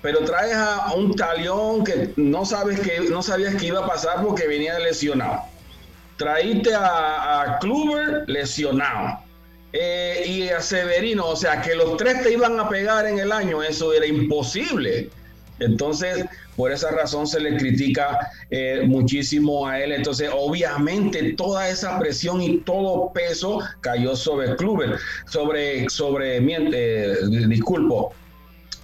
pero 0.00 0.20
traes 0.20 0.54
a 0.54 0.94
un 0.94 1.14
talión 1.14 1.84
que 1.84 2.14
no 2.16 2.46
sabes 2.46 2.80
que 2.80 3.00
no 3.00 3.22
sabías 3.22 3.56
que 3.56 3.66
iba 3.66 3.80
a 3.80 3.86
pasar 3.86 4.24
porque 4.24 4.46
venía 4.46 4.78
lesionado. 4.78 5.42
Traíste 6.16 6.74
a, 6.74 7.42
a 7.42 7.58
Kluber 7.58 8.24
lesionado. 8.26 9.18
Eh, 9.74 10.24
y 10.26 10.48
a 10.48 10.60
Severino, 10.62 11.26
o 11.26 11.36
sea 11.36 11.60
que 11.60 11.74
los 11.74 11.98
tres 11.98 12.22
te 12.22 12.32
iban 12.32 12.58
a 12.58 12.68
pegar 12.68 13.06
en 13.06 13.18
el 13.18 13.30
año, 13.30 13.62
eso 13.62 13.92
era 13.92 14.06
imposible. 14.06 15.10
Entonces, 15.60 16.24
por 16.56 16.72
esa 16.72 16.90
razón 16.90 17.26
se 17.26 17.40
le 17.40 17.56
critica 17.56 18.18
eh, 18.50 18.82
muchísimo 18.86 19.66
a 19.66 19.78
él. 19.80 19.92
Entonces, 19.92 20.30
obviamente, 20.32 21.34
toda 21.34 21.68
esa 21.68 21.98
presión 21.98 22.42
y 22.42 22.58
todo 22.58 23.12
peso 23.12 23.60
cayó 23.80 24.16
sobre 24.16 24.56
Kluber, 24.56 24.98
sobre, 25.26 25.88
sobre, 25.88 26.38
eh, 26.38 27.16
disculpo, 27.48 28.12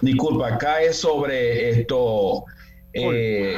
disculpa, 0.01 0.57
cae 0.57 0.93
sobre 0.93 1.69
esto. 1.69 2.45
Eh, 2.93 3.57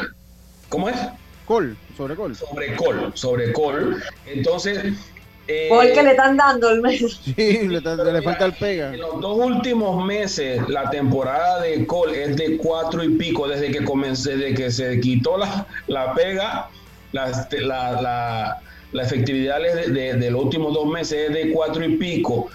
¿Cómo 0.69 0.89
es? 0.89 0.97
Col, 1.45 1.75
sobre 1.97 2.15
Col. 2.15 2.35
Sobre 2.35 2.75
Col, 2.75 3.11
sobre 3.15 3.53
Col. 3.53 4.03
Entonces, 4.27 4.93
eh, 5.51 5.91
que 5.95 6.03
le 6.03 6.11
están 6.11 6.37
dando 6.37 6.69
el 6.69 6.81
mes. 6.81 7.01
Sí, 7.35 7.67
le, 7.67 7.81
falta 7.81 8.45
el 8.45 8.53
pega. 8.53 8.93
En 8.93 8.99
los 8.99 9.19
dos 9.19 9.37
últimos 9.37 10.05
meses, 10.05 10.61
la 10.69 10.89
temporada 10.91 11.61
de 11.61 11.87
Cole 11.87 12.23
es 12.23 12.37
de 12.37 12.57
cuatro 12.57 13.03
y 13.03 13.15
pico, 13.15 13.47
desde 13.47 13.71
que 13.71 13.83
comencé, 13.83 14.37
desde 14.37 14.53
que 14.53 14.71
se 14.71 14.99
quitó 14.99 15.37
la, 15.39 15.65
la 15.87 16.13
pega, 16.13 16.69
la, 17.13 17.29
este, 17.31 17.61
la, 17.61 18.61
la, 18.91 19.03
efectividad 19.03 19.59
de, 19.59 20.13
de, 20.13 20.31
los 20.31 20.43
últimos 20.43 20.71
dos 20.73 20.85
meses 20.85 21.29
es 21.29 21.33
de 21.33 21.51
cuatro 21.51 21.83
y 21.83 21.97
pico. 21.97 22.49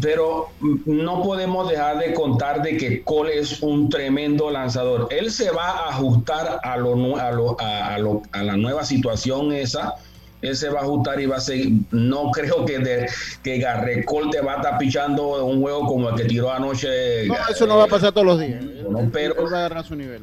pero 0.00 0.48
no 0.86 1.22
podemos 1.22 1.68
dejar 1.70 1.98
de 1.98 2.14
contar 2.14 2.62
de 2.62 2.76
que 2.76 3.02
Cole 3.02 3.38
es 3.38 3.62
un 3.62 3.88
tremendo 3.88 4.50
lanzador. 4.50 5.06
Él 5.10 5.30
se 5.30 5.50
va 5.52 5.70
a 5.70 5.88
ajustar 5.90 6.58
a, 6.64 6.76
lo, 6.76 7.16
a, 7.16 7.30
lo, 7.30 7.56
a, 7.60 7.98
lo, 7.98 8.22
a 8.32 8.42
la 8.42 8.56
nueva 8.56 8.84
situación 8.84 9.52
esa. 9.52 9.94
Él 10.40 10.54
se 10.56 10.68
va 10.68 10.80
a 10.80 10.82
ajustar 10.84 11.20
y 11.20 11.26
va 11.26 11.36
a 11.36 11.40
seguir. 11.40 11.72
No 11.90 12.30
creo 12.30 12.64
que, 12.64 12.78
de, 12.78 13.08
que 13.42 13.58
Garrecol 13.58 14.30
te 14.30 14.40
va 14.40 14.52
a 14.54 14.56
estar 14.56 14.78
pichando 14.78 15.44
un 15.44 15.60
juego 15.60 15.86
como 15.86 16.10
el 16.10 16.14
que 16.14 16.24
tiró 16.24 16.52
anoche. 16.52 17.26
No, 17.26 17.34
eso 17.50 17.66
no 17.66 17.76
va 17.78 17.84
a 17.84 17.88
pasar 17.88 18.12
todos 18.12 18.26
los 18.26 18.40
días. 18.40 18.62
No, 18.62 19.08
pero 19.12 19.34
Él 19.38 19.52
va 19.52 19.56
a 19.56 19.60
agarrar 19.66 19.84
su 19.84 19.96
nivel. 19.96 20.22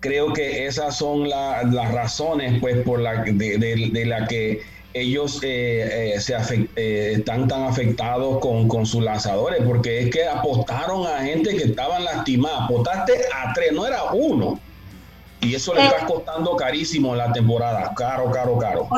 creo 0.00 0.32
que 0.32 0.66
esas 0.66 0.96
son 0.96 1.28
la- 1.28 1.62
las 1.64 1.92
razones 1.92 2.60
pues 2.60 2.82
por 2.84 3.00
la 3.00 3.22
de, 3.24 3.32
de- 3.58 3.90
de 3.92 4.06
la 4.06 4.26
que 4.28 4.60
ellos 4.94 5.40
eh, 5.42 6.14
eh, 6.14 6.20
se 6.20 6.34
eh, 6.76 7.12
están 7.18 7.46
tan 7.48 7.64
afectados 7.64 8.38
con, 8.40 8.66
con 8.68 8.86
sus 8.86 9.02
lanzadores 9.04 9.60
porque 9.66 10.00
es 10.02 10.10
que 10.10 10.24
apostaron 10.26 11.06
a 11.06 11.20
gente 11.24 11.54
que 11.56 11.64
estaban 11.64 12.04
lastimadas 12.04 12.62
apostaste 12.62 13.12
a 13.34 13.52
tres 13.52 13.72
no 13.72 13.86
era 13.86 14.04
uno 14.12 14.58
y 15.40 15.54
eso 15.54 15.74
le 15.74 15.84
está 15.84 16.06
costando 16.06 16.56
carísimo 16.56 17.12
en 17.12 17.18
la 17.18 17.32
temporada 17.32 17.92
caro 17.96 18.30
caro 18.30 18.56
caro 18.58 18.88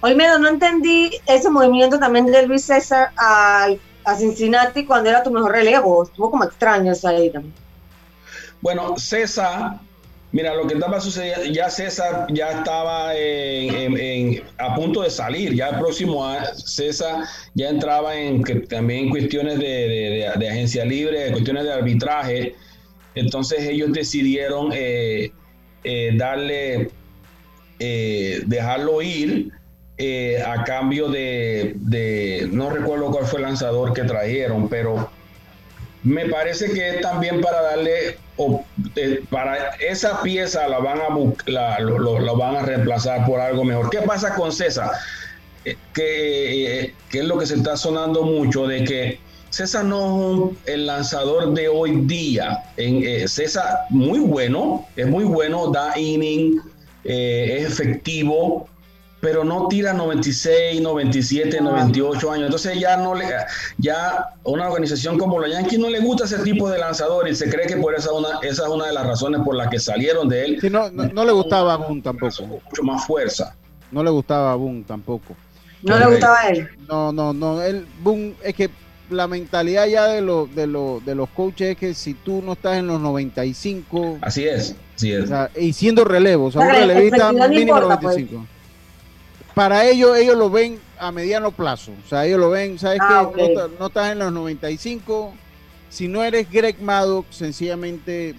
Olmedo, 0.00 0.38
no 0.38 0.48
entendí 0.48 1.10
ese 1.26 1.50
movimiento 1.50 1.98
también 1.98 2.26
de 2.26 2.46
Luis 2.46 2.64
César 2.64 3.10
al- 3.16 3.80
a, 4.04 4.14
Cincinnati 4.16 4.84
cuando 4.86 5.10
era 5.10 5.22
tu 5.22 5.30
mejor 5.30 5.52
relevo. 5.52 6.04
Estuvo 6.04 6.30
como 6.30 6.44
extraño 6.44 6.92
eso 6.92 7.08
ahí 7.08 7.30
también. 7.30 7.52
Bueno, 8.60 8.96
César, 8.96 9.80
mira, 10.32 10.54
lo 10.54 10.66
que 10.66 10.74
estaba 10.74 11.00
sucediendo, 11.00 11.44
ya 11.46 11.68
César 11.70 12.26
ya 12.30 12.50
estaba 12.52 13.10
a 14.58 14.74
punto 14.74 15.02
de 15.02 15.10
salir, 15.10 15.54
ya 15.54 15.68
el 15.70 15.78
próximo 15.78 16.24
año 16.26 16.46
César 16.54 17.24
ya 17.54 17.68
entraba 17.68 18.14
en 18.16 18.42
también 18.68 19.10
cuestiones 19.10 19.58
de, 19.58 19.66
de- 19.66 20.10
de- 20.32 20.32
de 20.38 20.48
agencia 20.48 20.84
libre, 20.84 21.30
cuestiones 21.32 21.64
de 21.64 21.72
arbitraje, 21.72 22.54
entonces 23.14 23.60
ellos 23.60 23.92
decidieron 23.92 24.70
eh, 24.72 25.32
eh, 25.84 26.12
darle, 26.16 26.90
eh, 27.78 28.42
dejarlo 28.46 29.02
ir. 29.02 29.52
Eh, 30.00 30.40
a 30.46 30.62
cambio 30.62 31.08
de, 31.08 32.48
no 32.52 32.70
recuerdo 32.70 33.10
cuál 33.10 33.24
fue 33.24 33.40
el 33.40 33.46
lanzador 33.46 33.92
que 33.92 34.04
trajeron, 34.04 34.68
pero 34.68 35.10
me 36.04 36.26
parece 36.26 36.70
que 36.70 36.90
es 36.90 37.00
también 37.00 37.40
para 37.40 37.62
darle 37.62 38.16
eh, 38.94 39.24
para 39.28 39.70
esa 39.80 40.22
pieza 40.22 40.68
la 40.68 40.78
van 40.78 40.98
a 41.00 41.08
la, 41.46 41.80
lo, 41.80 42.36
van 42.36 42.54
a 42.54 42.62
reemplazar 42.62 43.26
por 43.26 43.40
algo 43.40 43.64
mejor. 43.64 43.90
¿Qué 43.90 44.00
pasa 44.02 44.36
con 44.36 44.52
César? 44.52 44.92
Eh, 45.64 45.76
que, 45.92 46.94
es 47.18 47.24
lo 47.24 47.36
que 47.36 47.46
se 47.46 47.56
está 47.56 47.76
sonando 47.76 48.22
mucho 48.22 48.68
de 48.68 48.84
que 48.84 49.18
César 49.50 49.84
no 49.84 50.52
es 50.64 50.74
el 50.74 50.86
lanzador 50.86 51.54
de 51.54 51.66
hoy 51.66 52.02
día. 52.02 52.62
En, 52.76 53.28
César 53.28 53.80
muy 53.90 54.20
bueno, 54.20 54.86
es 54.94 55.08
muy 55.08 55.24
bueno, 55.24 55.72
da 55.72 55.98
inning, 55.98 56.60
es 57.02 57.66
efectivo, 57.66 58.68
pero 59.20 59.44
no 59.44 59.68
tira 59.68 59.92
96, 59.92 60.80
97, 60.80 61.60
98 61.60 62.32
años. 62.32 62.44
Entonces 62.46 62.78
ya 62.78 62.96
no 62.96 63.14
le, 63.14 63.26
ya 63.78 64.34
una 64.44 64.68
organización 64.68 65.18
como 65.18 65.38
los 65.38 65.50
Yankees 65.50 65.78
no 65.78 65.90
le 65.90 66.00
gusta 66.00 66.24
ese 66.24 66.38
tipo 66.38 66.70
de 66.70 66.78
lanzador 66.78 67.28
y 67.28 67.34
se 67.34 67.50
cree 67.50 67.66
que 67.66 67.76
por 67.76 67.94
esa 67.94 68.12
una, 68.12 68.38
esa 68.42 68.62
es 68.64 68.68
una 68.68 68.86
de 68.86 68.92
las 68.92 69.06
razones 69.06 69.40
por 69.44 69.56
las 69.56 69.68
que 69.68 69.78
salieron 69.78 70.28
de 70.28 70.44
él. 70.44 70.58
Sí, 70.60 70.70
no, 70.70 70.90
no, 70.90 71.06
no 71.06 71.24
le 71.24 71.32
gustaba 71.32 71.74
a 71.74 71.76
Boone 71.76 72.02
tampoco. 72.02 72.46
Mucho 72.46 72.82
más 72.82 73.06
fuerza. 73.06 73.54
No 73.90 74.02
le 74.02 74.10
gustaba 74.10 74.52
a 74.52 74.54
Boone 74.54 74.84
tampoco. 74.86 75.34
No 75.82 75.98
le 75.98 76.06
gustaba 76.06 76.40
a 76.40 76.48
él. 76.48 76.68
No, 76.88 77.12
no, 77.12 77.32
no. 77.32 77.62
Él, 77.62 77.86
Boone, 78.02 78.34
es 78.42 78.54
que 78.54 78.70
la 79.10 79.26
mentalidad 79.26 79.86
ya 79.86 80.06
de, 80.06 80.20
los 80.20 80.54
de, 80.54 80.66
los 80.66 81.04
de 81.04 81.14
los 81.14 81.28
coaches 81.30 81.70
es 81.70 81.76
que 81.76 81.94
si 81.94 82.14
tú 82.14 82.42
no 82.42 82.52
estás 82.52 82.76
en 82.76 82.86
los 82.86 83.00
95, 83.00 84.18
Así 84.20 84.46
es, 84.46 84.76
así 84.94 85.12
es. 85.12 85.24
o 85.24 85.26
sea, 85.26 85.50
y 85.58 85.72
siendo 85.72 86.04
relevo, 86.04 86.46
o 86.46 86.52
sea, 86.52 86.60
un 86.62 86.68
relevista 86.68 87.32
no 87.32 87.48
mínimo 87.48 87.78
importa, 87.78 88.00
pues. 88.00 88.16
95. 89.58 89.68
Para 89.70 89.86
ellos, 89.88 90.16
ellos 90.16 90.36
lo 90.36 90.50
ven 90.50 90.78
a 90.98 91.10
mediano 91.12 91.50
plazo. 91.50 91.92
O 92.04 92.08
sea, 92.08 92.26
ellos 92.26 92.40
lo 92.40 92.50
ven, 92.50 92.78
¿sabes 92.78 93.00
Ah, 93.02 93.28
qué? 93.34 93.54
No, 93.78 93.86
estás 93.86 94.12
en 94.12 94.18
los 94.20 94.32
95. 94.32 95.34
Si 95.88 96.06
no 96.08 96.22
eres 96.22 96.50
Greg 96.50 96.80
Maddox, 96.80 97.34
sencillamente 97.36 98.34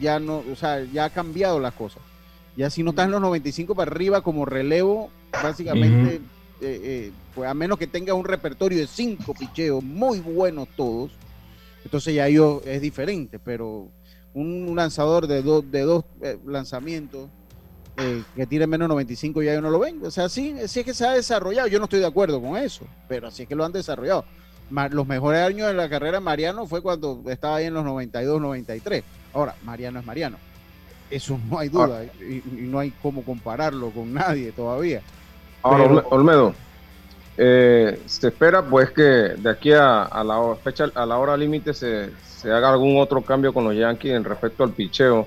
ya 0.00 0.18
no, 0.20 0.42
o 0.50 0.56
sea, 0.56 0.84
ya 0.84 1.06
ha 1.06 1.10
cambiado 1.10 1.58
las 1.60 1.74
cosas. 1.74 2.02
Ya 2.56 2.68
si 2.70 2.82
no 2.82 2.90
estás 2.90 3.06
en 3.06 3.12
los 3.12 3.20
95 3.20 3.74
para 3.74 3.90
arriba 3.90 4.20
como 4.20 4.44
relevo, 4.44 5.10
básicamente, 5.32 6.16
eh, 6.16 6.20
eh, 6.60 7.12
pues 7.34 7.48
a 7.48 7.54
menos 7.54 7.78
que 7.78 7.86
tengas 7.86 8.14
un 8.14 8.24
repertorio 8.24 8.78
de 8.78 8.86
cinco 8.86 9.32
picheos 9.34 9.82
muy 9.82 10.20
buenos 10.20 10.68
todos, 10.76 11.12
entonces 11.84 12.14
ya 12.14 12.28
yo 12.28 12.60
es 12.66 12.80
diferente, 12.82 13.38
pero 13.38 13.88
un, 14.34 14.68
un 14.68 14.76
lanzador 14.76 15.26
de, 15.26 15.42
dos 15.42 15.70
de 15.70 15.80
dos 15.80 16.04
eh, 16.20 16.38
lanzamientos 16.46 17.30
eh, 18.02 18.22
que 18.36 18.46
tire 18.46 18.66
menos 18.66 18.88
95 18.88 19.42
ya 19.42 19.54
yo 19.54 19.60
no 19.60 19.70
lo 19.70 19.78
ven. 19.78 20.00
O 20.04 20.10
sea, 20.10 20.28
sí, 20.28 20.54
sí 20.66 20.80
es 20.80 20.86
que 20.86 20.94
se 20.94 21.06
ha 21.06 21.12
desarrollado. 21.12 21.68
Yo 21.68 21.78
no 21.78 21.84
estoy 21.84 22.00
de 22.00 22.06
acuerdo 22.06 22.40
con 22.40 22.56
eso, 22.56 22.84
pero 23.08 23.28
así 23.28 23.42
es 23.44 23.48
que 23.48 23.54
lo 23.54 23.64
han 23.64 23.72
desarrollado. 23.72 24.24
Los 24.90 25.06
mejores 25.06 25.40
años 25.42 25.66
de 25.68 25.74
la 25.74 25.88
carrera 25.88 26.18
de 26.18 26.24
Mariano 26.24 26.66
fue 26.66 26.80
cuando 26.80 27.20
estaba 27.28 27.56
ahí 27.56 27.66
en 27.66 27.74
los 27.74 27.84
92, 27.84 28.40
93. 28.40 29.04
Ahora, 29.34 29.54
Mariano 29.64 30.00
es 30.00 30.06
Mariano. 30.06 30.38
Eso 31.10 31.38
no 31.50 31.58
hay 31.58 31.68
duda. 31.68 32.04
Y, 32.20 32.36
y 32.36 32.42
no 32.68 32.78
hay 32.78 32.90
cómo 33.02 33.22
compararlo 33.22 33.90
con 33.90 34.14
nadie 34.14 34.50
todavía. 34.52 35.02
Ahora, 35.62 35.84
Pero- 35.84 36.08
Olmedo, 36.08 36.54
eh, 37.36 38.00
se 38.06 38.28
espera 38.28 38.62
pues 38.62 38.90
que 38.90 39.02
de 39.02 39.50
aquí 39.50 39.72
a, 39.72 40.04
a 40.04 40.24
la 40.24 40.54
fecha, 40.62 40.86
a 40.94 41.04
la 41.06 41.18
hora 41.18 41.36
límite 41.36 41.74
se, 41.74 42.10
se 42.26 42.50
haga 42.50 42.70
algún 42.70 42.98
otro 42.98 43.20
cambio 43.22 43.52
con 43.52 43.64
los 43.64 43.74
Yankees 43.76 44.12
en 44.12 44.24
respecto 44.24 44.64
al 44.64 44.70
picheo. 44.72 45.26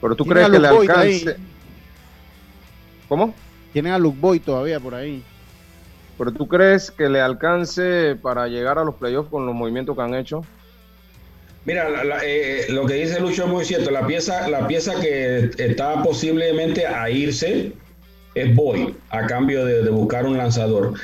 Pero 0.00 0.14
tú 0.14 0.24
crees 0.26 0.50
que 0.50 0.58
le 0.58 0.68
ahí. 0.68 1.24
¿Cómo? 3.14 3.32
Tienen 3.72 3.92
a 3.92 3.98
Luke 4.00 4.18
Boy 4.20 4.40
todavía 4.40 4.80
por 4.80 4.92
ahí. 4.92 5.22
Pero 6.18 6.32
tú 6.32 6.48
crees 6.48 6.90
que 6.90 7.08
le 7.08 7.20
alcance 7.20 8.16
para 8.20 8.48
llegar 8.48 8.76
a 8.76 8.82
los 8.84 8.96
playoffs 8.96 9.30
con 9.30 9.46
los 9.46 9.54
movimientos 9.54 9.94
que 9.94 10.02
han 10.02 10.16
hecho. 10.16 10.44
Mira, 11.64 11.88
la- 11.88 12.02
la- 12.02 12.20
eh, 12.24 12.66
lo 12.70 12.84
que 12.86 12.94
dice 12.94 13.20
Lucho 13.20 13.44
es 13.44 13.48
muy 13.50 13.64
cierto. 13.64 13.92
La 13.92 14.04
pieza, 14.04 14.48
la 14.48 14.66
pieza 14.66 15.00
que 15.00 15.48
está 15.58 16.02
posiblemente 16.02 16.88
a 16.88 17.08
irse 17.08 17.72
es 18.34 18.52
Boy, 18.56 18.96
a 19.10 19.26
cambio 19.28 19.64
de, 19.64 19.84
de 19.84 19.90
buscar 19.90 20.26
un 20.26 20.36
lanzador. 20.36 20.94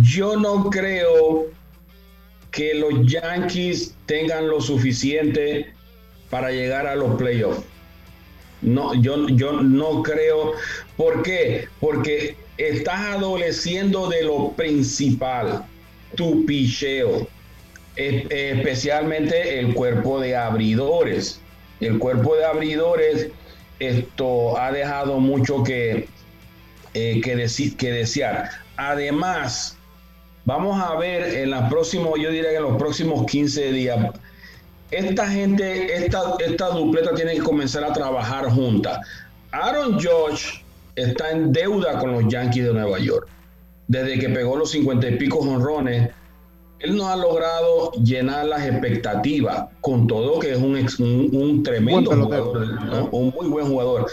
Yo 0.00 0.36
no 0.38 0.70
creo 0.70 1.48
que 2.50 2.72
los 2.76 3.06
Yankees 3.12 3.94
tengan 4.06 4.48
lo 4.48 4.62
suficiente 4.62 5.74
para 6.30 6.50
llegar 6.50 6.86
a 6.86 6.96
los 6.96 7.14
playoffs. 7.16 7.60
No, 8.66 8.94
yo, 8.94 9.28
yo 9.28 9.52
no 9.62 10.02
creo. 10.02 10.52
¿Por 10.96 11.22
qué? 11.22 11.68
Porque 11.80 12.36
estás 12.58 13.16
adoleciendo 13.16 14.08
de 14.08 14.22
lo 14.24 14.52
principal, 14.52 15.64
tu 16.16 16.44
picheo 16.44 17.28
es- 17.96 18.26
especialmente 18.30 19.58
el 19.60 19.72
cuerpo 19.72 20.20
de 20.20 20.36
abridores. 20.36 21.40
El 21.80 21.98
cuerpo 21.98 22.36
de 22.36 22.44
abridores 22.44 23.28
esto 23.78 24.58
ha 24.58 24.72
dejado 24.72 25.20
mucho 25.20 25.62
que, 25.62 26.08
eh, 26.94 27.20
que, 27.22 27.46
que 27.78 27.90
desear. 27.92 28.50
Además, 28.76 29.76
vamos 30.44 30.80
a 30.82 30.96
ver 30.96 31.22
en 31.36 31.50
los 31.50 31.68
próximos, 31.68 32.18
yo 32.18 32.30
diría 32.30 32.50
que 32.50 32.56
en 32.56 32.62
los 32.62 32.78
próximos 32.78 33.26
15 33.26 33.70
días, 33.72 33.98
esta 34.90 35.28
gente, 35.28 35.94
esta, 35.96 36.34
esta 36.38 36.68
dupleta 36.68 37.14
tiene 37.14 37.34
que 37.34 37.40
comenzar 37.42 37.84
a 37.84 37.92
trabajar 37.92 38.46
juntas. 38.50 38.98
Aaron 39.52 39.98
George 39.98 40.62
está 40.94 41.30
en 41.30 41.52
deuda 41.52 41.98
con 41.98 42.12
los 42.12 42.28
Yankees 42.32 42.64
de 42.66 42.72
Nueva 42.72 42.98
York. 42.98 43.28
Desde 43.88 44.18
que 44.18 44.28
pegó 44.28 44.56
los 44.56 44.70
50 44.70 45.08
y 45.08 45.16
pico 45.16 45.38
jonrones, 45.42 46.10
él 46.80 46.96
no 46.96 47.08
ha 47.08 47.16
logrado 47.16 47.92
llenar 47.92 48.44
las 48.46 48.66
expectativas, 48.66 49.66
con 49.80 50.06
todo 50.06 50.38
que 50.38 50.52
es 50.52 50.58
un, 50.58 50.76
ex- 50.76 50.98
un, 51.00 51.30
un 51.32 51.62
tremendo 51.62 52.10
jugador, 52.24 52.84
¿no? 52.84 53.08
un 53.12 53.34
muy 53.34 53.46
buen 53.48 53.66
jugador. 53.68 54.10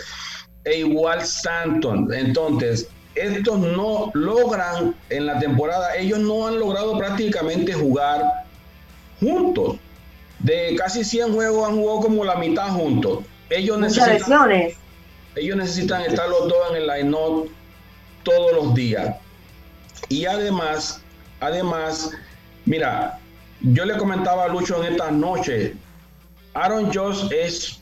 E 0.64 0.78
igual 0.80 1.20
Stanton. 1.20 2.14
Entonces, 2.14 2.88
estos 3.16 3.60
no 3.60 4.12
logran 4.14 4.96
en 5.10 5.26
la 5.26 5.40
temporada, 5.40 5.96
ellos 5.98 6.20
no 6.20 6.48
han 6.48 6.58
logrado 6.60 6.98
prácticamente 6.98 7.74
jugar 7.74 8.24
juntos. 9.20 9.76
De 10.44 10.76
casi 10.78 11.04
100 11.04 11.34
juegos 11.34 11.70
han 11.70 11.78
jugado 11.78 12.00
como 12.02 12.24
la 12.24 12.36
mitad 12.36 12.70
juntos. 12.70 13.20
Ellos 13.50 13.78
Muchas 13.78 13.96
necesitan, 14.08 14.50
lesiones. 14.50 14.78
ellos 15.36 15.58
necesitan 15.58 16.02
estar 16.04 16.30
los 16.30 16.48
dos 16.48 16.72
en 16.72 16.76
el 16.78 16.88
line-up 16.88 17.50
todos 18.24 18.54
los 18.54 18.74
días. 18.74 19.16
Y 20.10 20.26
además, 20.26 21.02
además, 21.40 22.12
mira, 22.66 23.20
yo 23.62 23.86
le 23.86 23.98
comentaba 23.98 24.46
a 24.46 24.48
Lucho 24.50 24.84
en 24.84 24.94
estas 24.94 25.12
noches, 25.12 25.74
Aaron 26.54 26.94
Josh 26.94 27.32
es 27.32 27.82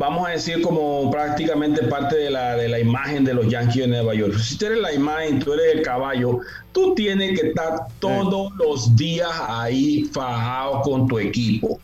vamos 0.00 0.26
a 0.26 0.30
decir, 0.30 0.62
como 0.62 1.10
prácticamente 1.10 1.82
parte 1.82 2.16
de 2.16 2.30
la, 2.30 2.56
de 2.56 2.68
la 2.68 2.78
imagen 2.78 3.22
de 3.22 3.34
los 3.34 3.48
Yankees 3.48 3.82
de 3.82 3.86
Nueva 3.86 4.14
York. 4.14 4.34
Si 4.38 4.56
tú 4.56 4.64
eres 4.64 4.78
la 4.78 4.94
imagen, 4.94 5.40
tú 5.40 5.52
eres 5.52 5.74
el 5.74 5.82
caballo, 5.82 6.40
tú 6.72 6.94
tienes 6.94 7.38
que 7.38 7.48
estar 7.48 7.86
todos 7.98 8.50
los 8.56 8.96
días 8.96 9.30
ahí 9.46 10.04
fajado 10.10 10.80
con 10.80 11.06
tu 11.06 11.18
equipo. 11.18 11.78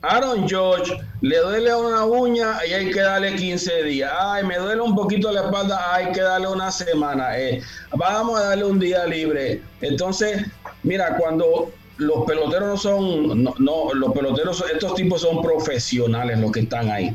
Aaron 0.00 0.48
George 0.48 0.90
le 1.20 1.38
duele 1.38 1.74
una 1.74 2.06
uña 2.06 2.64
y 2.66 2.72
hay 2.72 2.90
que 2.90 3.00
darle 3.00 3.36
15 3.36 3.82
días. 3.82 4.10
Ay, 4.18 4.42
me 4.44 4.56
duele 4.56 4.80
un 4.80 4.94
poquito 4.94 5.30
la 5.30 5.42
espalda, 5.42 5.94
hay 5.94 6.12
que 6.12 6.22
darle 6.22 6.48
una 6.48 6.70
semana. 6.70 7.38
Eh, 7.38 7.60
vamos 7.94 8.40
a 8.40 8.44
darle 8.44 8.64
un 8.64 8.78
día 8.78 9.04
libre. 9.04 9.60
Entonces, 9.82 10.46
mira, 10.82 11.18
cuando 11.18 11.70
los 11.98 12.24
peloteros 12.24 12.68
no 12.68 12.76
son, 12.78 13.44
no, 13.44 13.54
no, 13.58 13.92
los 13.92 14.12
peloteros, 14.12 14.64
estos 14.72 14.94
tipos 14.94 15.20
son 15.20 15.42
profesionales 15.42 16.38
los 16.38 16.50
que 16.50 16.60
están 16.60 16.90
ahí. 16.90 17.14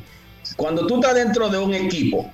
Cuando 0.55 0.87
tú 0.87 0.95
estás 0.95 1.15
dentro 1.15 1.49
de 1.49 1.57
un 1.57 1.73
equipo 1.73 2.29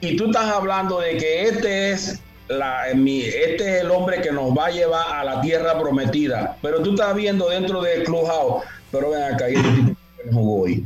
y 0.00 0.16
tú 0.16 0.26
estás 0.26 0.46
hablando 0.46 1.00
de 1.00 1.16
que 1.16 1.42
este 1.42 1.92
es 1.92 2.20
la, 2.48 2.86
mi, 2.94 3.20
este 3.20 3.76
es 3.76 3.82
el 3.82 3.90
hombre 3.90 4.20
que 4.20 4.32
nos 4.32 4.56
va 4.56 4.66
a 4.66 4.70
llevar 4.70 5.04
a 5.14 5.24
la 5.24 5.40
tierra 5.40 5.78
prometida, 5.78 6.56
pero 6.62 6.82
tú 6.82 6.90
estás 6.90 7.14
viendo 7.14 7.48
dentro 7.48 7.80
del 7.82 8.02
clubhouse, 8.04 8.64
pero 8.90 9.10
ven 9.10 9.22
acá, 9.22 9.48
y 9.48 9.54
este 9.54 9.70
tipo 9.70 9.96
jugó 10.32 10.62
hoy. 10.62 10.84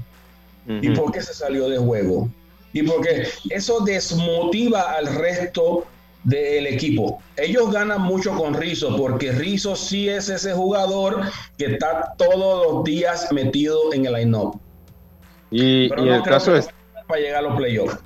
¿Y 0.66 0.90
por 0.90 1.12
qué 1.12 1.20
se 1.20 1.34
salió 1.34 1.68
de 1.68 1.78
juego? 1.78 2.28
Y 2.72 2.82
porque 2.82 3.28
eso 3.51 3.80
desmotiva 3.80 4.92
al 4.92 5.07
resto 5.07 5.86
del 6.24 6.66
equipo. 6.66 7.22
Ellos 7.36 7.70
ganan 7.70 8.01
mucho 8.03 8.34
con 8.34 8.55
Rizzo 8.55 8.97
porque 8.97 9.32
Rizzo 9.32 9.76
sí 9.76 10.09
es 10.09 10.28
ese 10.28 10.53
jugador 10.53 11.20
que 11.59 11.66
está 11.66 12.14
todos 12.16 12.66
los 12.66 12.84
días 12.84 13.30
metido 13.30 13.92
en 13.92 14.07
el 14.07 14.14
line-up. 14.14 14.59
Y, 15.57 15.84
el 15.84 16.22
caso 16.22 16.57
es 16.57 16.68
para 17.07 17.20
llegar 17.20 17.44
a 17.44 17.48
los 17.48 17.57
playoffs. 17.57 17.98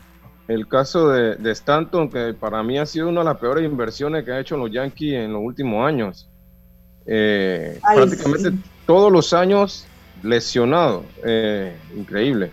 El 0.48 0.68
caso 0.68 1.08
de, 1.08 1.50
Stanton, 1.52 2.10
que 2.10 2.34
para 2.34 2.62
mí 2.62 2.78
ha 2.78 2.84
sido 2.84 3.08
una 3.08 3.20
de 3.20 3.24
las 3.24 3.38
peores 3.38 3.64
inversiones 3.64 4.24
que 4.24 4.32
ha 4.32 4.40
hecho 4.40 4.58
los 4.58 4.70
Yankees 4.70 5.14
en 5.14 5.32
los 5.32 5.42
últimos 5.42 5.86
años. 5.86 6.28
Eh, 7.06 7.80
prácticamente 7.82 8.52
todos 8.84 9.10
los 9.10 9.32
años 9.32 9.86
lesionado. 10.22 11.04
Eh, 11.24 11.74
increíble. 11.96 12.50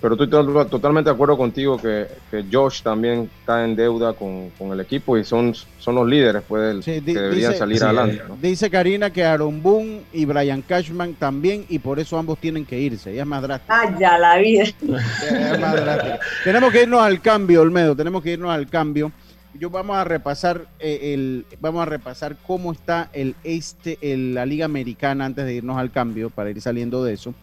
Pero 0.00 0.14
estoy 0.14 0.28
totalmente 0.28 1.08
de 1.08 1.14
acuerdo 1.14 1.38
contigo 1.38 1.78
que, 1.78 2.06
Josh 2.52 2.82
también 2.82 3.30
está 3.40 3.64
en 3.64 3.74
deuda 3.74 4.12
con, 4.12 4.50
el 4.58 4.80
equipo 4.80 5.16
y 5.16 5.24
son, 5.24 5.54
son 5.78 5.94
los 5.94 6.06
líderes 6.06 6.42
pues, 6.46 6.84
que 6.84 7.00
deberían 7.00 7.56
salir 7.56 7.82
adelante. 7.82 8.22
Dice 8.40 8.68
Karina 8.68 9.10
que 9.10 9.24
Aaron 9.24 9.62
Boone 9.62 10.02
y 10.12 10.26
Brian 10.26 10.60
Cashman 10.62 11.14
también 11.14 11.64
y 11.68 11.78
por 11.78 11.98
eso 11.98 12.18
ambos 12.18 12.38
tienen 12.38 12.66
que 12.66 12.78
irse. 12.78 13.14
Ya 13.14 13.22
es 13.22 13.28
más 13.28 13.42
drástico. 13.42 13.72
Ah, 13.72 13.96
ya 13.98 14.18
la 14.18 14.36
vida. 14.36 14.64
tenemos 16.44 16.72
que 16.72 16.82
irnos 16.82 17.00
al 17.00 17.20
cambio, 17.22 17.62
Olmedo. 17.62 17.96
Tenemos 17.96 18.22
que 18.22 18.32
irnos 18.32 18.50
al 18.50 18.68
cambio. 18.68 19.12
Yo 19.58 19.70
vamos 19.70 19.96
a 19.96 20.04
repasar 20.04 20.66
eh, 20.78 21.14
el, 21.14 21.46
vamos 21.60 21.80
a 21.80 21.86
repasar 21.86 22.36
cómo 22.46 22.72
está 22.72 23.08
el 23.14 23.34
este, 23.42 23.98
el, 24.02 24.34
la 24.34 24.44
Liga 24.44 24.66
Americana 24.66 25.24
antes 25.24 25.46
de 25.46 25.54
irnos 25.54 25.78
al 25.78 25.90
cambio 25.90 26.28
para 26.28 26.50
ir 26.50 26.60
saliendo 26.60 27.02
de 27.02 27.14
eso. 27.14 27.34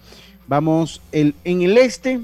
Vamos 0.46 1.02
el, 1.12 1.34
en 1.44 1.64
el 1.64 1.78
este 1.78 2.22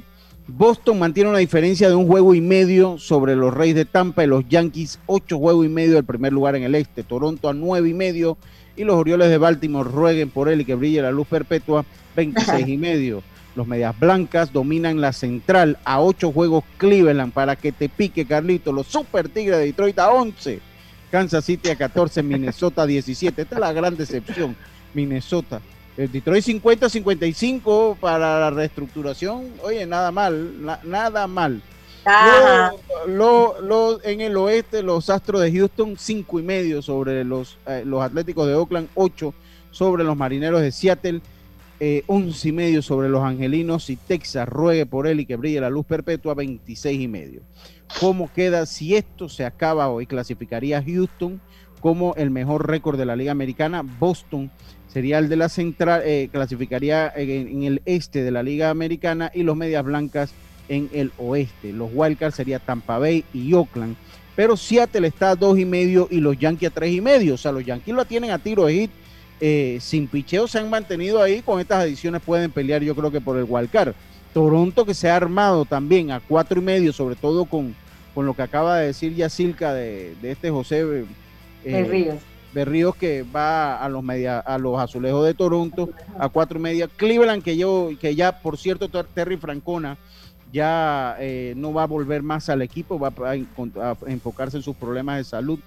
Boston 0.52 0.98
mantiene 0.98 1.30
una 1.30 1.40
diferencia 1.40 1.90
de 1.90 1.96
un 1.96 2.08
juego 2.08 2.34
y 2.34 2.42
medio 2.42 2.98
sobre 2.98 3.36
los 3.36 3.54
Reyes 3.54 3.76
de 3.76 3.86
Tampa 3.86 4.24
y 4.24 4.28
los 4.28 4.48
Yankees 4.50 5.00
ocho 5.06 5.38
juegos 5.38 5.66
y 5.66 5.70
medio 5.70 5.94
del 5.94 6.06
primer 6.06 6.34
lugar 6.34 6.56
en 6.56 6.64
el 6.64 6.74
este. 6.74 7.04
Toronto 7.04 7.50
a 7.50 7.54
nueve 7.54 7.90
y 7.90 7.94
medio 7.94 8.36
y 8.76 8.84
los 8.84 8.96
Orioles 8.96 9.30
de 9.30 9.38
Baltimore 9.38 9.90
rueguen 9.90 10.32
por 10.32 10.50
él 10.50 10.62
y 10.62 10.66
que 10.66 10.74
brille 10.74 11.04
la 11.04 11.12
luz 11.12 11.28
perpetua 11.28 11.86
26 12.16 12.68
y 12.68 12.78
medio. 12.80 13.22
Los 13.56 13.68
Medias 13.68 13.98
Blancas 14.00 14.52
dominan 14.52 15.02
la 15.02 15.14
central 15.14 15.78
a 15.86 16.02
ocho 16.02 16.32
juegos 16.32 16.64
Cleveland 16.78 17.32
para 17.32 17.56
que 17.56 17.72
te 17.72 17.88
pique 17.88 18.26
Carlito. 18.26 18.72
Los 18.72 18.88
Super 18.88 19.30
Tigres 19.30 19.60
de 19.60 19.66
Detroit 19.66 20.00
a 20.00 20.10
11. 20.10 20.62
Kansas 21.12 21.46
City 21.46 21.70
a 21.70 21.76
14, 21.76 22.24
Minnesota 22.24 22.84
a 22.84 22.88
17. 22.88 23.42
Esta 23.42 23.56
es 23.56 23.62
la 23.62 23.74
gran 23.74 23.96
decepción. 23.96 24.56
Minnesota 24.96 25.62
el 25.98 26.12
Detroit 26.12 26.44
50-55 26.46 27.98
para 27.98 28.40
la 28.40 28.50
reestructuración, 28.50 29.54
oye, 29.64 29.86
nada 29.86 30.12
mal, 30.12 30.80
nada 30.84 31.28
mal. 31.28 31.62
Lo, 33.08 34.04
en 34.04 34.22
el 34.22 34.38
oeste, 34.38 34.82
los 34.82 35.10
Astros 35.10 35.42
de 35.42 35.52
Houston, 35.52 35.96
5 35.98 36.40
y 36.40 36.44
medio 36.44 36.82
sobre 36.82 37.24
los, 37.24 37.58
eh, 37.68 37.84
los 37.86 38.02
Atléticos 38.02 38.48
de 38.48 38.56
Oakland, 38.56 38.88
8 38.96 39.34
sobre 39.72 40.04
los 40.04 40.18
Marineros 40.18 40.62
de 40.62 40.72
Seattle, 40.72 41.22
eh, 41.80 42.04
11 42.08 42.50
y 42.50 42.52
medio 42.52 42.82
sobre 42.82 43.10
los 43.10 43.24
Angelinos 43.24 43.90
y 43.90 43.96
Texas 43.96 44.48
ruegue 44.50 44.86
por 44.86 45.08
él 45.08 45.22
y 45.22 45.26
que 45.26 45.36
brille 45.36 45.62
la 45.62 45.70
luz 45.70 45.86
perpetua, 45.86 46.34
26 46.34 47.00
y 47.00 47.08
medio. 47.08 47.42
¿Cómo 48.00 48.32
queda 48.34 48.66
si 48.66 48.96
esto 48.96 49.30
se 49.30 49.46
acaba 49.46 49.90
hoy? 49.90 50.06
Clasificaría 50.06 50.84
Houston 50.84 51.40
como 51.80 52.14
el 52.16 52.30
mejor 52.30 52.68
récord 52.68 52.98
de 52.98 53.06
la 53.06 53.16
Liga 53.16 53.32
Americana, 53.32 53.82
Boston 53.82 54.52
sería 54.92 55.20
el 55.20 55.30
de 55.30 55.36
la 55.36 55.50
central, 55.50 56.02
eh, 56.04 56.30
clasificaría 56.32 57.12
en, 57.16 57.64
el 57.64 57.82
este 57.86 58.24
de 58.24 58.32
la 58.32 58.44
Liga 58.44 58.70
Americana 58.70 59.32
y 59.34 59.44
los 59.44 59.56
Medias 59.56 59.84
Blancas 59.84 60.32
en 60.68 60.90
el 60.94 61.12
oeste. 61.18 61.72
Los 61.72 61.90
Wildcards 61.94 62.36
sería 62.36 62.60
Tampa 62.60 62.98
Bay 62.98 63.24
y 63.34 63.54
Oakland. 63.54 63.96
Pero 64.36 64.56
Seattle 64.56 65.08
está 65.08 65.32
a 65.32 65.36
dos 65.36 65.60
y 65.60 65.66
medio 65.66 66.08
y 66.10 66.20
los 66.20 66.38
Yankees 66.38 66.70
a 66.70 66.74
tres 66.74 66.94
y 66.94 67.02
medio. 67.02 67.36
O 67.36 67.38
sea, 67.38 67.52
los 67.52 67.66
Yankees 67.66 67.94
lo 67.94 68.06
tienen 68.06 68.32
a 68.32 68.40
tiro 68.40 68.66
de 68.66 68.74
hit. 68.74 68.92
Eh, 69.42 69.78
sin 69.80 70.08
picheo 70.08 70.48
se 70.48 70.60
han 70.60 70.70
mantenido 70.70 71.22
ahí. 71.22 71.42
Con 71.42 71.60
estas 71.60 71.84
adiciones 71.84 72.22
pueden 72.26 72.52
pelear, 72.52 72.82
yo 72.82 72.96
creo 72.96 73.12
que 73.12 73.22
por 73.22 73.38
el 73.38 73.46
Wildcard. 73.48 73.94
Toronto 74.34 74.86
que 74.86 74.94
se 74.94 75.10
ha 75.10 75.16
armado 75.16 75.66
también 75.66 76.12
a 76.12 76.20
cuatro 76.20 76.62
y 76.62 76.64
medio, 76.64 76.94
sobre 76.94 77.16
todo 77.16 77.46
con, 77.46 77.76
con 78.14 78.26
lo 78.26 78.34
que 78.34 78.44
acaba 78.44 78.78
de 78.78 78.88
decir 78.88 79.16
Yacilca 79.16 79.74
de, 79.74 80.16
de 80.22 80.32
este 80.32 80.52
José 80.52 81.06
eh. 81.66 82.20
Berríos 82.54 82.96
que 82.96 83.24
va 83.24 83.84
a 83.84 83.90
los 83.90 84.04
media, 84.04 84.40
a 84.40 84.58
los 84.58 84.80
azulejos 84.80 85.26
de 85.26 85.34
Toronto 85.34 85.90
a 86.18 86.30
cuatro 86.30 86.60
y 86.60 86.62
media. 86.62 86.88
Cleveland 86.88 87.44
que 87.44 87.58
yo, 87.58 87.90
que 88.00 88.16
ya 88.16 88.42
por 88.42 88.58
cierto 88.58 88.90
Terry 88.90 89.38
Francona 89.38 89.98
ya 90.52 91.16
eh, 91.20 91.54
no 91.56 91.74
va 91.74 91.84
a 91.84 91.88
volver 91.88 92.24
más 92.24 92.50
al 92.50 92.62
equipo, 92.62 93.00
va 93.00 93.14
a, 93.26 93.36
enfocarse 94.08 94.58
en 94.58 94.64
sus 94.64 94.76
problemas 94.76 95.18
de 95.18 95.24
salud 95.24 95.60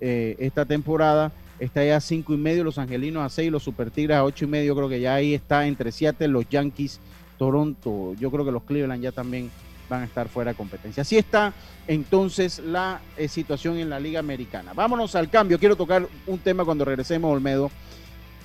eh, 0.00 0.36
esta 0.38 0.64
temporada. 0.64 1.32
Está 1.58 1.84
ya 1.84 1.96
a 1.96 2.00
cinco 2.00 2.32
y 2.32 2.38
medio, 2.38 2.64
los 2.64 2.78
angelinos 2.78 3.22
a 3.22 3.28
seis, 3.28 3.52
los 3.52 3.62
super 3.62 3.90
tigres 3.90 4.16
a 4.16 4.24
ocho 4.24 4.46
y 4.46 4.48
medio. 4.48 4.74
Creo 4.74 4.88
que 4.88 5.00
ya 5.00 5.14
ahí 5.14 5.34
está 5.34 5.66
entre 5.66 5.92
Seattle, 5.92 6.28
los 6.28 6.48
Yankees, 6.48 6.98
Toronto. 7.38 8.14
Yo 8.18 8.30
creo 8.30 8.44
que 8.44 8.50
los 8.50 8.64
Cleveland 8.64 9.02
ya 9.02 9.12
también 9.12 9.50
van 9.88 10.02
a 10.02 10.04
estar 10.04 10.28
fuera 10.28 10.52
de 10.52 10.56
competencia. 10.56 11.02
Así 11.02 11.16
está 11.16 11.52
entonces 11.86 12.60
la 12.60 13.00
eh, 13.16 13.28
situación 13.28 13.78
en 13.78 13.90
la 13.90 14.00
Liga 14.00 14.20
Americana. 14.20 14.72
Vámonos 14.72 15.14
al 15.14 15.30
cambio. 15.30 15.58
Quiero 15.58 15.76
tocar 15.76 16.06
un 16.26 16.38
tema 16.38 16.64
cuando 16.64 16.84
regresemos, 16.84 17.32
Olmedo. 17.32 17.70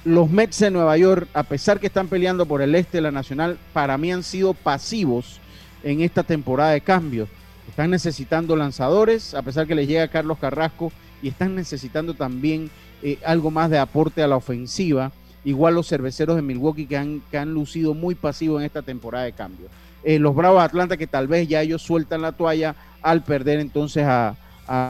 Los 0.05 0.29
Mets 0.29 0.59
de 0.59 0.71
Nueva 0.71 0.97
York, 0.97 1.27
a 1.33 1.43
pesar 1.43 1.79
que 1.79 1.87
están 1.87 2.07
peleando 2.07 2.45
por 2.45 2.61
el 2.61 2.73
este 2.75 2.97
de 2.97 3.01
la 3.01 3.11
Nacional, 3.11 3.57
para 3.73 3.97
mí 3.97 4.11
han 4.11 4.23
sido 4.23 4.53
pasivos 4.53 5.39
en 5.83 6.01
esta 6.01 6.23
temporada 6.23 6.71
de 6.71 6.81
cambio. 6.81 7.27
Están 7.67 7.91
necesitando 7.91 8.55
lanzadores, 8.55 9.33
a 9.33 9.41
pesar 9.41 9.67
que 9.67 9.75
les 9.75 9.87
llega 9.87 10.07
Carlos 10.07 10.37
Carrasco, 10.39 10.91
y 11.21 11.29
están 11.29 11.55
necesitando 11.55 12.13
también 12.13 12.69
eh, 13.03 13.19
algo 13.25 13.51
más 13.51 13.69
de 13.69 13.79
aporte 13.79 14.23
a 14.23 14.27
la 14.27 14.37
ofensiva. 14.37 15.11
Igual 15.43 15.75
los 15.75 15.87
cerveceros 15.87 16.35
de 16.35 16.41
Milwaukee 16.41 16.85
que 16.85 16.97
han, 16.97 17.21
que 17.31 17.37
han 17.37 17.53
lucido 17.53 17.93
muy 17.93 18.15
pasivos 18.15 18.59
en 18.59 18.65
esta 18.65 18.81
temporada 18.81 19.25
de 19.25 19.33
cambio. 19.33 19.67
Eh, 20.07 20.19
los 20.19 20.33
Bravos 20.33 20.61
de 20.61 20.65
Atlanta 20.65 20.95
que 20.95 21.05
tal 21.05 21.27
vez 21.27 21.49
ya 21.49 21.61
ellos 21.61 21.81
sueltan 21.81 22.21
la 22.21 22.31
toalla 22.31 22.77
al 23.01 23.25
perder 23.25 23.59
entonces 23.59 24.05
a, 24.07 24.37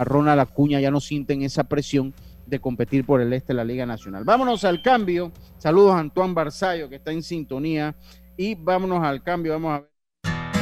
Ronald 0.03 0.39
Acuña, 0.39 0.79
ya 0.79 0.91
no 0.91 0.99
sienten 0.99 1.41
esa 1.41 1.63
presión 1.63 2.13
de 2.45 2.59
competir 2.59 3.03
por 3.03 3.19
el 3.19 3.33
este 3.33 3.47
de 3.47 3.55
la 3.55 3.63
Liga 3.63 3.87
Nacional. 3.87 4.23
Vámonos 4.23 4.63
al 4.63 4.83
cambio. 4.83 5.31
Saludos 5.57 5.95
a 5.95 5.99
Antoine 5.99 6.35
Barzallo 6.35 6.87
que 6.87 6.97
está 6.97 7.11
en 7.11 7.23
sintonía 7.23 7.95
y 8.37 8.53
vámonos 8.53 9.03
al 9.03 9.23
cambio. 9.23 9.53
Vamos 9.53 9.73
a 9.73 9.79
ver. 9.79 9.96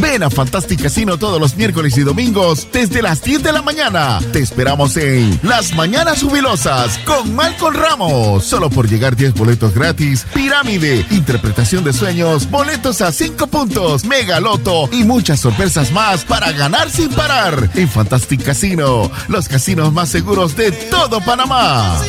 Ven 0.00 0.22
a 0.22 0.30
Fantastic 0.30 0.82
Casino 0.82 1.18
todos 1.18 1.38
los 1.38 1.56
miércoles 1.56 1.96
y 1.98 2.02
domingos 2.02 2.68
desde 2.72 3.02
las 3.02 3.22
10 3.22 3.42
de 3.42 3.52
la 3.52 3.60
mañana. 3.60 4.18
Te 4.32 4.38
esperamos 4.40 4.96
en 4.96 5.38
Las 5.42 5.74
Mañanas 5.74 6.22
Jubilosas 6.22 6.98
con 6.98 7.34
Malcolm 7.34 7.76
Ramos. 7.76 8.44
Solo 8.44 8.70
por 8.70 8.88
llegar 8.88 9.14
10 9.14 9.34
boletos 9.34 9.74
gratis, 9.74 10.26
pirámide, 10.32 11.04
interpretación 11.10 11.84
de 11.84 11.92
sueños, 11.92 12.50
boletos 12.50 13.02
a 13.02 13.12
5 13.12 13.46
puntos, 13.48 14.04
mega 14.04 14.40
loto 14.40 14.88
y 14.90 15.04
muchas 15.04 15.40
sorpresas 15.40 15.92
más 15.92 16.24
para 16.24 16.52
ganar 16.52 16.90
sin 16.90 17.10
parar. 17.10 17.70
En 17.74 17.88
Fantastic 17.88 18.42
Casino, 18.42 19.10
los 19.28 19.48
casinos 19.48 19.92
más 19.92 20.08
seguros 20.08 20.56
de 20.56 20.72
todo 20.72 21.20
Panamá. 21.20 22.00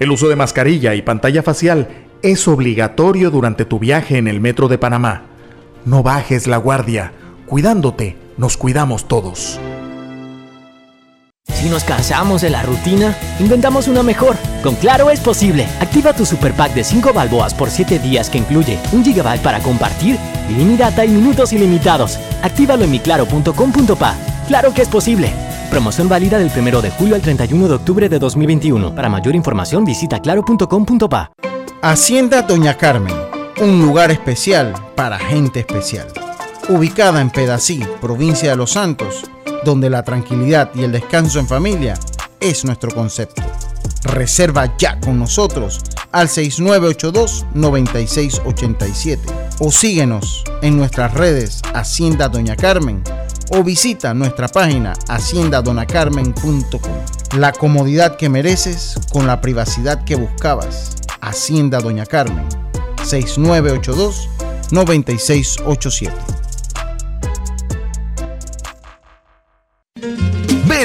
El 0.00 0.10
uso 0.10 0.28
de 0.28 0.36
mascarilla 0.36 0.94
y 0.94 1.02
pantalla 1.02 1.42
facial 1.42 1.88
es 2.22 2.48
obligatorio 2.48 3.30
durante 3.30 3.64
tu 3.64 3.78
viaje 3.78 4.18
en 4.18 4.28
el 4.28 4.40
metro 4.40 4.68
de 4.68 4.78
Panamá. 4.78 5.22
No 5.84 6.02
bajes 6.02 6.46
la 6.46 6.56
guardia. 6.56 7.12
Cuidándote, 7.46 8.16
nos 8.36 8.56
cuidamos 8.56 9.06
todos. 9.06 9.60
Si 11.52 11.68
nos 11.68 11.84
cansamos 11.84 12.42
de 12.42 12.50
la 12.50 12.62
rutina, 12.62 13.16
inventamos 13.38 13.86
una 13.86 14.02
mejor. 14.02 14.36
Con 14.62 14.74
Claro 14.76 15.10
es 15.10 15.20
posible. 15.20 15.66
Activa 15.80 16.12
tu 16.12 16.26
super 16.26 16.52
pack 16.54 16.74
de 16.74 16.84
5 16.84 17.12
balboas 17.12 17.54
por 17.54 17.70
7 17.70 17.98
días 17.98 18.30
que 18.30 18.38
incluye 18.38 18.78
un 18.92 19.04
gigabyte 19.04 19.42
para 19.42 19.60
compartir, 19.60 20.18
ilimitada 20.50 21.04
y 21.04 21.08
minutos 21.08 21.52
ilimitados. 21.52 22.18
Actívalo 22.42 22.84
en 22.84 22.90
miclaro.com.pa. 22.90 24.14
Claro 24.48 24.74
que 24.74 24.82
es 24.82 24.88
posible. 24.88 25.32
Promoción 25.74 26.08
válida 26.08 26.38
del 26.38 26.52
1 26.56 26.82
de 26.82 26.90
julio 26.92 27.16
al 27.16 27.20
31 27.20 27.66
de 27.66 27.74
octubre 27.74 28.08
de 28.08 28.20
2021. 28.20 28.94
Para 28.94 29.08
mayor 29.08 29.34
información 29.34 29.84
visita 29.84 30.20
claro.com.pa. 30.20 31.32
Hacienda 31.82 32.42
Doña 32.42 32.76
Carmen, 32.76 33.12
un 33.60 33.84
lugar 33.84 34.12
especial 34.12 34.72
para 34.94 35.18
gente 35.18 35.58
especial. 35.58 36.06
Ubicada 36.68 37.20
en 37.20 37.28
Pedací, 37.28 37.82
provincia 38.00 38.50
de 38.50 38.56
Los 38.56 38.70
Santos, 38.70 39.24
donde 39.64 39.90
la 39.90 40.04
tranquilidad 40.04 40.70
y 40.76 40.84
el 40.84 40.92
descanso 40.92 41.40
en 41.40 41.48
familia 41.48 41.94
es 42.38 42.64
nuestro 42.64 42.94
concepto. 42.94 43.42
Reserva 44.04 44.76
ya 44.78 45.00
con 45.00 45.18
nosotros 45.18 45.80
al 46.12 46.28
6982-9687 46.28 49.18
o 49.58 49.72
síguenos 49.72 50.44
en 50.62 50.76
nuestras 50.76 51.12
redes 51.14 51.62
Hacienda 51.74 52.28
Doña 52.28 52.54
Carmen 52.54 53.02
o 53.54 53.62
visita 53.62 54.12
nuestra 54.14 54.48
página 54.48 54.94
haciendadonacarmen.com. 55.08 57.38
La 57.38 57.52
comodidad 57.52 58.16
que 58.16 58.28
mereces 58.28 58.98
con 59.12 59.28
la 59.28 59.40
privacidad 59.40 60.04
que 60.04 60.16
buscabas. 60.16 60.96
Hacienda 61.20 61.80
Doña 61.80 62.04
Carmen 62.04 62.48
6982 63.04 64.28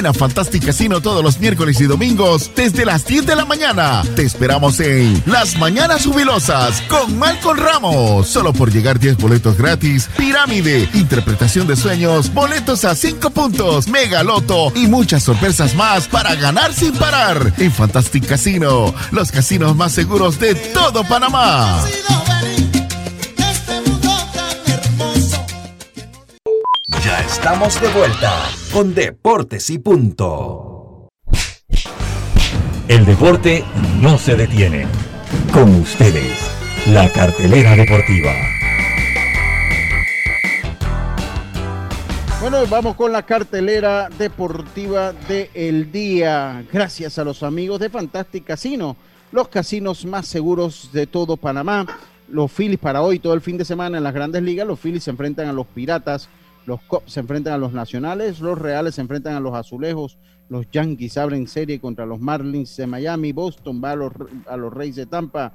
Ven 0.00 0.06
a 0.06 0.14
Fantastic 0.14 0.64
Casino 0.64 1.02
todos 1.02 1.22
los 1.22 1.38
miércoles 1.40 1.78
y 1.78 1.84
domingos 1.84 2.50
desde 2.56 2.86
las 2.86 3.04
10 3.04 3.26
de 3.26 3.36
la 3.36 3.44
mañana. 3.44 4.02
Te 4.16 4.22
esperamos 4.22 4.80
en 4.80 5.22
Las 5.26 5.58
Mañanas 5.58 6.06
Jubilosas 6.06 6.80
con 6.88 7.18
Malcolm 7.18 7.58
Ramos. 7.58 8.26
Solo 8.26 8.54
por 8.54 8.72
llegar 8.72 8.98
10 8.98 9.18
boletos 9.18 9.58
gratis, 9.58 10.08
pirámide, 10.16 10.88
interpretación 10.94 11.66
de 11.66 11.76
sueños, 11.76 12.32
boletos 12.32 12.86
a 12.86 12.94
5 12.94 13.28
puntos, 13.28 13.88
mega 13.88 14.22
loto 14.22 14.72
y 14.74 14.86
muchas 14.86 15.22
sorpresas 15.22 15.74
más 15.74 16.08
para 16.08 16.34
ganar 16.34 16.72
sin 16.72 16.92
parar. 16.92 17.52
En 17.58 17.70
Fantastic 17.70 18.26
Casino, 18.26 18.94
los 19.10 19.30
casinos 19.30 19.76
más 19.76 19.92
seguros 19.92 20.40
de 20.40 20.54
todo 20.54 21.04
Panamá. 21.04 21.84
Ya 27.04 27.20
estamos 27.20 27.78
de 27.82 27.88
vuelta 27.88 28.32
con 28.72 28.94
Deportes 28.94 29.68
y 29.70 29.78
Punto. 29.78 31.08
El 32.88 33.04
deporte 33.04 33.64
no 34.00 34.16
se 34.18 34.36
detiene. 34.36 34.86
Con 35.52 35.74
ustedes, 35.76 36.38
la 36.92 37.10
cartelera 37.12 37.74
deportiva. 37.74 38.32
Bueno, 42.40 42.66
vamos 42.68 42.96
con 42.96 43.12
la 43.12 43.22
cartelera 43.22 44.08
deportiva 44.18 45.12
del 45.12 45.90
día. 45.90 46.64
Gracias 46.72 47.18
a 47.18 47.24
los 47.24 47.42
amigos 47.42 47.80
de 47.80 47.90
Fantastic 47.90 48.44
Casino, 48.44 48.96
los 49.32 49.48
casinos 49.48 50.04
más 50.04 50.26
seguros 50.26 50.90
de 50.92 51.06
todo 51.06 51.36
Panamá. 51.36 51.86
Los 52.28 52.52
Phillies 52.52 52.78
para 52.78 53.02
hoy, 53.02 53.18
todo 53.18 53.34
el 53.34 53.40
fin 53.40 53.58
de 53.58 53.64
semana 53.64 53.98
en 53.98 54.04
las 54.04 54.14
grandes 54.14 54.42
ligas, 54.42 54.66
los 54.66 54.78
Phillies 54.78 55.04
se 55.04 55.10
enfrentan 55.10 55.48
a 55.48 55.52
los 55.52 55.66
Piratas, 55.66 56.28
los 56.66 56.80
Cubs 56.82 57.12
se 57.12 57.20
enfrentan 57.20 57.54
a 57.54 57.58
los 57.58 57.72
Nacionales, 57.72 58.40
los 58.40 58.58
Reales 58.58 58.94
se 58.96 59.00
enfrentan 59.00 59.34
a 59.34 59.40
los 59.40 59.54
Azulejos, 59.54 60.18
los 60.48 60.70
Yankees 60.70 61.16
abren 61.16 61.46
serie 61.46 61.80
contra 61.80 62.06
los 62.06 62.20
Marlins 62.20 62.76
de 62.76 62.86
Miami, 62.86 63.32
Boston 63.32 63.80
va 63.82 63.92
a 63.92 63.96
los, 63.96 64.12
a 64.46 64.56
los 64.56 64.72
Reyes 64.72 64.96
de 64.96 65.06
Tampa, 65.06 65.52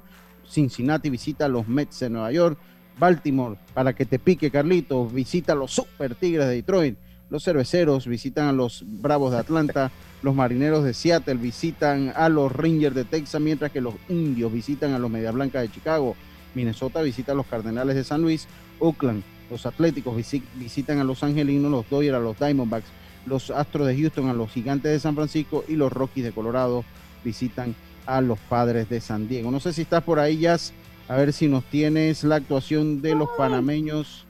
Cincinnati 0.48 1.10
visita 1.10 1.44
a 1.44 1.48
los 1.48 1.68
Mets 1.68 2.00
de 2.00 2.10
Nueva 2.10 2.32
York, 2.32 2.58
Baltimore, 2.98 3.58
para 3.74 3.92
que 3.92 4.06
te 4.06 4.18
pique 4.18 4.50
Carlitos, 4.50 5.12
visita 5.12 5.52
a 5.52 5.56
los 5.56 5.72
Super 5.72 6.14
Tigres 6.14 6.46
de 6.46 6.54
Detroit, 6.54 6.98
los 7.28 7.44
Cerveceros 7.44 8.06
visitan 8.06 8.48
a 8.48 8.52
los 8.52 8.84
Bravos 8.86 9.32
de 9.32 9.38
Atlanta, 9.38 9.90
los 10.22 10.34
Marineros 10.34 10.84
de 10.84 10.94
Seattle 10.94 11.34
visitan 11.34 12.12
a 12.16 12.28
los 12.28 12.50
Rangers 12.50 12.94
de 12.94 13.04
Texas, 13.04 13.40
mientras 13.40 13.70
que 13.70 13.80
los 13.80 13.94
Indios 14.08 14.52
visitan 14.52 14.92
a 14.92 14.98
los 14.98 15.10
Media 15.10 15.30
Blancas 15.30 15.62
de 15.62 15.70
Chicago, 15.70 16.16
Minnesota 16.54 17.02
visita 17.02 17.32
a 17.32 17.34
los 17.34 17.46
Cardenales 17.46 17.96
de 17.96 18.04
San 18.04 18.22
Luis, 18.22 18.48
Oakland 18.78 19.22
los 19.50 19.66
Atléticos 19.66 20.16
visitan 20.54 20.98
a 20.98 21.04
los 21.04 21.22
Angelinos, 21.22 21.70
los 21.70 21.88
Dodgers 21.88 22.16
a 22.16 22.20
los 22.20 22.38
Diamondbacks, 22.38 22.88
los 23.26 23.50
Astros 23.50 23.86
de 23.86 23.96
Houston 23.96 24.28
a 24.28 24.32
los 24.32 24.50
Gigantes 24.50 24.92
de 24.92 25.00
San 25.00 25.14
Francisco 25.14 25.64
y 25.68 25.74
los 25.74 25.92
Rockies 25.92 26.24
de 26.24 26.32
Colorado 26.32 26.84
visitan 27.24 27.74
a 28.06 28.20
los 28.20 28.38
Padres 28.38 28.88
de 28.88 29.00
San 29.00 29.28
Diego. 29.28 29.50
No 29.50 29.60
sé 29.60 29.72
si 29.72 29.82
estás 29.82 30.02
por 30.02 30.18
ahí, 30.18 30.38
Jazz, 30.38 30.72
a 31.08 31.16
ver 31.16 31.32
si 31.32 31.48
nos 31.48 31.64
tienes 31.64 32.24
la 32.24 32.36
actuación 32.36 33.02
de 33.02 33.14
los 33.14 33.28
panameños 33.36 34.26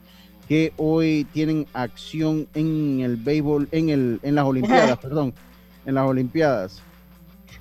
que 0.49 0.73
hoy 0.77 1.27
tienen 1.33 1.67
acción 1.73 2.47
en 2.55 3.01
el 3.01 3.17
béisbol, 3.17 3.69
en, 3.73 3.91
el, 3.91 4.21
en 4.23 4.35
las 4.35 4.45
Olimpiadas, 4.45 4.99
perdón, 5.03 5.35
en 5.85 5.95
las 5.95 6.09
Olimpiadas. 6.09 6.83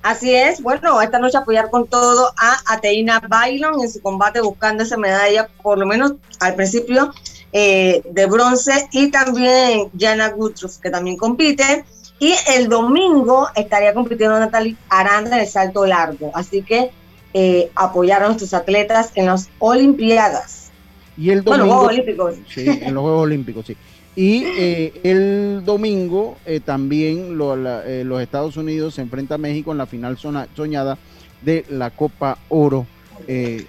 Así 0.02 0.32
es, 0.32 0.62
bueno, 0.62 1.00
esta 1.02 1.18
noche 1.18 1.36
apoyar 1.36 1.68
con 1.68 1.86
todo 1.88 2.32
a 2.38 2.74
Ateina 2.74 3.20
Bailon 3.28 3.80
en 3.80 3.90
su 3.90 4.00
combate 4.00 4.40
buscando 4.40 4.84
esa 4.84 4.96
medalla, 4.96 5.48
por 5.62 5.78
lo 5.78 5.86
menos 5.86 6.14
al 6.38 6.54
principio 6.54 7.12
eh, 7.52 8.02
de 8.10 8.26
bronce, 8.26 8.88
y 8.92 9.10
también 9.10 9.88
Jana 9.98 10.30
Gutruf, 10.30 10.78
que 10.78 10.90
también 10.90 11.16
compite. 11.16 11.84
Y 12.18 12.34
el 12.54 12.68
domingo 12.68 13.48
estaría 13.54 13.92
compitiendo 13.92 14.38
Natalie 14.38 14.76
Aranda 14.88 15.36
en 15.36 15.42
el 15.42 15.48
salto 15.48 15.84
largo. 15.84 16.30
Así 16.34 16.62
que 16.62 16.90
eh, 17.34 17.70
apoyar 17.74 18.22
a 18.22 18.28
nuestros 18.28 18.54
atletas 18.54 19.12
en 19.14 19.26
las 19.26 19.50
Olimpiadas. 19.58 20.70
Y 21.18 21.30
el 21.30 21.44
domingo, 21.44 21.66
bueno, 21.66 21.74
Juegos 21.74 21.92
Olímpicos. 21.92 22.34
Sí, 22.48 22.66
en 22.66 22.94
los 22.94 23.02
Juegos 23.02 23.22
Olímpicos, 23.22 23.66
sí. 23.66 23.76
Y 24.16 24.44
eh, 24.44 25.00
el 25.04 25.62
domingo 25.62 26.38
eh, 26.46 26.60
también 26.60 27.36
lo, 27.36 27.54
la, 27.54 27.82
los 28.04 28.22
Estados 28.22 28.56
Unidos 28.56 28.94
se 28.94 29.02
enfrenta 29.02 29.34
a 29.34 29.38
México 29.38 29.72
en 29.72 29.78
la 29.78 29.84
final 29.84 30.16
zona, 30.16 30.48
soñada 30.56 30.96
de 31.42 31.66
la 31.68 31.90
Copa 31.90 32.38
Oro. 32.48 32.86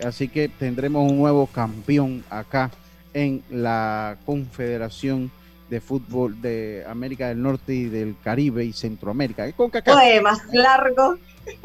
Así 0.06 0.30
que 0.30 0.48
tendremos 0.48 1.12
un 1.12 1.18
nuevo 1.18 1.48
campeón 1.48 2.24
acá 2.30 2.72
en 3.18 3.42
la 3.50 4.18
Confederación 4.28 5.32
de 5.72 5.82
Fútbol 5.82 6.40
de 6.40 6.86
América 6.88 7.30
del 7.30 7.42
Norte 7.42 7.74
y 7.74 7.86
del 7.86 8.16
Caribe 8.24 8.64
y 8.64 8.74
Centroamérica. 8.74 9.52
Con 9.54 9.72
Oye, 9.72 10.22
más 10.22 10.46
largo. 10.54 11.18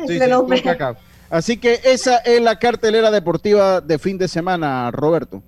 Sí, 0.07 0.19
sí, 0.19 0.63
Así 1.29 1.59
que 1.59 1.81
esa 1.85 2.19
es 2.19 2.41
la 2.41 2.59
cartelera 2.59 3.11
deportiva 3.11 3.83
de 3.83 3.99
fin 3.99 4.17
de 4.17 4.29
semana, 4.29 4.91
Roberto. 4.91 5.43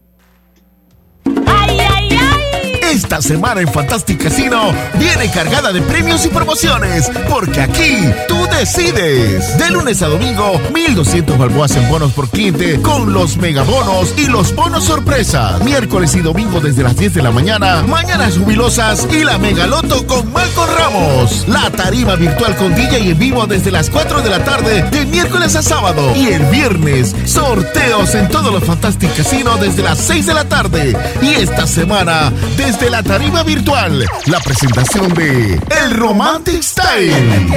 Esta 2.91 3.21
semana 3.23 3.61
en 3.61 3.69
Fantastic 3.69 4.23
Casino 4.23 4.73
viene 4.99 5.31
cargada 5.31 5.73
de 5.73 5.81
premios 5.81 6.25
y 6.27 6.29
promociones, 6.29 7.11
porque 7.29 7.63
aquí 7.63 7.97
tú 8.29 8.37
decides. 8.57 9.59
De 9.59 9.71
lunes 9.71 10.03
a 10.03 10.09
domingo, 10.09 10.61
1200 10.73 11.39
balboas 11.39 11.75
en 11.77 11.89
bonos 11.89 12.13
por 12.13 12.29
cliente 12.29 12.81
con 12.83 13.13
los 13.13 13.37
megabonos 13.39 14.15
y 14.17 14.27
los 14.27 14.55
bonos 14.55 14.85
sorpresa. 14.85 15.59
Miércoles 15.65 16.15
y 16.15 16.21
domingo 16.21 16.61
desde 16.61 16.83
las 16.83 16.97
10 16.97 17.15
de 17.15 17.23
la 17.23 17.31
mañana, 17.31 17.83
mañanas 17.89 18.39
jubilosas 18.39 19.09
y 19.11 19.25
la 19.25 19.39
megaloto 19.39 20.07
con 20.07 20.31
Malcolm 20.33 20.71
Ramos. 20.79 21.47
La 21.49 21.71
tarima 21.71 22.15
virtual 22.17 22.55
con 22.57 22.75
DJ 22.75 23.11
en 23.11 23.19
vivo 23.19 23.47
desde 23.47 23.73
las 23.73 23.91
4 23.91 24.23
de 24.23 24.31
la 24.31 24.45
tarde 24.45 24.83
de 24.91 25.07
miércoles 25.07 25.57
a 25.57 25.63
sábado. 25.63 26.15
Y 26.15 26.29
el 26.29 26.45
viernes, 26.45 27.15
sorteos 27.25 28.15
en 28.15 28.29
todos 28.29 28.53
los 28.53 28.63
Fantastic 28.63 29.17
Casino 29.17 29.57
desde 29.57 29.83
las 29.83 29.99
6 29.99 30.27
de 30.27 30.35
la 30.35 30.45
tarde. 30.45 30.97
Y 31.23 31.35
esta 31.35 31.67
semana, 31.67 32.33
desde 32.57 32.74
la 32.83 33.03
tarima 33.03 33.43
virtual, 33.43 34.05
la 34.27 34.41
presentación 34.41 35.13
de 35.15 35.55
El 35.55 35.91
Romantic 35.97 36.63
Style. 36.63 37.49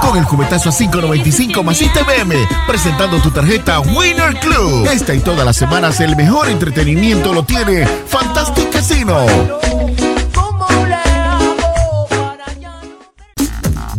Con 0.00 0.18
el 0.18 0.24
cubetazo 0.24 0.70
a 0.70 0.72
5.95 0.72 1.62
más 1.62 1.80
ITBM, 1.80 2.34
presentando 2.66 3.18
tu 3.20 3.30
tarjeta 3.30 3.80
Winner 3.80 4.34
Club. 4.40 4.88
Esta 4.90 5.14
y 5.14 5.20
todas 5.20 5.44
las 5.44 5.56
semanas 5.56 6.00
el 6.00 6.16
mejor 6.16 6.48
entretenimiento 6.48 7.32
lo 7.32 7.44
tiene 7.44 7.86
Fantastic 7.86 8.70
Casino. 8.70 9.26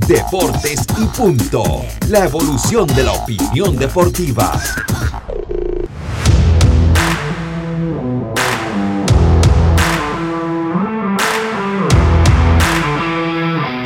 Deportes 0.08 0.86
y 0.98 1.06
punto. 1.06 1.86
La 2.10 2.26
evolución 2.26 2.88
de 2.88 3.04
la 3.04 3.12
opinión 3.12 3.78
deportiva. 3.78 4.60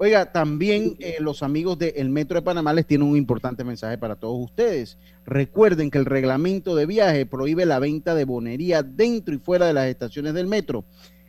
Oiga, 0.04 0.34
también 0.34 0.97
eh, 0.99 1.16
los 1.22 1.43
amigos 1.43 1.80
del 1.80 2.10
Metro 2.10 2.36
de 2.36 2.41
Panamá 2.41 2.74
les 2.74 2.86
tienen 2.86 3.08
un 3.08 3.16
importante 3.16 3.64
mensaje 3.64 3.97
para 3.97 4.18
todos 4.18 4.38
ustedes. 4.38 4.97
Recuerden 5.26 5.89
que 5.89 5.97
el 5.97 6.04
reglamento 6.04 6.76
de 6.76 6.86
viaje 6.86 7.26
prohíbe 7.26 7.66
la 7.66 7.80
venta 7.80 8.14
de 8.14 8.26
bonería 8.26 8.84
dentro 8.84 9.34
y 9.34 9.38
fuera 9.38 9.66
de 9.66 9.72
las 9.72 9.88
estaciones 9.88 10.34
del 10.34 10.45
metro. 10.45 10.84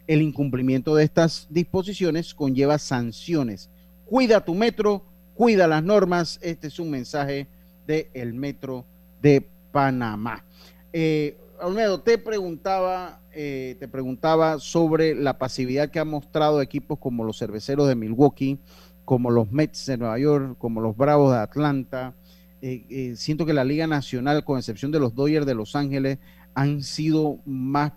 El 0.08 0.22
incumplimiento 0.22 0.96
de 0.96 1.04
estas 1.04 1.46
disposiciones 1.50 2.34
conlleva 2.34 2.78
sanciones. 2.78 3.70
Cuida 4.06 4.44
tu 4.44 4.56
metro, 4.56 5.04
cuida 5.34 5.68
las 5.68 5.84
normas. 5.84 6.40
Este 6.42 6.66
es 6.66 6.80
un 6.80 6.90
mensaje 6.90 7.46
del 7.86 8.34
Metro 8.34 8.84
de 9.22 9.46
Panamá. 9.70 10.44
Eh, 10.92 11.38
Olmedo, 11.60 12.00
te 12.00 12.18
preguntaba, 12.18 13.20
eh, 13.34 13.76
te 13.78 13.88
preguntaba 13.88 14.58
sobre 14.58 15.14
la 15.14 15.38
pasividad 15.38 15.90
que 15.90 15.98
han 15.98 16.08
mostrado 16.08 16.62
equipos 16.62 16.98
como 16.98 17.24
los 17.24 17.38
cerveceros 17.38 17.88
de 17.88 17.94
Milwaukee, 17.94 18.58
como 19.04 19.30
los 19.30 19.50
Mets 19.50 19.86
de 19.86 19.96
Nueva 19.96 20.18
York, 20.18 20.56
como 20.58 20.80
los 20.80 20.96
Bravos 20.96 21.32
de 21.32 21.38
Atlanta. 21.38 22.14
Eh, 22.62 22.84
eh, 22.88 23.14
siento 23.16 23.44
que 23.44 23.52
la 23.52 23.64
Liga 23.64 23.86
Nacional, 23.86 24.44
con 24.44 24.58
excepción 24.58 24.90
de 24.90 25.00
los 25.00 25.14
Dodgers 25.14 25.46
de 25.46 25.54
Los 25.54 25.76
Ángeles, 25.76 26.18
han 26.54 26.82
sido 26.82 27.38
más 27.44 27.92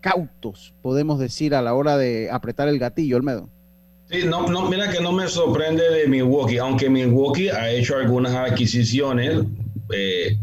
cautos, 0.00 0.74
podemos 0.82 1.18
decir, 1.18 1.54
a 1.54 1.62
la 1.62 1.74
hora 1.74 1.96
de 1.96 2.28
apretar 2.30 2.68
el 2.68 2.78
gatillo, 2.78 3.16
Olmedo. 3.16 3.48
Sí, 4.10 4.24
no, 4.26 4.46
no, 4.48 4.68
mira 4.68 4.90
que 4.90 5.00
no 5.00 5.12
me 5.12 5.28
sorprende 5.28 5.88
de 5.88 6.08
Milwaukee, 6.08 6.58
aunque 6.58 6.90
Milwaukee 6.90 7.48
ha 7.48 7.70
hecho 7.70 7.96
algunas 7.96 8.34
adquisiciones. 8.34 9.44
Eh, 9.92 10.36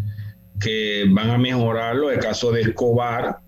que 0.59 1.05
van 1.09 1.29
a 1.29 1.37
mejorarlo. 1.37 2.11
El 2.11 2.19
caso 2.19 2.51
de 2.51 2.61
Escobar, 2.61 3.39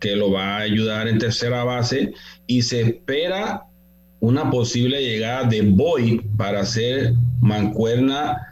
que 0.00 0.16
lo 0.16 0.30
va 0.30 0.56
a 0.56 0.60
ayudar 0.60 1.08
en 1.08 1.18
tercera 1.18 1.64
base. 1.64 2.12
Y 2.46 2.62
se 2.62 2.80
espera 2.82 3.64
una 4.20 4.50
posible 4.50 5.00
llegada 5.00 5.44
de 5.44 5.62
Boy 5.62 6.20
para 6.36 6.60
hacer 6.60 7.14
mancuerna 7.40 8.44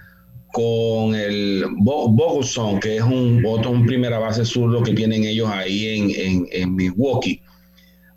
con 0.52 1.14
el 1.14 1.66
Boguson, 1.78 2.80
que 2.80 2.96
es 2.96 3.02
un, 3.02 3.44
otro, 3.46 3.72
un 3.72 3.84
primera 3.84 4.18
base 4.18 4.44
zurdo 4.44 4.82
que 4.82 4.94
tienen 4.94 5.24
ellos 5.24 5.50
ahí 5.50 6.14
en, 6.16 6.46
en, 6.50 6.74
Milwaukee. 6.74 7.42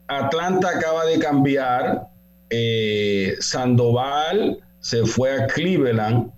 Atlanta 0.07 0.69
acaba 0.69 1.05
de 1.05 1.19
cambiar. 1.19 2.07
Eh, 2.49 3.35
Sandoval 3.41 4.57
se 4.79 5.05
fue 5.05 5.33
a 5.33 5.47
Cleveland 5.47 6.31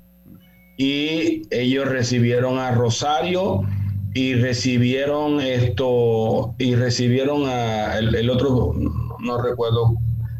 y 0.77 1.43
ellos 1.51 1.87
recibieron 1.87 2.57
a 2.57 2.71
Rosario 2.71 3.61
y 4.13 4.35
recibieron 4.35 5.39
esto 5.39 6.53
y 6.57 6.75
recibieron 6.75 7.45
a 7.45 7.97
el, 7.97 8.29
otro 8.29 8.73
no 9.19 9.41
recuerdo 9.41 9.93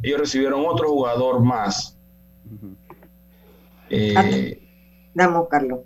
ellos 0.04 0.20
recibieron 0.20 0.64
otro 0.68 0.90
jugador 0.90 1.42
más. 1.42 1.96
Eh, 3.90 4.60
Damos, 5.14 5.48
Carlos 5.50 5.82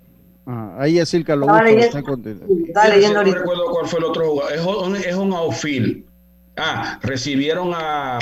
ah, 0.45 0.75
ahí 0.79 0.99
es 0.99 1.13
el 1.13 1.25
Carlos 1.25 1.47
no 1.47 3.23
recuerdo 3.23 3.65
cuál 3.71 3.87
fue 3.87 3.99
el 3.99 4.05
otro 4.05 4.29
jugador. 4.29 4.53
Es 4.53 4.65
un, 4.65 4.95
es 4.95 5.15
un 5.15 5.33
outfield 5.33 6.04
Ah, 6.57 6.99
recibieron 7.03 7.73
a, 7.73 8.17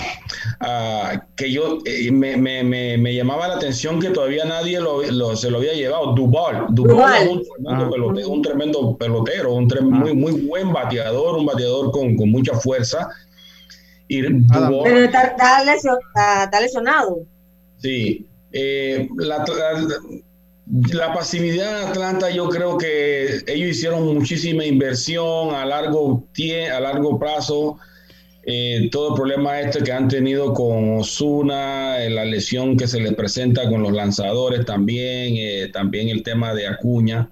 que 1.35 1.51
yo 1.51 1.77
eh, 1.85 2.11
me, 2.11 2.35
me, 2.35 2.63
me, 2.97 3.13
llamaba 3.13 3.47
la 3.47 3.55
atención 3.55 3.99
que 3.99 4.09
todavía 4.09 4.43
nadie 4.43 4.79
lo, 4.79 5.35
se 5.35 5.51
lo 5.51 5.57
había 5.57 5.73
llevado. 5.73 6.13
Duval. 6.13 6.65
Duval, 6.69 7.27
es 7.27 7.27
un 7.27 7.43
tremendo, 7.43 7.69
ah. 7.69 7.89
pelotero, 7.89 8.29
un 8.31 8.41
tremendo 8.41 8.97
pelotero, 8.97 9.53
un 9.53 9.71
ah. 9.71 9.81
muy, 9.83 10.15
muy 10.15 10.31
buen 10.47 10.73
bateador, 10.73 11.37
un 11.37 11.45
bateador 11.45 11.91
con, 11.91 12.15
con 12.15 12.31
mucha 12.31 12.55
fuerza. 12.55 13.07
Y 14.07 14.23
Pero 14.23 14.99
está, 15.03 15.63
lesionado. 16.59 17.19
Sí. 17.77 18.27
Eh, 18.51 19.09
la, 19.15 19.45
la, 20.91 21.13
pasividad 21.13 21.81
de 21.81 21.85
Atlanta, 21.87 22.29
yo 22.31 22.49
creo 22.49 22.77
que 22.79 23.43
ellos 23.45 23.69
hicieron 23.69 24.05
muchísima 24.13 24.65
inversión 24.65 25.53
a 25.53 25.65
largo, 25.65 26.27
a 26.71 26.79
largo 26.79 27.19
plazo 27.19 27.77
eh, 28.45 28.89
todo 28.91 29.09
el 29.09 29.15
problema 29.15 29.61
este 29.61 29.83
que 29.83 29.91
han 29.93 30.09
tenido 30.09 30.53
con 30.53 30.97
Osuna, 30.97 32.03
eh, 32.03 32.09
la 32.09 32.25
lesión 32.25 32.75
que 32.75 32.87
se 32.87 32.99
les 32.99 33.13
presenta 33.13 33.69
con 33.69 33.81
los 33.81 33.93
lanzadores 33.93 34.65
también, 34.65 35.35
eh, 35.37 35.69
también 35.71 36.09
el 36.09 36.23
tema 36.23 36.53
de 36.53 36.67
Acuña. 36.67 37.29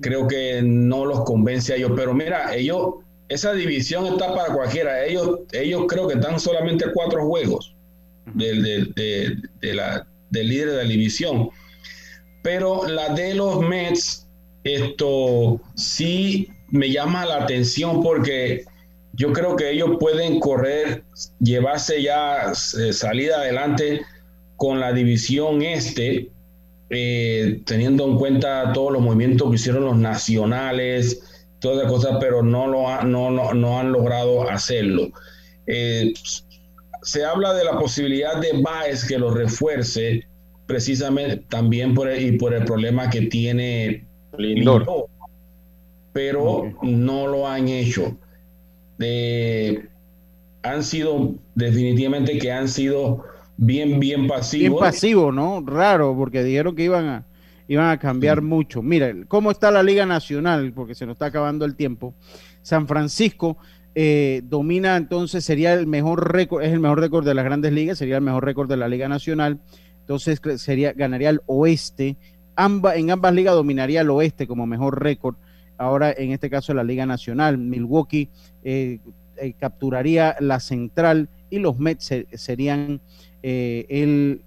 Creo 0.00 0.26
que 0.26 0.62
no 0.62 1.04
los 1.04 1.24
convence 1.24 1.74
a 1.74 1.76
ellos, 1.76 1.92
pero 1.94 2.14
mira, 2.14 2.54
ellos, 2.54 2.94
esa 3.28 3.52
división 3.52 4.06
está 4.06 4.34
para 4.34 4.54
cualquiera. 4.54 5.04
Ellos, 5.04 5.40
ellos 5.52 5.84
creo 5.86 6.08
que 6.08 6.14
están 6.14 6.40
solamente 6.40 6.86
cuatro 6.94 7.26
juegos 7.26 7.74
del, 8.32 8.62
de, 8.94 9.74
la, 9.74 10.06
del 10.30 10.48
líder 10.48 10.70
de 10.70 10.76
la 10.76 10.88
división. 10.88 11.50
Pero 12.42 12.88
la 12.88 13.10
de 13.10 13.34
los 13.34 13.60
Mets, 13.60 14.26
esto 14.64 15.60
sí 15.74 16.48
me 16.70 16.90
llama 16.90 17.26
la 17.26 17.42
atención 17.42 18.02
porque 18.02 18.64
yo 19.16 19.32
creo 19.32 19.56
que 19.56 19.70
ellos 19.70 19.96
pueden 19.98 20.40
correr, 20.40 21.04
llevarse 21.40 22.02
ya 22.02 22.52
eh, 22.52 22.92
salida 22.92 23.36
adelante 23.36 24.02
con 24.56 24.78
la 24.78 24.92
división 24.92 25.62
este, 25.62 26.30
eh, 26.90 27.62
teniendo 27.64 28.06
en 28.06 28.18
cuenta 28.18 28.72
todos 28.72 28.92
los 28.92 29.02
movimientos 29.02 29.48
que 29.48 29.56
hicieron 29.56 29.84
los 29.84 29.96
nacionales, 29.96 31.48
todas 31.60 31.84
las 31.84 31.90
cosas, 31.90 32.18
pero 32.20 32.42
no, 32.42 32.66
lo 32.66 33.02
no, 33.04 33.54
no, 33.54 33.78
han 33.80 33.90
logrado 33.90 34.48
hacerlo. 34.50 35.08
Eh, 35.66 36.12
se 37.02 37.24
habla 37.24 37.54
de 37.54 37.64
la 37.64 37.78
posibilidad 37.78 38.38
de 38.38 38.60
Baez 38.60 39.06
que 39.06 39.18
lo 39.18 39.32
refuerce, 39.32 40.26
precisamente 40.66 41.38
también 41.48 41.94
por 41.94 42.08
el, 42.08 42.22
y 42.22 42.38
por 42.38 42.52
el 42.52 42.64
problema 42.64 43.08
que 43.08 43.22
tiene 43.22 44.04
Lindor, 44.36 45.08
pero 46.12 46.74
no 46.82 47.26
lo 47.26 47.48
han 47.48 47.68
hecho 47.68 48.16
han 50.62 50.82
sido 50.82 51.34
definitivamente 51.54 52.38
que 52.38 52.52
han 52.52 52.68
sido 52.68 53.24
bien, 53.56 54.00
bien 54.00 54.26
pasivos. 54.26 54.60
Bien 54.60 54.78
pasivo, 54.78 55.32
¿no? 55.32 55.62
Raro, 55.64 56.14
porque 56.16 56.42
dijeron 56.42 56.74
que 56.74 56.84
iban 56.84 57.06
a, 57.06 57.26
iban 57.68 57.88
a 57.88 57.98
cambiar 57.98 58.42
mucho. 58.42 58.82
Mira, 58.82 59.12
¿cómo 59.28 59.50
está 59.50 59.70
la 59.70 59.82
Liga 59.82 60.06
Nacional? 60.06 60.72
Porque 60.74 60.94
se 60.94 61.06
nos 61.06 61.14
está 61.14 61.26
acabando 61.26 61.64
el 61.64 61.76
tiempo. 61.76 62.14
San 62.62 62.86
Francisco 62.88 63.58
eh, 63.94 64.42
domina 64.44 64.96
entonces, 64.96 65.44
sería 65.44 65.72
el 65.72 65.86
mejor 65.86 66.32
récord, 66.32 66.62
es 66.62 66.72
el 66.72 66.80
mejor 66.80 67.00
récord 67.00 67.24
de 67.24 67.34
las 67.34 67.44
grandes 67.44 67.72
ligas, 67.72 67.98
sería 67.98 68.16
el 68.16 68.22
mejor 68.22 68.44
récord 68.44 68.68
de 68.68 68.76
la 68.76 68.88
Liga 68.88 69.08
Nacional. 69.08 69.60
Entonces 70.00 70.40
sería, 70.58 70.92
ganaría 70.92 71.30
el 71.30 71.40
oeste. 71.46 72.16
en 72.56 73.10
ambas 73.10 73.34
ligas 73.34 73.54
dominaría 73.54 74.02
el 74.02 74.10
oeste 74.10 74.46
como 74.46 74.66
mejor 74.66 75.02
récord 75.02 75.36
ahora 75.78 76.12
en 76.16 76.32
este 76.32 76.50
caso 76.50 76.74
la 76.74 76.84
Liga 76.84 77.06
Nacional. 77.06 77.58
Milwaukee 77.58 78.28
eh, 78.64 78.98
eh, 79.36 79.54
capturaría 79.58 80.36
la 80.40 80.60
central 80.60 81.28
y 81.50 81.58
los 81.58 81.78
Mets 81.78 82.12
serían 82.34 83.00
eh, 83.42 83.86
el, 83.88 84.42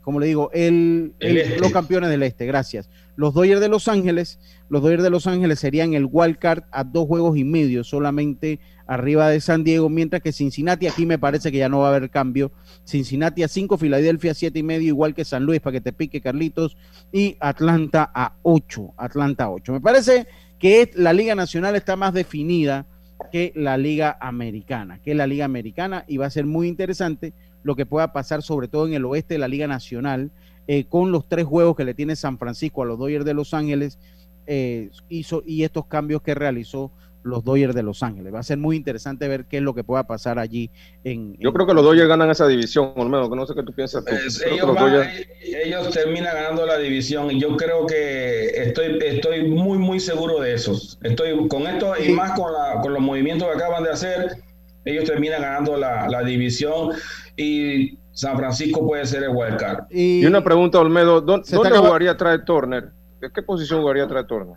como 0.00 0.18
le 0.18 0.26
digo, 0.26 0.50
el, 0.52 1.14
este. 1.18 1.58
los 1.58 1.72
campeones 1.72 2.08
del 2.08 2.22
este. 2.22 2.46
Gracias. 2.46 2.88
Los 3.16 3.34
Dodgers 3.34 3.60
de 3.60 3.68
Los 3.68 3.88
Ángeles, 3.88 4.38
los 4.68 4.80
Dodgers 4.80 5.02
de 5.02 5.10
Los 5.10 5.26
Ángeles 5.26 5.58
serían 5.58 5.92
el 5.92 6.08
wild 6.10 6.38
card 6.38 6.62
a 6.70 6.84
dos 6.84 7.06
juegos 7.06 7.36
y 7.36 7.44
medio 7.44 7.82
solamente 7.84 8.60
arriba 8.88 9.28
de 9.28 9.40
San 9.40 9.64
Diego, 9.64 9.88
mientras 9.90 10.22
que 10.22 10.32
Cincinnati 10.32 10.86
aquí 10.86 11.04
me 11.04 11.18
parece 11.18 11.52
que 11.52 11.58
ya 11.58 11.68
no 11.68 11.80
va 11.80 11.88
a 11.88 11.96
haber 11.96 12.10
cambio. 12.10 12.50
Cincinnati 12.84 13.42
a 13.42 13.48
5, 13.48 13.76
Filadelfia 13.76 14.30
a 14.30 14.34
7 14.34 14.58
y 14.58 14.62
medio, 14.62 14.88
igual 14.88 15.14
que 15.14 15.24
San 15.24 15.44
Luis, 15.44 15.60
para 15.60 15.74
que 15.74 15.80
te 15.82 15.92
pique 15.92 16.20
Carlitos, 16.20 16.76
y 17.12 17.36
Atlanta 17.38 18.10
a 18.14 18.34
8, 18.42 18.94
Atlanta 18.96 19.44
a 19.44 19.50
8. 19.50 19.72
Me 19.74 19.80
parece 19.80 20.26
que 20.58 20.90
la 20.94 21.12
Liga 21.12 21.34
Nacional 21.34 21.76
está 21.76 21.96
más 21.96 22.12
definida 22.12 22.86
que 23.30 23.52
la 23.54 23.76
Liga 23.76 24.16
Americana, 24.20 25.00
que 25.02 25.14
la 25.14 25.26
Liga 25.26 25.44
Americana, 25.44 26.04
y 26.08 26.16
va 26.16 26.26
a 26.26 26.30
ser 26.30 26.46
muy 26.46 26.68
interesante 26.68 27.32
lo 27.62 27.76
que 27.76 27.86
pueda 27.86 28.12
pasar, 28.12 28.42
sobre 28.42 28.68
todo 28.68 28.86
en 28.86 28.94
el 28.94 29.04
oeste 29.04 29.34
de 29.34 29.38
la 29.38 29.48
Liga 29.48 29.66
Nacional, 29.66 30.30
eh, 30.66 30.84
con 30.84 31.12
los 31.12 31.28
tres 31.28 31.44
juegos 31.44 31.76
que 31.76 31.84
le 31.84 31.94
tiene 31.94 32.16
San 32.16 32.38
Francisco 32.38 32.82
a 32.82 32.86
los 32.86 32.98
Dodgers 32.98 33.24
de 33.24 33.34
Los 33.34 33.54
Ángeles, 33.54 33.98
eh, 34.46 34.90
hizo, 35.08 35.42
y 35.44 35.64
estos 35.64 35.86
cambios 35.86 36.22
que 36.22 36.34
realizó 36.34 36.90
los 37.28 37.44
Dodgers 37.44 37.74
de 37.74 37.82
Los 37.82 38.02
Ángeles. 38.02 38.34
Va 38.34 38.40
a 38.40 38.42
ser 38.42 38.58
muy 38.58 38.76
interesante 38.76 39.28
ver 39.28 39.44
qué 39.44 39.58
es 39.58 39.62
lo 39.62 39.74
que 39.74 39.84
pueda 39.84 40.04
pasar 40.04 40.38
allí. 40.38 40.70
En, 41.04 41.36
Yo 41.38 41.52
creo 41.52 41.66
que 41.66 41.74
los 41.74 41.84
Dodgers 41.84 42.08
ganan 42.08 42.30
esa 42.30 42.46
división, 42.48 42.92
al 42.96 43.08
menos, 43.08 43.28
que 43.28 43.36
no 43.36 43.46
sé 43.46 43.54
qué 43.54 43.62
tú 43.62 43.72
piensas. 43.72 44.04
Pues, 44.04 44.42
ellos, 45.64 45.90
terminan 45.90 46.34
ganando 46.34 46.66
la 46.66 46.78
división 46.78 47.30
y 47.30 47.40
yo 47.40 47.56
creo 47.56 47.86
que 47.86 48.48
estoy, 48.50 48.98
estoy 49.00 49.48
muy, 49.48 49.78
muy 49.78 50.00
seguro 50.00 50.40
de 50.40 50.54
eso. 50.54 50.76
Estoy 51.02 51.48
con 51.48 51.66
esto 51.66 51.92
y 52.02 52.12
más 52.12 52.32
con, 52.38 52.52
la, 52.52 52.80
con 52.80 52.92
los 52.92 53.02
movimientos 53.02 53.48
que 53.48 53.54
acaban 53.54 53.84
de 53.84 53.90
hacer. 53.90 54.36
ellos 54.84 55.04
terminan 55.04 55.42
ganando 55.42 55.76
la, 55.76 56.08
la 56.08 56.22
división 56.22 56.92
y 57.36 57.98
San 58.18 58.36
Francisco 58.36 58.84
puede 58.84 59.06
ser 59.06 59.22
el 59.22 59.30
wildcard. 59.30 59.84
Y, 59.90 60.26
una 60.26 60.42
pregunta, 60.42 60.80
Olmedo, 60.80 61.20
¿dónde, 61.20 61.46
jugaría 61.54 62.16
Trae 62.16 62.40
Turner? 62.40 62.90
¿De 63.20 63.30
qué 63.30 63.42
posición 63.42 63.80
jugaría 63.80 64.08
Trae 64.08 64.24
Turner? 64.24 64.56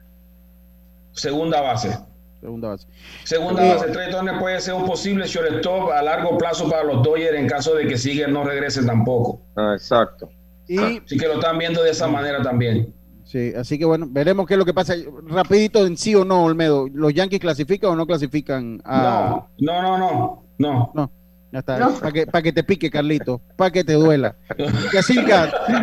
Segunda 1.11 1.61
base. 1.61 1.95
Segunda 2.41 2.69
base. 2.69 2.87
Segunda 3.23 3.75
base. 3.75 3.91
Trae 3.91 4.11
Turner 4.11 4.39
puede 4.39 4.59
ser 4.59 4.73
un 4.73 4.85
posible 4.85 5.27
shortstop 5.27 5.91
a 5.91 6.01
largo 6.01 6.37
plazo 6.37 6.67
para 6.69 6.83
los 6.83 7.03
Dodgers 7.03 7.37
en 7.37 7.47
caso 7.47 7.75
de 7.75 7.87
que 7.87 7.97
Seager 7.97 8.29
no 8.29 8.43
regrese 8.43 8.83
tampoco. 8.83 9.41
Ah, 9.55 9.73
exacto. 9.75 10.29
Y, 10.67 10.79
Así 10.79 11.17
que 11.17 11.27
lo 11.27 11.35
están 11.35 11.57
viendo 11.59 11.83
de 11.83 11.91
esa 11.91 12.07
manera 12.07 12.41
también. 12.41 12.93
Sí, 13.25 13.53
así 13.55 13.77
que 13.77 13.85
bueno, 13.85 14.07
veremos 14.09 14.47
qué 14.47 14.55
es 14.55 14.57
lo 14.57 14.65
que 14.65 14.73
pasa. 14.73 14.95
Rapidito 15.27 15.85
en 15.85 15.95
sí 15.95 16.15
o 16.15 16.25
no, 16.25 16.43
Olmedo. 16.45 16.87
¿Los 16.91 17.13
Yankees 17.13 17.39
clasifican 17.39 17.91
o 17.91 17.95
no 17.95 18.07
clasifican? 18.07 18.81
A... 18.83 19.47
No, 19.59 19.81
no, 19.81 19.97
no, 19.97 20.43
no. 20.57 20.91
No. 20.93 21.11
Ya 21.51 21.59
está. 21.59 21.77
Para 21.99 22.11
que, 22.11 22.25
que 22.43 22.53
te 22.53 22.63
pique, 22.63 22.89
Carlito. 22.89 23.41
Para 23.55 23.71
que 23.71 23.83
te 23.83 23.93
duela. 23.93 24.35
Así 24.97 25.15
que 25.23 25.33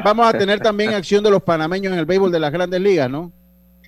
vamos 0.05 0.27
a 0.27 0.37
tener 0.37 0.61
también 0.61 0.95
acción 0.95 1.23
de 1.23 1.31
los 1.31 1.43
panameños 1.43 1.93
en 1.93 1.99
el 1.99 2.07
béisbol 2.07 2.33
de 2.33 2.41
las 2.41 2.53
grandes 2.53 2.81
ligas, 2.81 3.09
¿no? 3.09 3.33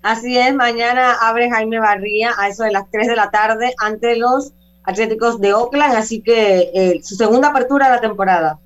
Así 0.02 0.38
es, 0.38 0.54
mañana 0.54 1.14
abre 1.20 1.50
Jaime 1.50 1.78
Barría 1.78 2.30
a 2.38 2.48
eso 2.48 2.64
de 2.64 2.72
las 2.72 2.90
3 2.90 3.08
de 3.08 3.16
la 3.16 3.30
tarde 3.30 3.74
ante 3.78 4.16
los 4.16 4.52
Atléticos 4.82 5.40
de 5.40 5.52
Oakland, 5.52 5.94
así 5.94 6.22
que 6.22 6.70
eh, 6.74 7.00
su 7.02 7.14
segunda 7.14 7.48
apertura 7.48 7.86
de 7.86 7.96
la 7.96 8.00
temporada. 8.00 8.58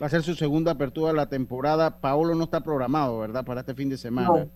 Va 0.00 0.06
a 0.06 0.08
ser 0.08 0.22
su 0.22 0.36
segunda 0.36 0.72
apertura 0.72 1.08
de 1.08 1.16
la 1.16 1.26
temporada. 1.26 1.98
Paolo 1.98 2.34
no 2.36 2.44
está 2.44 2.60
programado, 2.60 3.18
¿verdad? 3.18 3.44
Para 3.44 3.60
este 3.60 3.74
fin 3.74 3.88
de 3.88 3.98
semana. 3.98 4.46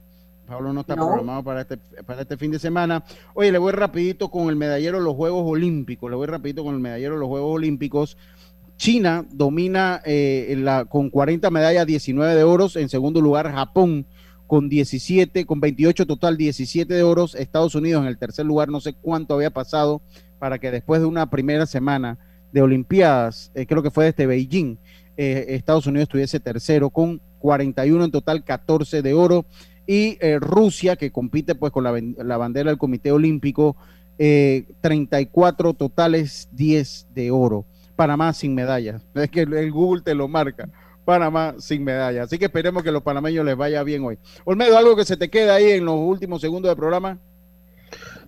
Pablo 0.46 0.72
no 0.72 0.80
está 0.80 0.94
programado 0.94 1.42
para 1.42 1.62
este, 1.62 1.78
para 2.04 2.22
este 2.22 2.36
fin 2.36 2.50
de 2.50 2.58
semana. 2.58 3.04
Oye, 3.34 3.50
le 3.50 3.58
voy 3.58 3.72
rapidito 3.72 4.30
con 4.30 4.48
el 4.48 4.56
medallero 4.56 4.98
de 4.98 5.04
los 5.04 5.14
Juegos 5.14 5.44
Olímpicos. 5.46 6.10
Le 6.10 6.16
voy 6.16 6.26
rapidito 6.26 6.62
con 6.62 6.74
el 6.74 6.80
medallero 6.80 7.14
de 7.14 7.20
los 7.20 7.28
Juegos 7.28 7.54
Olímpicos. 7.54 8.16
China 8.76 9.24
domina 9.30 10.02
eh, 10.04 10.54
la, 10.58 10.84
con 10.84 11.10
40 11.10 11.50
medallas, 11.50 11.86
19 11.86 12.34
de 12.34 12.44
oros. 12.44 12.76
En 12.76 12.88
segundo 12.88 13.20
lugar, 13.20 13.50
Japón 13.52 14.06
con 14.52 14.68
17, 14.68 15.46
con 15.46 15.60
28 15.60 16.06
total, 16.06 16.36
17 16.36 16.92
de 16.92 17.02
oros. 17.02 17.34
Estados 17.34 17.74
Unidos 17.74 18.02
en 18.02 18.08
el 18.08 18.18
tercer 18.18 18.44
lugar, 18.44 18.68
no 18.68 18.82
sé 18.82 18.92
cuánto 18.92 19.32
había 19.32 19.48
pasado 19.48 20.02
para 20.38 20.58
que 20.58 20.70
después 20.70 21.00
de 21.00 21.06
una 21.06 21.30
primera 21.30 21.64
semana 21.64 22.18
de 22.52 22.60
Olimpiadas, 22.60 23.50
eh, 23.54 23.64
creo 23.64 23.82
que 23.82 23.90
fue 23.90 24.04
desde 24.04 24.26
Beijing, 24.26 24.76
eh, 25.16 25.46
Estados 25.48 25.86
Unidos 25.86 26.02
estuviese 26.02 26.38
tercero 26.38 26.90
con 26.90 27.22
41 27.38 28.04
en 28.04 28.10
total, 28.10 28.44
14 28.44 29.00
de 29.00 29.14
oro 29.14 29.46
y 29.86 30.18
eh, 30.20 30.38
Rusia, 30.38 30.96
que 30.96 31.10
compite 31.10 31.54
pues 31.54 31.72
con 31.72 31.84
la, 31.84 32.36
bandera 32.36 32.68
del 32.68 32.78
Comité 32.78 33.10
Olímpico, 33.10 33.78
34 34.18 35.70
eh, 35.70 35.74
totales, 35.78 36.50
10 36.52 37.06
de 37.14 37.30
oro. 37.30 37.64
Panamá 37.96 38.34
sin 38.34 38.54
medallas. 38.54 39.00
Es 39.14 39.30
que 39.30 39.40
el 39.40 39.72
Google 39.72 40.02
te 40.02 40.14
lo 40.14 40.28
marca. 40.28 40.68
Panamá 41.04 41.54
sin 41.58 41.84
medallas. 41.84 42.26
Así 42.26 42.38
que 42.38 42.46
esperemos 42.46 42.82
que 42.82 42.92
los 42.92 43.02
panameños 43.02 43.44
les 43.44 43.56
vaya 43.56 43.82
bien 43.82 44.04
hoy. 44.04 44.18
Olmedo, 44.44 44.76
algo 44.78 44.96
que 44.96 45.04
se 45.04 45.16
te 45.16 45.30
queda 45.30 45.54
ahí 45.54 45.72
en 45.72 45.84
los 45.84 45.96
últimos 45.96 46.40
segundos 46.40 46.70
del 46.70 46.76
programa. 46.76 47.18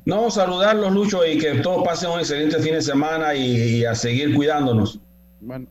No, 0.05 0.31
saludarlos, 0.31 0.93
Lucho, 0.93 1.25
y 1.25 1.39
que 1.39 1.55
todos 1.61 1.83
pasen 1.83 2.11
un 2.11 2.19
excelente 2.19 2.59
fin 2.59 2.75
de 2.75 2.83
semana 2.83 3.35
y, 3.35 3.85
a 3.85 3.95
seguir 3.95 4.35
cuidándonos. 4.35 5.01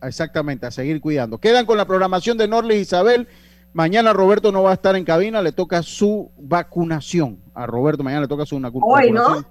exactamente, 0.02 0.66
a 0.66 0.72
seguir 0.72 1.02
cuidando. 1.02 1.38
Quedan 1.38 1.66
con 1.66 1.78
la 1.78 1.86
programación 1.86 2.38
de 2.38 2.48
Norlis 2.48 2.82
Isabel. 2.82 3.28
Mañana 3.74 4.14
Roberto 4.14 4.52
no 4.52 4.64
va 4.64 4.72
a 4.72 4.76
estar 4.76 4.96
en 4.96 5.04
cabina, 5.04 5.42
le 5.42 5.52
toca 5.52 5.84
su 5.84 6.32
vacunación. 6.38 7.40
A 7.54 7.66
Roberto 7.66 8.04
mañana 8.04 8.22
le 8.22 8.28
toca 8.28 8.46
su 8.46 8.60
vacunación. 8.60 8.84
Hoy, 8.84 9.12
¿no? 9.12 9.46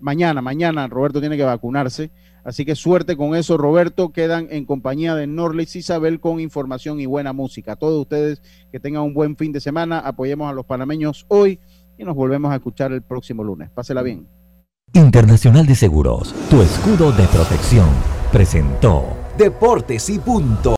Mañana, 0.00 0.42
mañana 0.42 0.86
Roberto 0.88 1.20
tiene 1.20 1.36
que 1.36 1.44
vacunarse. 1.44 2.10
Así 2.44 2.64
que 2.64 2.76
suerte 2.76 3.16
con 3.16 3.34
eso, 3.34 3.56
Roberto. 3.56 4.10
Quedan 4.10 4.48
en 4.50 4.66
compañía 4.66 5.14
de 5.14 5.26
Norlis 5.26 5.76
Isabel 5.76 6.20
con 6.20 6.40
información 6.40 7.00
y 7.00 7.06
buena 7.06 7.32
música. 7.32 7.76
todos 7.76 8.00
ustedes 8.00 8.42
que 8.70 8.80
tengan 8.80 9.02
un 9.02 9.14
buen 9.14 9.36
fin 9.36 9.52
de 9.52 9.60
semana. 9.60 9.98
Apoyemos 9.98 10.50
a 10.50 10.52
los 10.52 10.66
panameños 10.66 11.24
hoy 11.28 11.58
y 11.98 12.04
nos 12.04 12.14
volvemos 12.14 12.52
a 12.52 12.56
escuchar 12.56 12.92
el 12.92 13.02
próximo 13.02 13.42
lunes. 13.42 13.70
Pásela 13.70 14.02
bien. 14.02 14.28
Internacional 14.92 15.66
de 15.66 15.74
Seguros, 15.74 16.32
tu 16.48 16.62
escudo 16.62 17.10
de 17.12 17.24
protección, 17.24 17.88
presentó 18.30 19.24
Deportes 19.36 20.08
y 20.10 20.20
punto. 20.20 20.72